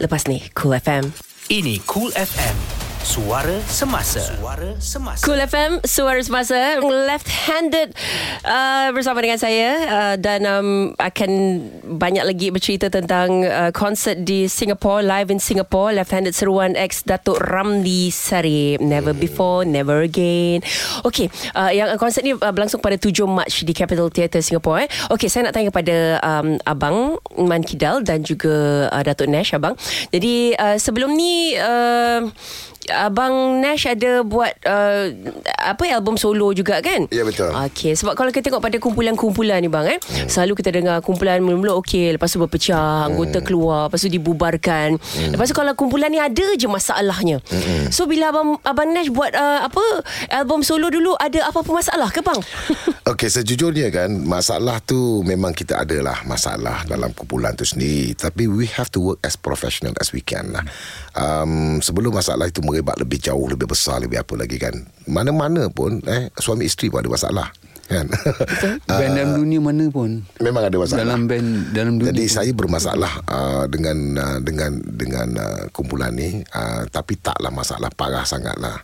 Lepas 0.00 0.26
ni 0.26 0.40
Cool 0.56 0.74
FM. 0.74 1.12
Ini 1.48 1.80
Cool 1.84 2.12
FM. 2.12 2.77
Suara 3.08 3.56
semasa. 3.64 4.20
Suara 4.20 4.76
semasa. 4.84 5.24
Cool 5.24 5.40
FM 5.40 5.80
Suara 5.80 6.20
Semasa 6.20 6.76
Left 6.84 7.24
Handed 7.48 7.96
uh, 8.44 8.92
Bersama 8.92 9.24
dengan 9.24 9.40
saya 9.40 9.70
uh, 9.88 10.14
Dan 10.20 10.44
um, 10.44 10.92
Akan 11.00 11.64
Banyak 11.88 12.28
lagi 12.28 12.52
bercerita 12.52 12.92
tentang 12.92 13.48
uh, 13.48 13.72
Konsert 13.72 14.28
di 14.28 14.44
Singapore 14.44 15.00
Live 15.00 15.32
in 15.32 15.40
Singapore 15.40 15.96
Left 15.96 16.12
Handed 16.12 16.36
Seruan 16.36 16.76
X 16.76 17.08
Datuk 17.08 17.40
Ramli 17.40 18.12
Sarip 18.12 18.84
Never 18.84 19.16
before 19.16 19.64
Never 19.64 20.04
again 20.04 20.60
Okay 21.00 21.32
uh, 21.56 21.72
Yang 21.72 21.96
uh, 21.96 21.96
konsert 21.96 22.28
ni 22.28 22.36
uh, 22.36 22.52
Berlangsung 22.52 22.84
pada 22.84 23.00
7 23.00 23.24
Mac 23.24 23.48
Di 23.48 23.72
Capitol 23.72 24.12
Theatre 24.12 24.44
Singapore 24.44 24.84
eh. 24.84 24.88
Okay 25.08 25.32
saya 25.32 25.48
nak 25.48 25.56
tanya 25.56 25.72
kepada 25.72 26.20
um, 26.20 26.60
Abang 26.68 27.16
Man 27.40 27.64
Kidal 27.64 28.04
Dan 28.04 28.20
juga 28.20 28.84
uh, 28.92 29.00
Datuk 29.00 29.32
Nash 29.32 29.56
Abang 29.56 29.80
Jadi 30.12 30.52
uh, 30.60 30.76
sebelum 30.76 31.16
ni 31.16 31.56
uh, 31.56 32.28
Abang 32.92 33.60
Nash 33.60 33.84
ada 33.84 34.24
buat 34.24 34.52
uh, 34.64 35.12
apa 35.58 35.82
album 35.92 36.16
solo 36.16 36.52
juga 36.56 36.80
kan? 36.80 37.06
Ya, 37.12 37.22
betul. 37.24 37.52
Okey, 37.52 37.94
sebab 37.96 38.16
kalau 38.16 38.30
kita 38.32 38.50
tengok 38.50 38.62
pada 38.64 38.76
kumpulan-kumpulan 38.80 39.60
ni 39.60 39.68
bang 39.68 39.96
eh, 39.96 39.98
hmm. 39.98 40.28
selalu 40.28 40.58
kita 40.58 40.70
dengar 40.72 41.00
kumpulan 41.04 41.40
mula-mula 41.44 41.76
okey, 41.80 42.16
lepas 42.16 42.32
tu 42.32 42.40
berpecah, 42.40 43.08
anggota 43.08 43.44
keluar, 43.44 43.88
lepas 43.88 44.00
tu 44.00 44.10
dibubarkan. 44.10 44.96
Hmm. 44.96 45.30
Lepas 45.32 45.52
tu 45.52 45.56
kalau 45.56 45.72
kumpulan 45.76 46.08
ni 46.12 46.20
ada 46.20 46.46
je 46.56 46.66
masalahnya. 46.68 47.40
Hmm. 47.48 47.92
So 47.92 48.08
bila 48.08 48.32
abang 48.32 48.60
abang 48.64 48.90
Nash 48.92 49.12
buat 49.12 49.36
uh, 49.36 49.68
apa 49.68 49.84
album 50.32 50.64
solo 50.64 50.88
dulu 50.88 51.14
ada 51.20 51.48
apa-apa 51.48 51.70
masalah 51.84 52.08
ke 52.08 52.24
bang? 52.24 52.40
Okey, 53.12 53.28
sejujurnya 53.28 53.88
kan 53.92 54.10
masalah 54.24 54.80
tu 54.84 55.20
memang 55.24 55.52
kita 55.52 55.80
ada 55.84 55.98
lah 56.00 56.18
masalah 56.24 56.84
dalam 56.84 57.12
kumpulan 57.12 57.52
tu 57.52 57.64
sendiri. 57.64 58.12
Tapi 58.16 58.48
we 58.48 58.68
have 58.76 58.88
to 58.92 59.00
work 59.00 59.20
as 59.24 59.36
professional 59.36 59.92
as 60.00 60.12
we 60.12 60.20
can 60.20 60.52
lah. 60.52 60.64
Um, 61.18 61.82
sebelum 61.82 62.14
masalah 62.14 62.46
itu 62.48 62.62
merebak 62.78 63.02
lebih 63.02 63.18
jauh, 63.18 63.50
lebih 63.50 63.66
besar, 63.66 63.98
lebih 63.98 64.22
apa 64.22 64.38
lagi 64.38 64.54
kan. 64.54 64.78
Mana-mana 65.10 65.66
pun 65.66 65.98
eh 66.06 66.30
suami 66.38 66.70
isteri 66.70 66.94
pun 66.94 67.02
ada 67.02 67.10
masalah. 67.10 67.50
Kan? 67.90 68.06
Band 68.86 69.12
dalam 69.18 69.30
dunia 69.42 69.58
mana 69.58 69.84
pun. 69.90 70.22
Memang 70.38 70.62
ada 70.62 70.76
masalah. 70.78 71.02
Dalam 71.08 71.24
band 71.24 71.72
dalam 71.72 71.96
dunia. 71.96 72.12
Jadi 72.12 72.24
pun. 72.28 72.34
saya 72.36 72.52
bermasalah 72.52 73.12
uh, 73.24 73.64
dengan 73.66 73.96
uh, 74.14 74.38
dengan 74.44 74.76
dengan 74.84 75.28
uh, 75.40 75.62
kumpulan 75.72 76.12
ni 76.12 76.44
uh, 76.52 76.84
tapi 76.92 77.18
taklah 77.18 77.50
masalah 77.50 77.88
parah 77.90 78.28
sangatlah. 78.28 78.78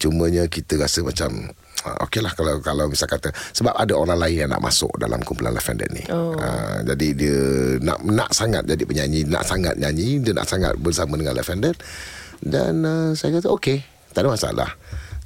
Cumanya 0.00 0.48
kita 0.48 0.80
rasa 0.80 1.04
macam 1.04 1.52
uh, 1.84 1.96
okey 2.08 2.24
lah 2.24 2.32
kalau 2.32 2.56
kalau 2.64 2.88
misal 2.88 3.12
kata 3.12 3.28
sebab 3.52 3.76
ada 3.76 3.92
orang 3.92 4.24
lain 4.24 4.48
yang 4.48 4.50
nak 4.50 4.64
masuk 4.64 4.90
dalam 4.96 5.20
kumpulan 5.20 5.52
Handed 5.52 5.92
ni. 5.92 6.08
Oh. 6.08 6.32
Uh, 6.40 6.80
jadi 6.88 7.08
dia 7.12 7.38
nak 7.84 8.00
nak 8.08 8.32
sangat 8.32 8.64
jadi 8.64 8.88
penyanyi, 8.88 9.28
nak 9.28 9.44
sangat 9.44 9.76
nyanyi, 9.76 10.16
dia 10.24 10.32
nak 10.32 10.48
sangat 10.48 10.72
bersama 10.80 11.20
dengan 11.20 11.36
Handed 11.36 11.76
dan 12.42 12.84
uh, 12.84 13.10
saya 13.12 13.40
kata 13.40 13.48
okey, 13.54 13.78
tak 14.12 14.24
ada 14.24 14.32
masalah. 14.32 14.70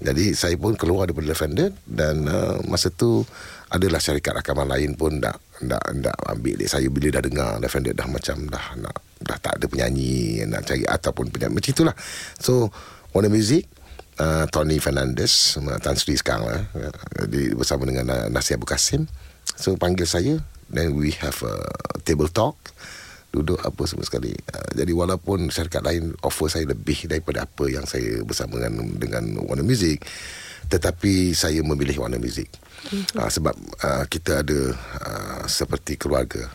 Jadi 0.00 0.32
saya 0.32 0.56
pun 0.56 0.72
keluar 0.80 1.04
daripada 1.04 1.28
Left 1.28 1.44
Handed 1.44 1.76
dan 1.84 2.24
uh, 2.24 2.56
masa 2.64 2.88
tu 2.88 3.20
adalah 3.68 4.00
syarikat 4.00 4.32
rakaman 4.32 4.72
lain 4.72 4.96
pun 4.96 5.20
dah 5.20 5.36
dah 5.61 5.76
dah 5.92 6.16
ambil 6.32 6.64
saya 6.64 6.88
bila 6.88 7.12
dah 7.12 7.20
dengar 7.20 7.61
Left 7.61 7.76
Handed 7.76 7.92
dah 8.00 8.08
macam 8.08 8.48
dah 8.48 8.66
nak 8.80 8.96
dah 9.20 9.36
tak 9.36 9.61
ada 9.61 9.66
penyanyi 9.68 10.40
nak 10.48 10.64
cari 10.64 10.88
ataupun 10.88 11.28
penyanyi 11.28 11.52
macam 11.52 11.70
itulah. 11.76 11.96
So 12.40 12.72
Warner 13.12 13.28
Music 13.28 13.68
uh, 14.20 14.44
Tony 14.52 14.76
Fernandez 14.78 15.56
uh, 15.58 15.78
Tan 15.80 15.96
Sri 15.96 16.14
sekarang 16.14 16.44
lah 16.46 16.62
uh, 16.76 17.26
di, 17.26 17.50
bersama 17.56 17.88
dengan 17.88 18.06
uh, 18.12 18.26
Nasir 18.28 18.61
Abu 18.61 18.68
Kasim 18.68 19.08
so 19.56 19.74
panggil 19.80 20.06
saya 20.06 20.38
then 20.68 20.94
we 20.94 21.11
have 21.18 21.36
a 21.42 21.56
table 22.04 22.28
talk 22.28 22.56
duduk 23.31 23.62
apa 23.62 23.83
semua 23.87 24.07
sekali. 24.07 24.35
Uh, 24.35 24.70
jadi 24.74 24.93
walaupun 24.95 25.49
syarikat 25.51 25.83
lain 25.87 26.14
offer 26.22 26.51
saya 26.51 26.66
lebih 26.68 27.07
daripada 27.07 27.47
apa 27.47 27.64
yang 27.70 27.87
saya 27.87 28.22
bersama 28.26 28.59
dengan 28.59 28.87
dengan 28.99 29.24
Warner 29.47 29.66
Music 29.66 30.03
tetapi 30.70 31.35
saya 31.35 31.66
memilih 31.66 32.07
Warner 32.07 32.22
Music. 32.22 32.47
Uh, 32.91 33.28
sebab 33.28 33.53
uh, 33.85 34.05
kita 34.09 34.41
ada 34.41 34.61
uh, 35.05 35.43
seperti 35.45 36.01
keluarga 36.01 36.49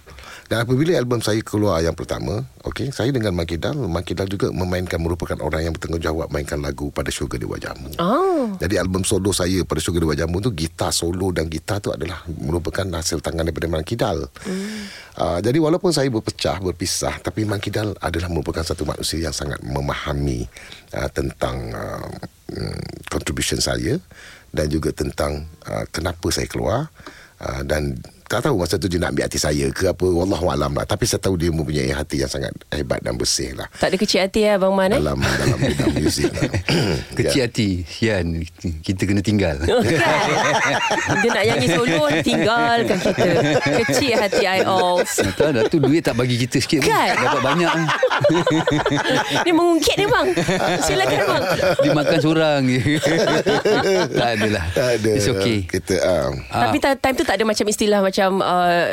dan 0.45 0.61
apabila 0.61 0.93
album 0.93 1.25
saya 1.25 1.41
keluar 1.41 1.81
yang 1.81 1.97
pertama, 1.97 2.45
okey, 2.69 2.93
saya 2.93 3.09
dengan 3.09 3.33
Makidal, 3.33 3.73
Makidal 3.89 4.29
juga 4.29 4.53
memainkan 4.53 5.01
merupakan 5.01 5.33
orang 5.41 5.65
yang 5.65 5.73
bertanggungjawab 5.73 6.29
mainkan 6.29 6.61
lagu 6.61 6.93
pada 6.93 7.09
Sugar 7.09 7.41
Dewa 7.41 7.57
Jamu. 7.57 7.89
oh. 7.97 8.53
Jadi 8.61 8.77
album 8.77 9.01
solo 9.01 9.33
saya 9.33 9.65
pada 9.65 9.81
Sugar 9.81 10.05
Dewa 10.05 10.13
Jamu 10.13 10.37
tu 10.45 10.53
gitar 10.53 10.93
solo 10.93 11.33
dan 11.33 11.49
gitar 11.49 11.81
tu 11.81 11.89
adalah 11.89 12.21
merupakan 12.29 12.85
hasil 12.85 13.25
tangan 13.25 13.41
daripada 13.41 13.65
Man 13.65 13.81
Kidal. 13.81 14.29
Hmm. 14.45 14.85
Uh, 15.17 15.39
jadi 15.41 15.57
walaupun 15.57 15.89
saya 15.89 16.13
berpecah, 16.13 16.61
berpisah 16.61 17.17
tapi 17.25 17.41
Man 17.49 17.57
Kidal 17.57 17.97
adalah 17.97 18.29
merupakan 18.29 18.61
satu 18.61 18.85
manusia 18.85 19.25
yang 19.25 19.33
sangat 19.33 19.57
memahami 19.65 20.45
uh, 20.93 21.09
tentang 21.09 21.73
uh, 21.73 22.05
contribution 23.09 23.57
saya 23.57 23.97
dan 24.53 24.69
juga 24.69 24.93
tentang 24.93 25.49
uh, 25.65 25.89
kenapa 25.89 26.29
saya 26.29 26.45
keluar 26.45 26.93
uh, 27.41 27.61
dan 27.65 27.97
tak 28.25 28.41
tahu 28.41 28.57
masa 28.57 28.75
tu 28.75 28.85
dia 28.85 28.97
nak 28.97 29.13
ambil 29.13 29.25
hati 29.25 29.37
saya 29.37 29.69
ke 29.69 29.85
apa 29.85 30.01
wallahualam 30.01 30.73
lah 30.73 30.83
tapi 30.83 31.05
saya 31.05 31.17
tahu 31.19 31.35
dia 31.35 31.49
mempunyai 31.49 31.89
hati 31.89 32.19
yang 32.19 32.27
sangat 32.27 32.49
hebat 32.69 32.97
dan 32.99 33.13
bersih 33.13 33.53
lah 33.53 33.69
Tak 33.77 33.93
ada 33.93 33.97
kecil 33.97 34.25
hati 34.25 34.43
ya 34.43 34.57
Abang 34.57 34.73
Man 34.73 34.91
eh? 34.91 34.97
dalam 34.97 35.21
dalam 35.21 35.57
bidang 35.57 35.93
muzik 35.97 36.29
lah. 36.29 36.49
Kecil 37.17 37.41
hati 37.43 37.69
Sian 37.85 38.41
Kita 38.81 39.01
kena 39.03 39.21
tinggal 39.21 39.61
kan? 39.61 39.67
Dia 41.21 41.29
nak 41.29 41.43
nyanyi 41.45 41.67
solo 41.69 42.05
Tinggalkan 42.19 42.97
kita 42.97 43.27
Kecil 43.83 44.13
hati 44.17 44.43
I 44.43 44.61
all 44.63 45.05
Tak 45.37 45.49
dah 45.51 45.63
tu 45.67 45.77
duit 45.77 46.01
tak 46.01 46.17
bagi 46.17 46.35
kita 46.37 46.57
sikit 46.57 46.81
pun. 46.81 46.89
Kan? 46.89 47.13
Dapat 47.15 47.41
banyak 47.43 47.71
Ni 49.43 49.51
mengungkit 49.51 49.95
ni 49.97 50.07
bang. 50.07 50.27
Silakan 50.81 51.19
bang. 51.27 51.43
Dia 51.77 51.91
makan 51.91 52.17
seorang 52.17 52.59
je. 52.63 52.81
tak 54.09 54.29
adalah. 54.39 54.63
Tak 54.71 54.87
ada. 54.95 55.09
It's 55.11 55.27
okay. 55.27 55.67
Kita 55.67 55.93
uh, 55.99 56.29
Tapi 56.47 56.77
ta- 56.79 56.95
time 56.95 57.15
tu 57.15 57.25
tak 57.27 57.35
ada 57.35 57.43
macam 57.43 57.65
istilah 57.67 57.99
macam 57.99 58.14
uh, 58.23 58.85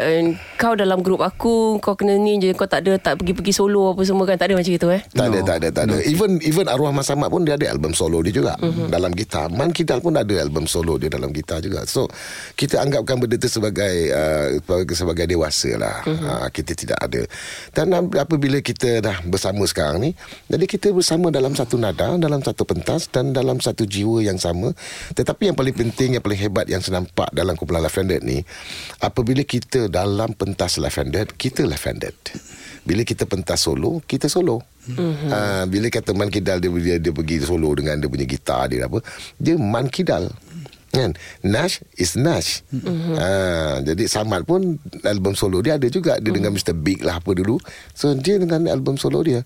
kau 0.56 0.74
dalam 0.74 0.98
grup 0.98 1.20
aku 1.20 1.78
kau 1.78 1.94
kena 1.94 2.14
ni 2.14 2.38
je 2.38 2.50
kau 2.50 2.66
tak 2.66 2.82
ada 2.82 2.98
tak 2.98 3.18
pergi-pergi 3.18 3.52
solo 3.52 3.92
apa 3.92 4.02
semua 4.02 4.24
kan 4.24 4.34
tak 4.34 4.50
ada 4.50 4.58
macam 4.58 4.72
itu 4.72 4.88
eh. 4.88 5.02
tak 5.10 5.26
ada 5.28 5.38
No. 5.38 5.46
tak 5.46 5.56
ada 5.58 5.68
tak 5.70 5.84
ada. 5.86 5.96
Even 6.02 6.38
even 6.40 6.66
Arwah 6.66 6.90
Mas 6.90 7.06
Ahmad 7.06 7.28
pun 7.28 7.42
dia 7.42 7.54
ada 7.54 7.66
album 7.68 7.92
solo 7.92 8.18
dia 8.20 8.32
juga 8.32 8.54
Mhm. 8.58 8.88
dalam 8.88 9.10
gitar. 9.12 9.46
Man 9.48 9.70
Kidal 9.70 10.00
pun 10.00 10.14
ada 10.14 10.34
album 10.38 10.66
solo 10.66 10.96
dia 10.96 11.06
dalam 11.06 11.30
gitar 11.30 11.60
juga. 11.60 11.84
So 11.84 12.06
kita 12.54 12.80
anggapkan 12.80 13.18
benda 13.18 13.36
tu 13.36 13.46
sebagai 13.46 13.94
uh, 14.10 14.58
sebagai, 14.92 15.26
dewasa 15.28 15.76
lah. 15.76 16.02
Mhm. 16.02 16.24
Uh, 16.24 16.48
kita 16.50 16.72
tidak 16.74 16.98
ada. 16.98 17.22
Dan 17.70 17.86
ap- 17.92 18.16
apabila 18.16 18.58
kita 18.58 18.98
dah 18.98 19.20
bersama 19.22 19.62
sekarang 19.66 20.02
ni, 20.02 20.10
jadi 20.46 20.64
kita 20.64 20.88
bersama 20.90 21.28
dalam 21.28 21.52
satu 21.52 21.76
nada, 21.76 22.16
dalam 22.16 22.40
satu 22.40 22.62
pentas 22.64 23.06
dan 23.08 23.30
dalam 23.30 23.58
satu 23.58 23.84
jiwa 23.84 24.22
yang 24.22 24.40
sama. 24.40 24.72
Tetapi 25.12 25.52
yang 25.52 25.56
paling 25.58 25.74
penting 25.74 26.16
yang 26.16 26.24
paling 26.24 26.40
hebat 26.40 26.66
yang 26.66 26.80
saya 26.80 27.02
nampak 27.02 27.28
dalam 27.30 27.54
kumpulan 27.54 27.84
Handed 27.92 28.24
ni, 28.24 28.40
apabila 29.12 29.44
kita 29.44 29.92
dalam 29.92 30.32
pentas 30.32 30.80
Left 30.80 30.96
Handed, 30.96 31.36
kita 31.36 31.68
Left 31.68 31.84
Handed. 31.84 32.16
Bila 32.82 33.04
kita 33.04 33.28
pentas 33.28 33.62
solo, 33.62 34.00
kita 34.08 34.26
solo. 34.32 34.64
Mm-hmm. 34.88 35.30
Uh, 35.30 35.64
bila 35.68 35.86
kata 35.92 36.16
Man 36.16 36.32
Kidal 36.32 36.58
dia, 36.58 36.72
dia 36.72 36.96
dia 36.98 37.12
pergi 37.14 37.44
solo 37.44 37.70
dengan 37.76 38.00
dia 38.00 38.10
punya 38.10 38.26
gitar 38.26 38.66
dia 38.66 38.88
apa, 38.88 38.98
dia 39.38 39.54
Man 39.60 39.86
Kidal. 39.92 40.32
Kan? 40.92 41.16
Nash 41.44 41.80
is 41.94 42.18
Nash. 42.18 42.66
Mm-hmm. 42.72 43.14
Uh, 43.16 43.76
jadi 43.86 44.04
Samad 44.08 44.44
pun 44.44 44.76
album 45.06 45.36
solo 45.36 45.60
dia 45.60 45.76
ada 45.76 45.86
juga. 45.92 46.18
Dia 46.18 46.32
mm-hmm. 46.32 46.36
dengan 46.36 46.50
Mr. 46.56 46.74
Big 46.74 47.00
lah 47.04 47.20
apa 47.20 47.32
dulu. 47.32 47.56
So 47.94 48.12
dia 48.16 48.40
dengan 48.40 48.66
album 48.66 48.96
solo 48.96 49.24
dia. 49.24 49.44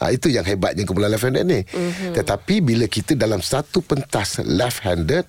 Ha, 0.00 0.16
itu 0.16 0.32
yang 0.32 0.48
hebatnya 0.48 0.88
kumpulan 0.88 1.12
left 1.12 1.28
handed 1.28 1.44
ni. 1.44 1.60
Mm-hmm. 1.60 2.16
Tetapi 2.16 2.54
bila 2.64 2.88
kita 2.88 3.12
dalam 3.12 3.44
satu 3.44 3.84
pentas 3.84 4.40
left 4.42 4.80
handed, 4.80 5.28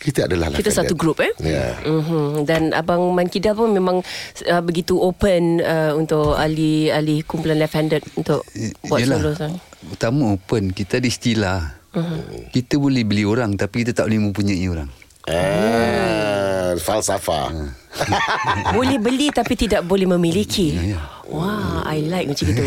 kita 0.00 0.24
adalah 0.24 0.48
Kita 0.48 0.72
satu 0.72 0.96
grup 0.96 1.20
eh. 1.20 1.30
Ya. 1.44 1.76
Mm-hmm. 1.84 2.48
Dan 2.48 2.72
abang 2.72 3.12
Man 3.12 3.28
Kidal 3.28 3.52
pun 3.52 3.76
memang 3.76 4.00
uh, 4.48 4.62
begitu 4.64 4.96
open 4.96 5.60
uh, 5.60 5.92
untuk 5.92 6.34
ahli-ahli 6.40 7.20
kumpulan 7.28 7.60
left 7.60 7.76
handed 7.76 8.00
untuk 8.16 8.40
buat 8.88 9.04
Yelah. 9.04 9.20
solo 9.20 9.30
sang. 9.36 9.54
Pertama 9.80 10.36
open 10.36 10.76
Kita 10.76 11.00
ada 11.00 11.08
istilah 11.08 11.80
uh-huh. 11.96 12.52
Kita 12.52 12.76
boleh 12.76 13.00
beli 13.00 13.24
orang 13.24 13.56
Tapi 13.56 13.80
kita 13.80 13.96
tak 13.96 14.12
boleh 14.12 14.28
mempunyai 14.28 14.68
orang 14.68 14.92
Ah, 15.30 16.74
falsafah. 16.78 17.50
boleh 18.76 18.98
beli 19.02 19.34
tapi 19.34 19.54
tidak 19.58 19.82
boleh 19.82 20.06
memiliki. 20.06 20.74
Ya, 20.78 20.96
ya. 20.96 21.00
Wah, 21.30 21.86
I 21.86 22.02
like 22.10 22.26
macam 22.26 22.42
itu. 22.50 22.64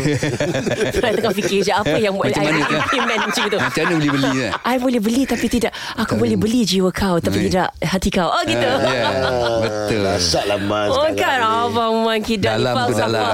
Saya 0.96 1.12
tengah 1.20 1.36
fikir 1.36 1.60
je 1.60 1.68
apa 1.68 2.00
yang 2.00 2.16
Macam 2.16 2.32
I 2.40 2.48
mana 2.48 2.64
kan? 2.64 2.80
implement 2.80 3.20
macam 3.28 3.42
itu. 3.44 3.58
Macam 3.60 3.80
mana 3.84 3.94
boleh 4.00 4.12
beli 4.16 4.30
kan 4.40 4.50
I 4.64 4.76
boleh 4.80 5.00
beli 5.04 5.22
tapi 5.28 5.46
tidak 5.52 5.72
Aku 6.00 6.16
boleh 6.16 6.36
beli 6.40 6.64
jiwa 6.64 6.88
kau 6.88 7.20
Tapi 7.20 7.52
tidak 7.52 7.76
hati 7.84 8.08
kau 8.08 8.32
Oh 8.32 8.40
gitu 8.48 8.64
Ya 8.64 8.88
yeah, 8.88 9.12
Betul 9.68 10.00
Dahsyatlah 10.08 10.60
Man 10.64 10.88
Oh 10.88 11.08
sekarang 11.12 11.52
kan 11.52 11.60
ni. 11.60 11.68
Abang 11.76 11.94
Man 12.08 12.20
Kidal 12.24 12.56
Dalam 12.64 12.74
tu 12.88 12.92
dalam. 12.96 13.24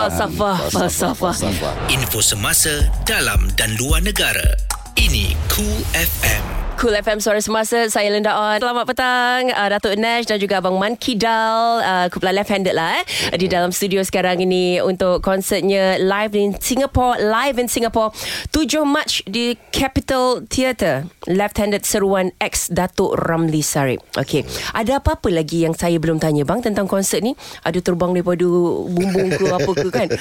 Falsafah 0.00 0.56
Falsafah 0.72 1.34
Falsafah. 1.36 1.74
Info 1.92 2.24
semasa 2.24 2.88
dalam 3.04 3.44
dan 3.60 3.76
luar 3.76 4.00
negara. 4.00 4.56
Ini 4.96 5.36
Cool 5.52 5.84
FM. 5.92 6.63
Cool 6.84 7.00
FM 7.00 7.16
Suara 7.16 7.40
Semasa. 7.40 7.88
Saya 7.88 8.12
Linda 8.12 8.36
On. 8.36 8.60
Selamat 8.60 8.84
petang 8.84 9.48
uh, 9.56 9.68
Datuk 9.72 9.96
Nash 9.96 10.28
Dan 10.28 10.36
juga 10.36 10.60
Abang 10.60 10.76
Man 10.76 11.00
Kidal 11.00 11.80
uh, 11.80 12.12
Kumpulan 12.12 12.36
Left 12.36 12.52
Handed 12.52 12.76
lah 12.76 13.00
eh. 13.00 13.04
Di 13.40 13.48
dalam 13.48 13.72
studio 13.72 14.04
sekarang 14.04 14.44
ini 14.44 14.84
Untuk 14.84 15.24
konsertnya 15.24 15.96
Live 15.96 16.36
in 16.36 16.52
Singapore. 16.60 17.24
Live 17.24 17.56
in 17.56 17.72
Singapore 17.72 18.12
7 18.52 18.84
Mac 18.84 19.08
Di 19.24 19.56
Capital 19.72 20.44
Theatre. 20.44 21.08
Left 21.24 21.56
Handed 21.56 21.88
Seruan 21.88 22.36
X 22.36 22.68
Datuk 22.68 23.16
Ramli 23.16 23.64
Sarip. 23.64 24.04
Okay 24.12 24.44
Ada 24.76 25.00
apa-apa 25.00 25.32
lagi 25.32 25.64
Yang 25.64 25.80
saya 25.80 25.96
belum 25.96 26.20
tanya 26.20 26.44
bang 26.44 26.60
Tentang 26.60 26.84
konsert 26.84 27.24
ni? 27.24 27.32
Ada 27.64 27.80
terbang 27.80 28.12
daripada 28.12 28.44
Bumbung 28.44 29.32
ke 29.32 29.48
apa 29.48 29.70
ke 29.72 29.88
kan? 29.88 30.08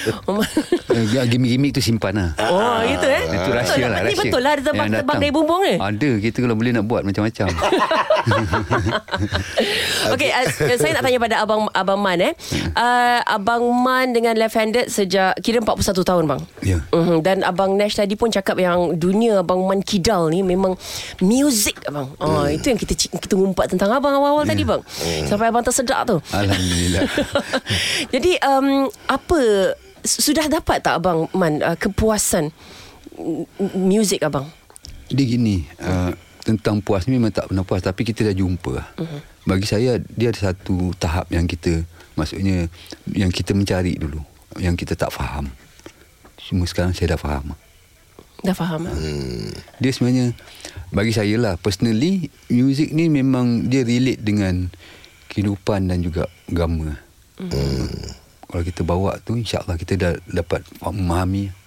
Eh, 0.93 1.25
Gimik-gimik 1.25 1.73
tu 1.73 1.81
simpan 1.81 2.13
lah. 2.13 2.29
Oh 2.37 2.77
gitu 2.85 3.07
eh? 3.09 3.25
Itu 3.25 3.49
rahsia 3.49 3.89
lah 3.89 4.05
betul 4.13 4.41
lah 4.45 4.51
Ada 4.53 4.61
terbang, 4.61 4.87
terbang 4.93 5.17
dari 5.17 5.33
bumbung 5.33 5.61
ni 5.65 5.75
Ada 5.81 6.11
Kita 6.21 6.37
kalau 6.45 6.52
boleh 6.55 6.71
nak 6.73 6.87
buat 6.87 7.05
macam-macam 7.05 7.47
Okey, 10.13 10.29
uh, 10.31 10.45
saya 10.79 10.95
nak 10.95 11.03
tanya 11.03 11.19
pada 11.19 11.35
abang 11.43 11.67
abang 11.75 11.99
Man 11.99 12.19
eh. 12.23 12.33
Uh, 12.75 13.19
abang 13.27 13.63
Man 13.83 14.15
dengan 14.15 14.35
left 14.39 14.55
handed 14.55 14.87
sejak 14.87 15.35
kira 15.43 15.59
41 15.59 16.03
tahun 16.03 16.23
bang. 16.27 16.41
Ya. 16.63 16.77
Uh-huh. 16.91 17.19
Dan 17.19 17.43
abang 17.43 17.75
Nash 17.75 17.99
tadi 17.99 18.15
pun 18.15 18.31
cakap 18.31 18.59
yang 18.59 18.95
dunia 18.95 19.43
abang 19.43 19.67
Man 19.67 19.83
Kidal 19.83 20.31
ni 20.31 20.43
memang 20.43 20.75
music 21.19 21.83
abang. 21.87 22.15
Oh, 22.19 22.47
itu 22.47 22.71
yang 22.71 22.79
kita 22.79 22.95
kita 22.95 23.35
ngumpat 23.35 23.75
tentang 23.75 23.91
abang 23.91 24.15
awal-awal 24.15 24.47
tadi 24.47 24.63
bang. 24.63 24.81
Sampai 25.27 25.51
abang 25.51 25.63
tersedak 25.63 26.07
tu. 26.07 26.17
Alhamdulillah 26.31 27.01
Jadi 28.13 28.31
um, 28.43 28.87
apa 29.07 29.39
sudah 30.03 30.51
dapat 30.51 30.83
tak 30.83 30.99
abang 30.99 31.31
Man 31.35 31.63
uh, 31.63 31.75
kepuasan 31.79 32.51
music 33.75 34.23
abang? 34.23 34.47
Dia 35.11 35.25
gini 35.27 35.67
uh, 35.83 36.15
Tentang 36.43 36.83
puas 36.83 37.07
ni 37.07 37.15
memang 37.15 37.31
tak 37.31 37.47
pernah 37.47 37.63
puas 37.63 37.79
Tapi 37.79 38.03
kita 38.03 38.23
dah 38.23 38.35
jumpa 38.35 38.71
lah. 38.75 38.87
Mhm. 38.99 39.19
Bagi 39.43 39.63
saya 39.63 39.95
Dia 40.11 40.29
ada 40.29 40.51
satu 40.51 40.91
tahap 40.93 41.27
yang 41.29 41.43
kita 41.43 41.87
Maksudnya 42.13 42.67
Yang 43.07 43.31
kita 43.39 43.51
mencari 43.51 43.95
dulu 43.95 44.19
Yang 44.55 44.83
kita 44.83 44.93
tak 44.95 45.09
faham 45.09 45.47
Cuma 46.37 46.67
sekarang 46.67 46.91
saya 46.91 47.15
dah 47.15 47.19
faham 47.19 47.55
Dah 48.39 48.51
faham? 48.51 48.85
ah? 48.85 48.95
Dia 49.79 49.91
sebenarnya 49.91 50.35
Bagi 50.89 51.15
saya 51.15 51.35
lah 51.37 51.55
Personally 51.55 52.27
Music 52.47 52.91
ni 52.91 53.07
memang 53.07 53.65
Dia 53.65 53.87
relate 53.87 54.19
dengan 54.19 54.67
Kehidupan 55.27 55.87
dan 55.87 56.03
juga 56.03 56.27
Agama 56.45 56.91
hmm. 57.39 57.87
Kalau 58.45 58.61
kita 58.61 58.83
bawa 58.83 59.15
tu 59.17 59.33
InsyaAllah 59.33 59.79
kita 59.79 59.95
dah 59.95 60.13
dapat 60.27 60.59
Memahami 60.81 61.63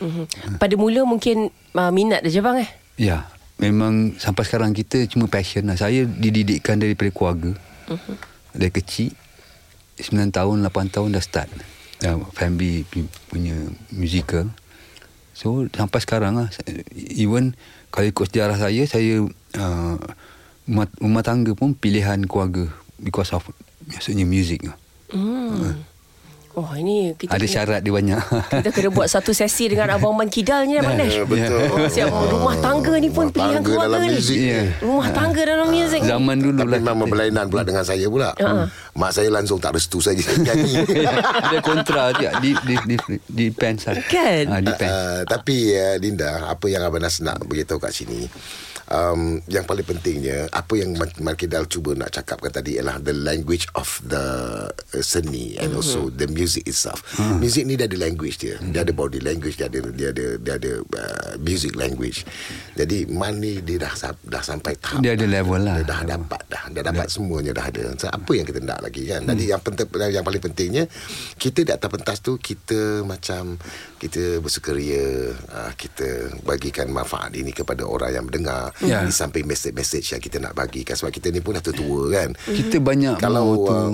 Mhm. 0.00 0.56
Pada 0.56 0.74
mula 0.74 1.04
mungkin 1.04 1.52
uh, 1.76 1.92
minat 1.92 2.24
je 2.24 2.40
bang 2.40 2.64
eh. 2.64 2.70
Ya 2.96 3.28
Memang 3.60 4.16
Sampai 4.16 4.48
sekarang 4.48 4.72
kita 4.72 5.04
Cuma 5.06 5.28
passion 5.28 5.68
lah. 5.68 5.76
Saya 5.76 6.08
dididikkan 6.08 6.80
daripada 6.80 7.12
keluarga. 7.12 7.52
Mhm. 7.92 8.14
Dari 8.56 8.72
kecil 8.72 9.14
9 10.00 10.32
tahun 10.32 10.64
8 10.64 10.88
tahun 10.90 11.12
dah 11.12 11.22
start. 11.22 11.52
Uh, 12.00 12.24
Family 12.32 12.88
pu- 12.88 13.12
punya 13.28 13.54
Musical. 13.92 14.48
So 15.36 15.68
sampai 15.72 16.00
sekarang 16.04 16.36
lah 16.36 16.48
Even 17.16 17.56
Kalau 17.88 18.06
ikut 18.08 18.28
sejarah 18.28 18.60
saya 18.60 18.84
Saya 18.84 19.24
uh, 19.56 19.96
rumah, 20.68 20.86
rumah 21.00 21.22
tangga 21.24 21.52
pun 21.56 21.72
Pilihan 21.72 22.24
keluarga 22.28 22.68
Because 23.00 23.32
of 23.36 23.44
Maksudnya 23.88 24.24
music 24.28 24.64
lah. 24.64 24.76
Hmm. 25.10 25.82
Oh 26.52 26.66
ini 26.72 27.14
kita 27.14 27.30
Ada 27.30 27.40
kena- 27.40 27.52
syarat 27.52 27.80
dia 27.80 27.92
banyak 27.92 28.18
Kita 28.58 28.70
kena 28.70 28.88
buat 28.90 29.06
satu 29.06 29.30
sesi 29.30 29.66
dengan 29.66 29.86
Abang 29.94 30.12
Man 30.12 30.26
Kidal 30.26 30.66
ni 30.66 30.76
Abang 30.76 30.94
Nash. 30.94 31.14
Ya, 31.14 31.22
betul. 31.22 31.62
Oh, 31.70 31.86
siap 31.86 32.10
rumah 32.10 32.58
tangga 32.58 32.94
ni 32.96 33.06
pun 33.06 33.24
Rumah 33.24 33.30
pilihan 33.30 33.54
tangga 33.56 33.68
keluarga 33.70 33.86
dalam 33.88 34.02
ni. 34.02 34.10
muzik 34.12 34.38
Ya. 34.40 34.60
Rumah 34.80 35.08
tangga 35.10 35.42
dalam 35.44 35.66
muzik. 35.68 36.00
ni. 36.00 36.08
Zaman 36.08 36.36
dulu 36.36 36.58
Tapi 36.58 36.66
lah 36.66 36.78
memang 36.80 36.96
kita- 36.98 37.06
berlainan 37.08 37.44
pula 37.46 37.62
dengan 37.62 37.84
saya 37.84 38.06
pula. 38.06 38.30
Ha. 38.34 38.50
Mak 38.92 39.10
saya 39.12 39.28
langsung 39.28 39.56
tak 39.56 39.72
restu 39.72 39.98
saya 39.98 40.18
nyanyi. 40.18 40.74
Ada 41.40 41.58
kontra 41.60 42.10
dia 42.12 42.34
di 42.36 42.50
di 42.66 42.74
di 42.76 42.96
depends 43.46 43.86
lah. 43.86 43.94
Kan? 44.02 44.44
Ah, 44.48 44.58
depends. 44.60 44.90
Uh, 44.90 45.20
tapi 45.24 45.56
uh, 45.72 45.94
Linda, 45.96 46.30
apa 46.46 46.66
yang 46.66 46.82
Abang 46.82 46.98
Nas 46.98 47.20
nak 47.20 47.38
beritahu 47.40 47.78
kat 47.78 47.94
sini, 47.94 48.26
um, 48.90 49.38
yang 49.46 49.64
paling 49.64 49.86
pentingnya, 49.86 50.50
apa 50.50 50.74
yang 50.76 50.98
Man- 50.98 51.16
Man 51.22 51.36
Kidal 51.38 51.64
cuba 51.70 51.94
nak 51.94 52.12
cakapkan 52.12 52.50
tadi 52.50 52.76
ialah 52.76 52.98
the 53.00 53.14
language 53.14 53.70
of 53.78 54.02
the 54.04 54.24
uh, 54.68 55.02
seni 55.02 55.56
and 55.56 55.72
also 55.72 56.10
the 56.12 56.26
music 56.28 56.66
itself. 56.66 57.00
Music 57.38 57.64
ni 57.64 57.78
dia 57.78 57.86
ada 57.86 57.96
language 57.96 58.42
dia. 58.42 58.58
Dia 58.60 58.82
ada 58.84 58.92
body 58.92 59.22
language, 59.22 59.56
dia 59.56 59.70
ada 59.70 59.80
dia 59.94 60.08
ada 60.12 60.26
dia 60.36 60.54
ada 60.58 60.72
uh, 60.82 61.32
music 61.40 61.78
language. 61.78 62.26
Jadi 62.76 63.06
ni 63.40 63.62
dia 63.62 63.76
dah 63.78 63.94
dah 64.26 64.42
sampai 64.42 64.74
tahap 64.76 65.00
Dia 65.00 65.14
ada 65.14 65.26
level 65.26 65.62
lah. 65.62 65.80
Dia 65.80 65.86
dah 65.86 66.00
dapat 66.04 66.42
dah. 66.50 66.62
Dia 66.74 66.82
dapat 66.82 67.06
semuanya 67.08 67.54
dah 67.54 67.66
ada. 67.70 67.82
So, 67.96 68.10
apa 68.10 68.32
yang 68.34 68.44
kita 68.44 68.60
nak 68.60 68.82
lagi 68.82 69.06
kan? 69.06 69.22
Jadi 69.24 69.44
yang 69.54 69.62
penting 69.62 69.86
yang 70.10 70.26
paling 70.26 70.42
pentingnya 70.42 70.84
kita 71.38 71.62
di 71.62 71.70
atas 71.70 71.88
pentas 71.88 72.18
tu 72.18 72.36
kita 72.36 73.06
macam 73.06 73.56
kita 74.00 74.40
bersukaria, 74.40 75.36
uh, 75.52 75.72
kita 75.76 76.32
bagikan 76.40 76.88
manfaat 76.88 77.36
ini 77.36 77.52
kepada 77.52 77.84
orang 77.84 78.16
yang 78.16 78.24
mendengar 78.24 78.72
Ya. 78.80 79.04
di 79.04 79.12
samping 79.12 79.44
message-message 79.44 80.16
yang 80.16 80.22
kita 80.24 80.40
nak 80.40 80.56
bagikan 80.56 80.96
sebab 80.96 81.12
kita 81.12 81.28
ni 81.28 81.44
pun 81.44 81.52
dah 81.52 81.60
tua 81.60 82.08
kan. 82.08 82.32
Kita 82.48 82.80
banyak 82.80 83.20
Kalau, 83.20 83.68
uh, 83.68 83.92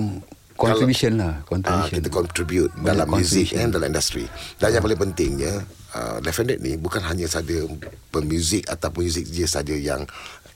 contribution 0.54 1.18
kalau- 1.18 1.26
lah, 1.26 1.34
contribution. 1.42 1.90
Ah, 1.90 1.98
kita 1.98 2.08
contribute 2.08 2.70
Banyak 2.72 2.86
dalam 2.86 3.08
music 3.10 3.58
and 3.58 3.74
dalam 3.74 3.90
industri. 3.90 4.30
Dan 4.56 4.78
yang 4.78 4.82
paling 4.86 5.00
pentingnya, 5.02 5.52
uh, 5.92 6.16
Left 6.22 6.38
Handed 6.38 6.62
ni 6.62 6.78
bukan 6.78 7.02
hanya 7.02 7.26
saja 7.26 7.66
pemuzik 8.08 8.70
ataupun 8.70 9.10
muzik 9.10 9.26
dia 9.26 9.50
saja 9.50 9.74
yang 9.74 10.06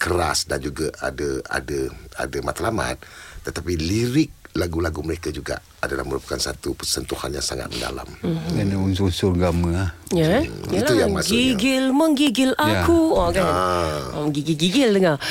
keras 0.01 0.49
dan 0.49 0.65
juga 0.65 0.89
ada 1.05 1.45
ada 1.53 1.93
ada 2.17 2.39
matlamat, 2.41 2.97
tetapi 3.45 3.73
lirik 3.77 4.31
lagu-lagu 4.59 5.01
mereka 5.07 5.31
juga 5.31 5.63
adalah 5.79 6.03
merupakan 6.03 6.39
satu 6.39 6.75
persentuhan 6.75 7.31
yang 7.31 7.45
sangat 7.45 7.71
mendalam. 7.71 8.09
Mhm. 8.21 8.59
Dan 8.59 8.75
unsur-unsur 8.77 9.39
agama 9.39 9.69
lah. 9.71 9.91
Ya, 10.11 10.43
itu 10.43 10.75
Yalah, 10.75 10.95
yang 10.97 11.11
maksudnya. 11.15 11.39
Gigil 11.55 11.85
menggigil 11.95 12.51
Ya. 12.59 12.83
aku. 12.83 13.15
Oh 13.15 13.31
kan. 13.31 13.47
Ah. 13.47 14.19
Oh, 14.19 14.27
gigil-gigil 14.27 14.91
dengar. 14.91 15.23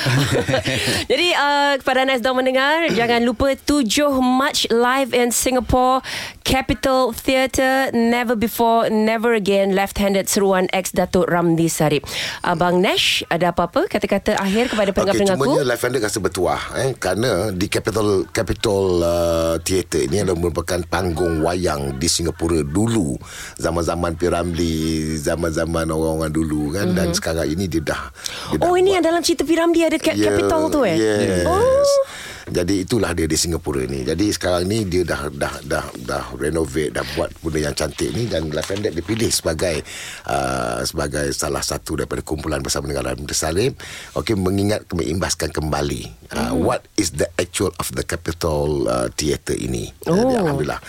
Jadi 1.10 1.36
uh, 1.36 1.76
kepada 1.76 2.00
anda 2.00 2.16
yang 2.16 2.20
sedang 2.20 2.36
mendengar, 2.36 2.88
jangan 2.98 3.20
lupa 3.20 3.52
7 3.52 3.84
March 4.18 4.64
live 4.68 5.12
in 5.12 5.28
Singapore 5.30 6.00
Capital 6.40 7.12
Theatre 7.12 7.92
Never 7.92 8.32
Before 8.34 8.88
Never 8.88 9.36
Again 9.36 9.76
Left-handed 9.76 10.26
seruan 10.26 10.64
ex 10.70 10.90
Datuk 10.90 11.28
Ramli 11.28 11.68
Sarip. 11.68 12.08
Abang 12.40 12.80
Nash, 12.80 13.20
ada 13.28 13.52
apa-apa 13.52 13.84
kata-kata 13.84 14.40
akhir 14.40 14.72
kepada 14.72 14.90
Okey, 14.90 14.96
pendengar-pendengarku? 14.96 15.44
cumanya 15.52 15.68
Life 15.68 15.84
Ender 15.84 16.00
rasa 16.00 16.18
bertuah 16.18 16.62
eh, 16.78 16.90
Kerana 16.94 17.30
di 17.52 17.68
Capital 17.68 18.08
Capital 18.26 18.82
uh, 18.98 19.54
Theatre 19.60 20.08
ini 20.08 20.24
adalah 20.24 20.40
merupakan 20.40 20.80
panggung 20.86 21.44
wayang 21.44 22.00
di 22.00 22.08
Singapura 22.08 22.64
dulu 22.64 23.20
Zaman-zaman 23.56 24.16
Piramli 24.16 24.69
Zaman-zaman 25.16 25.86
orang-orang 25.86 26.32
dulu 26.32 26.72
kan 26.72 26.88
mm-hmm. 26.88 26.98
Dan 26.98 27.08
sekarang 27.12 27.46
ini 27.46 27.64
dia 27.66 27.82
dah 27.82 28.02
dia 28.50 28.58
dah 28.58 28.66
Oh 28.66 28.74
ini 28.74 28.88
buat- 28.88 28.94
yang 28.96 29.04
dalam 29.04 29.20
cerita 29.20 29.42
Piramli 29.42 29.80
ada 29.82 29.96
Cap- 29.96 30.16
Capital 30.16 30.62
tu 30.68 30.80
eh? 30.82 30.96
Yes. 30.96 31.44
Oh. 31.44 31.84
Jadi 32.50 32.82
itulah 32.82 33.14
dia 33.14 33.30
di 33.30 33.38
Singapura 33.38 33.86
ni. 33.86 34.02
Jadi 34.02 34.28
sekarang 34.34 34.66
ni 34.66 34.82
dia 34.84 35.06
dah 35.06 35.30
dah 35.30 35.54
dah 35.64 35.86
dah 36.02 36.24
renovate 36.34 36.90
dah 36.90 37.06
buat 37.14 37.30
benda 37.40 37.70
yang 37.70 37.74
cantik 37.78 38.10
ni 38.10 38.26
dan 38.26 38.50
Lavender 38.50 38.90
dipilih 38.90 39.30
sebagai 39.30 39.80
uh, 40.26 40.82
sebagai 40.82 41.30
salah 41.30 41.62
satu 41.62 42.02
daripada 42.02 42.20
kumpulan 42.26 42.58
bersama 42.58 42.90
dengan 42.90 43.14
Ramli 43.14 43.30
Salim 43.30 43.72
okey 44.18 44.34
mengingat 44.34 44.82
mengimbaskan 44.90 45.54
kembali 45.54 46.02
uh, 46.34 46.50
Hmm. 46.50 46.66
what 46.66 46.82
is 46.98 47.14
the 47.14 47.30
actual 47.38 47.70
of 47.78 47.92
the 47.94 48.02
Capitol 48.02 48.90
uh, 48.90 49.06
Theatre 49.14 49.54
ini. 49.54 49.86
Oh. 50.10 50.18
Jadi, 50.18 50.34
alhamdulillah. 50.42 50.80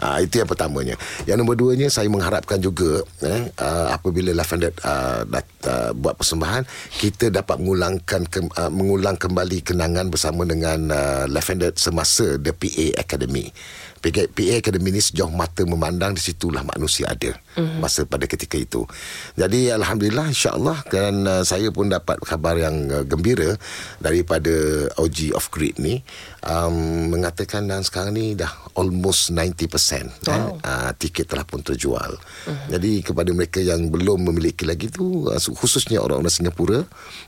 Uh, 0.00 0.18
itu 0.24 0.40
yang 0.40 0.48
pertamanya. 0.48 0.96
Yang 1.28 1.36
nombor 1.44 1.56
duanya 1.60 1.92
saya 1.92 2.08
mengharapkan 2.08 2.56
juga 2.56 3.04
eh, 3.20 3.52
uh, 3.60 3.92
apabila 3.92 4.32
Lavender 4.32 4.72
uh, 4.80 5.28
dat, 5.28 5.44
uh, 5.68 5.92
buat 5.92 6.16
persembahan 6.16 6.64
kita 6.96 7.28
dapat 7.28 7.60
mengulangkan 7.60 8.24
ke, 8.24 8.38
uh, 8.56 8.72
mengulang 8.72 9.20
kembali 9.20 9.60
kenangan 9.60 10.08
bersama 10.08 10.48
dengan 10.48 10.88
uh, 10.88 11.09
Lavender 11.28 11.72
semasa 11.76 12.38
The 12.38 12.52
PA 12.52 12.86
Academy. 13.00 13.52
PA, 14.00 14.24
PA 14.32 14.54
Academy 14.56 14.96
sejauh 14.96 15.28
mata 15.28 15.62
memandang 15.68 16.16
di 16.16 16.22
situlah 16.24 16.64
manusia 16.64 17.12
ada 17.12 17.36
mm-hmm. 17.36 17.78
masa 17.84 18.08
pada 18.08 18.24
ketika 18.24 18.56
itu. 18.56 18.88
Jadi 19.36 19.68
alhamdulillah 19.68 20.32
insya-Allah 20.32 20.80
dan 20.88 21.28
uh, 21.28 21.44
saya 21.44 21.68
pun 21.68 21.92
dapat 21.92 22.16
khabar 22.24 22.56
yang 22.56 22.88
uh, 22.88 23.04
gembira 23.04 23.60
daripada 24.00 24.50
OG 24.96 25.36
of 25.36 25.52
Grid 25.52 25.76
ni 25.76 26.00
um, 26.48 27.12
mengatakan 27.12 27.68
dan 27.68 27.84
sekarang 27.84 28.16
ni 28.16 28.32
dah 28.32 28.48
almost 28.80 29.36
90% 29.36 29.68
wow. 29.68 30.32
eh, 30.32 30.40
uh, 30.64 30.90
tiket 30.96 31.28
telah 31.28 31.44
pun 31.44 31.60
terjual. 31.60 32.16
Mm-hmm. 32.16 32.68
Jadi 32.72 32.90
kepada 33.04 33.30
mereka 33.36 33.60
yang 33.60 33.92
belum 33.92 34.32
memiliki 34.32 34.64
lagi 34.64 34.88
tu 34.88 35.28
uh, 35.28 35.36
khususnya 35.36 36.00
orang-orang 36.00 36.32
Singapura 36.32 36.80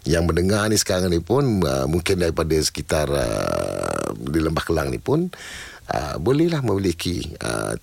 yang 0.08 0.24
mendengar 0.24 0.72
ni 0.72 0.80
sekarang 0.80 1.12
ni 1.12 1.20
pun 1.20 1.60
uh, 1.68 1.84
mungkin 1.84 2.16
daripada 2.16 2.56
sekitar 2.56 3.12
uh, 3.12 4.16
di 4.16 4.40
Lembah 4.40 4.64
Kelang 4.64 4.88
ni 4.88 4.96
pun 4.96 5.28
Uh, 5.90 6.14
bolehlah 6.22 6.62
memiliki 6.62 7.34
uh, 7.42 7.74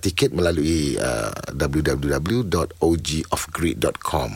tiket 0.00 0.32
melalui 0.32 0.96
uh, 0.96 1.28
www.ogofgrid.com 1.52 4.30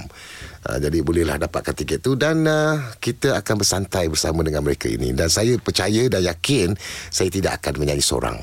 uh, 0.67 0.79
jadi 0.83 0.99
bolehlah 1.01 1.39
dapatkan 1.39 1.73
tiket 1.73 2.03
tu 2.03 2.19
dan 2.19 2.43
uh, 2.45 2.93
kita 2.99 3.39
akan 3.39 3.55
bersantai 3.63 4.11
bersama 4.11 4.43
dengan 4.43 4.67
mereka 4.67 4.91
ini 4.91 5.15
dan 5.15 5.31
saya 5.31 5.55
percaya 5.57 6.11
dan 6.11 6.27
yakin 6.27 6.75
saya 7.09 7.31
tidak 7.31 7.63
akan 7.63 7.81
menyanyi 7.81 8.03
seorang 8.03 8.37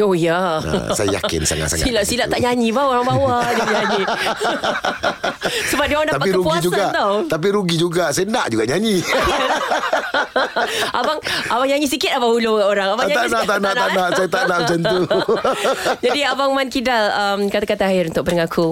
Oh 0.00 0.16
ya. 0.16 0.64
uh, 0.64 0.90
saya 0.96 1.20
yakin 1.20 1.44
sangat-sangat 1.44 1.84
Silap-silap 1.84 2.26
tak 2.32 2.40
nyanyi 2.40 2.72
bawah 2.72 2.98
orang 2.98 3.06
bawah 3.06 3.40
je 3.56 3.62
nyanyi. 3.62 4.02
Sebab 5.68 5.84
dia 5.86 5.96
orang 6.00 6.08
dapat 6.08 6.18
tapi 6.18 6.30
rugi 6.32 6.44
kepuasan 6.48 6.64
juga 6.64 6.84
tau. 6.90 7.14
tapi 7.28 7.46
rugi 7.52 7.76
juga 7.76 8.04
saya 8.10 8.26
nak 8.26 8.46
juga 8.48 8.64
nyanyi 8.64 8.96
abang 10.98 11.18
abang 11.52 11.68
nyanyi 11.68 11.86
sikit 11.86 12.16
abang 12.16 12.32
hulu 12.32 12.58
orang. 12.58 12.96
Abang 12.96 13.08
tak 13.08 13.26
nak 13.28 13.42
tak 13.44 13.58
nak 13.60 13.74
tak 13.74 13.88
nak 13.92 14.08
saya 14.16 14.28
tak 14.28 14.44
nak 14.48 14.58
macam 14.64 14.78
tu 14.80 14.98
Jadi 16.04 16.20
abang 16.24 16.50
Man 16.56 16.68
Kidal 16.72 17.04
um, 17.12 17.40
kata-kata 17.48 17.88
akhir 17.88 18.10
untuk 18.10 18.24
pendengarku. 18.26 18.66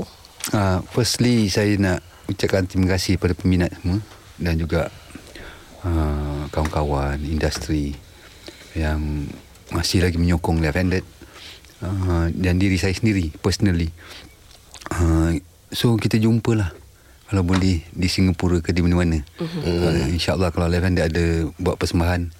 Uh, 0.54 0.78
firstly 0.94 1.50
saya 1.50 1.74
nak 1.76 1.98
ucapkan 2.26 2.66
terima 2.66 2.90
kasih 2.94 3.18
kepada 3.18 3.34
peminat 3.38 3.70
semua 3.78 4.02
dan 4.36 4.54
juga 4.58 4.92
uh, 5.86 6.44
kawan-kawan 6.52 7.18
industri 7.22 7.96
yang 8.76 9.26
masih 9.72 10.04
lagi 10.04 10.20
menyokong 10.20 10.60
Left 10.60 10.78
Handed 10.78 11.04
uh, 11.82 12.28
dan 12.30 12.60
diri 12.60 12.76
saya 12.76 12.92
sendiri 12.92 13.32
personally. 13.40 13.90
Uh, 14.92 15.40
so 15.72 15.98
kita 15.98 16.20
jumpalah 16.20 16.70
kalau 17.26 17.42
boleh 17.42 17.82
di 17.90 18.06
Singapura 18.06 18.62
ke 18.62 18.70
di 18.70 18.86
mana-mana. 18.86 19.18
Uh-huh. 19.42 19.62
Uh, 19.66 20.06
InsyaAllah 20.14 20.54
kalau 20.54 20.70
Left 20.70 20.86
Handed 20.86 21.04
ada 21.10 21.24
buat 21.58 21.80
persembahan 21.80 22.30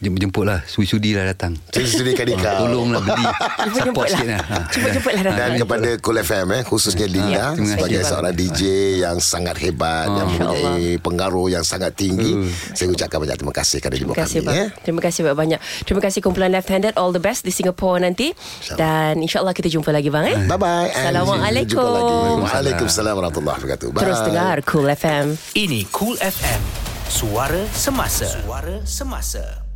jemput-jemputlah 0.00 0.64
sudi-sudi 0.64 1.12
lah 1.12 1.28
datang. 1.28 1.52
saya 1.68 1.84
sediakan 1.84 2.18
Ah, 2.20 2.30
nikah 2.30 2.52
Tolonglah 2.58 3.00
beli 3.02 3.20
Jemput-jemput 3.20 3.84
support 3.84 4.06
lah. 4.06 4.16
sikit 4.16 4.28
lah. 4.28 4.42
Ha. 4.42 4.56
Jemput-jemputlah 4.66 5.22
datang. 5.22 5.38
dan 5.38 5.50
kepada 5.56 5.88
Cool 5.98 6.18
FM 6.18 6.46
eh 6.50 6.62
khususnya 6.62 7.06
Linda 7.06 7.28
Ya, 7.30 7.46
terima 7.50 7.60
kasih. 7.60 7.72
sebagai 7.76 8.00
seorang 8.02 8.34
DJ 8.34 8.60
yang 8.98 9.16
sangat 9.18 9.56
hebat 9.58 10.08
yang 10.08 10.26
mempunyai 10.30 10.70
pengaruh 10.98 11.46
yang 11.48 11.62
sangat 11.62 11.92
tinggi 11.94 12.32
Uh. 12.32 12.48
saya 12.72 12.88
ucapkan 12.88 13.18
banyak 13.18 13.36
terima 13.36 13.52
kasih 13.52 13.78
kerana 13.78 13.96
jumpa 13.96 14.14
kami 14.14 14.40
ya 14.40 14.66
Terima 14.80 15.00
kasih 15.00 15.20
banyak. 15.26 15.58
Terima 15.84 16.00
kasih 16.00 16.18
kumpulan 16.20 16.48
Left 16.48 16.66
Handed 16.66 16.94
all 16.94 17.10
the 17.10 17.20
best 17.20 17.42
di 17.42 17.50
Singapura 17.50 17.98
nanti 17.98 18.32
dan 18.74 19.18
insyaallah 19.18 19.52
kita 19.52 19.68
jumpa 19.68 19.90
lagi 19.90 20.08
bang 20.08 20.24
eh. 20.26 20.36
bye 20.46 20.56
bye 20.56 20.88
Assalamualaikum. 20.90 22.40
Waalaikumsalam 22.40 23.12
warahmatullahi 23.12 23.56
wabarakatuh 23.58 23.88
bye 23.90 24.00
Terus 24.00 24.18
dengar 24.22 24.56
Cool 24.64 24.88
FM. 24.88 25.26
Ini 25.52 25.80
Cool 25.90 26.16
FM. 26.16 26.60
Suara 27.06 27.62
semasa. 27.70 28.26
Suara 28.26 28.80
semasa. 28.82 29.69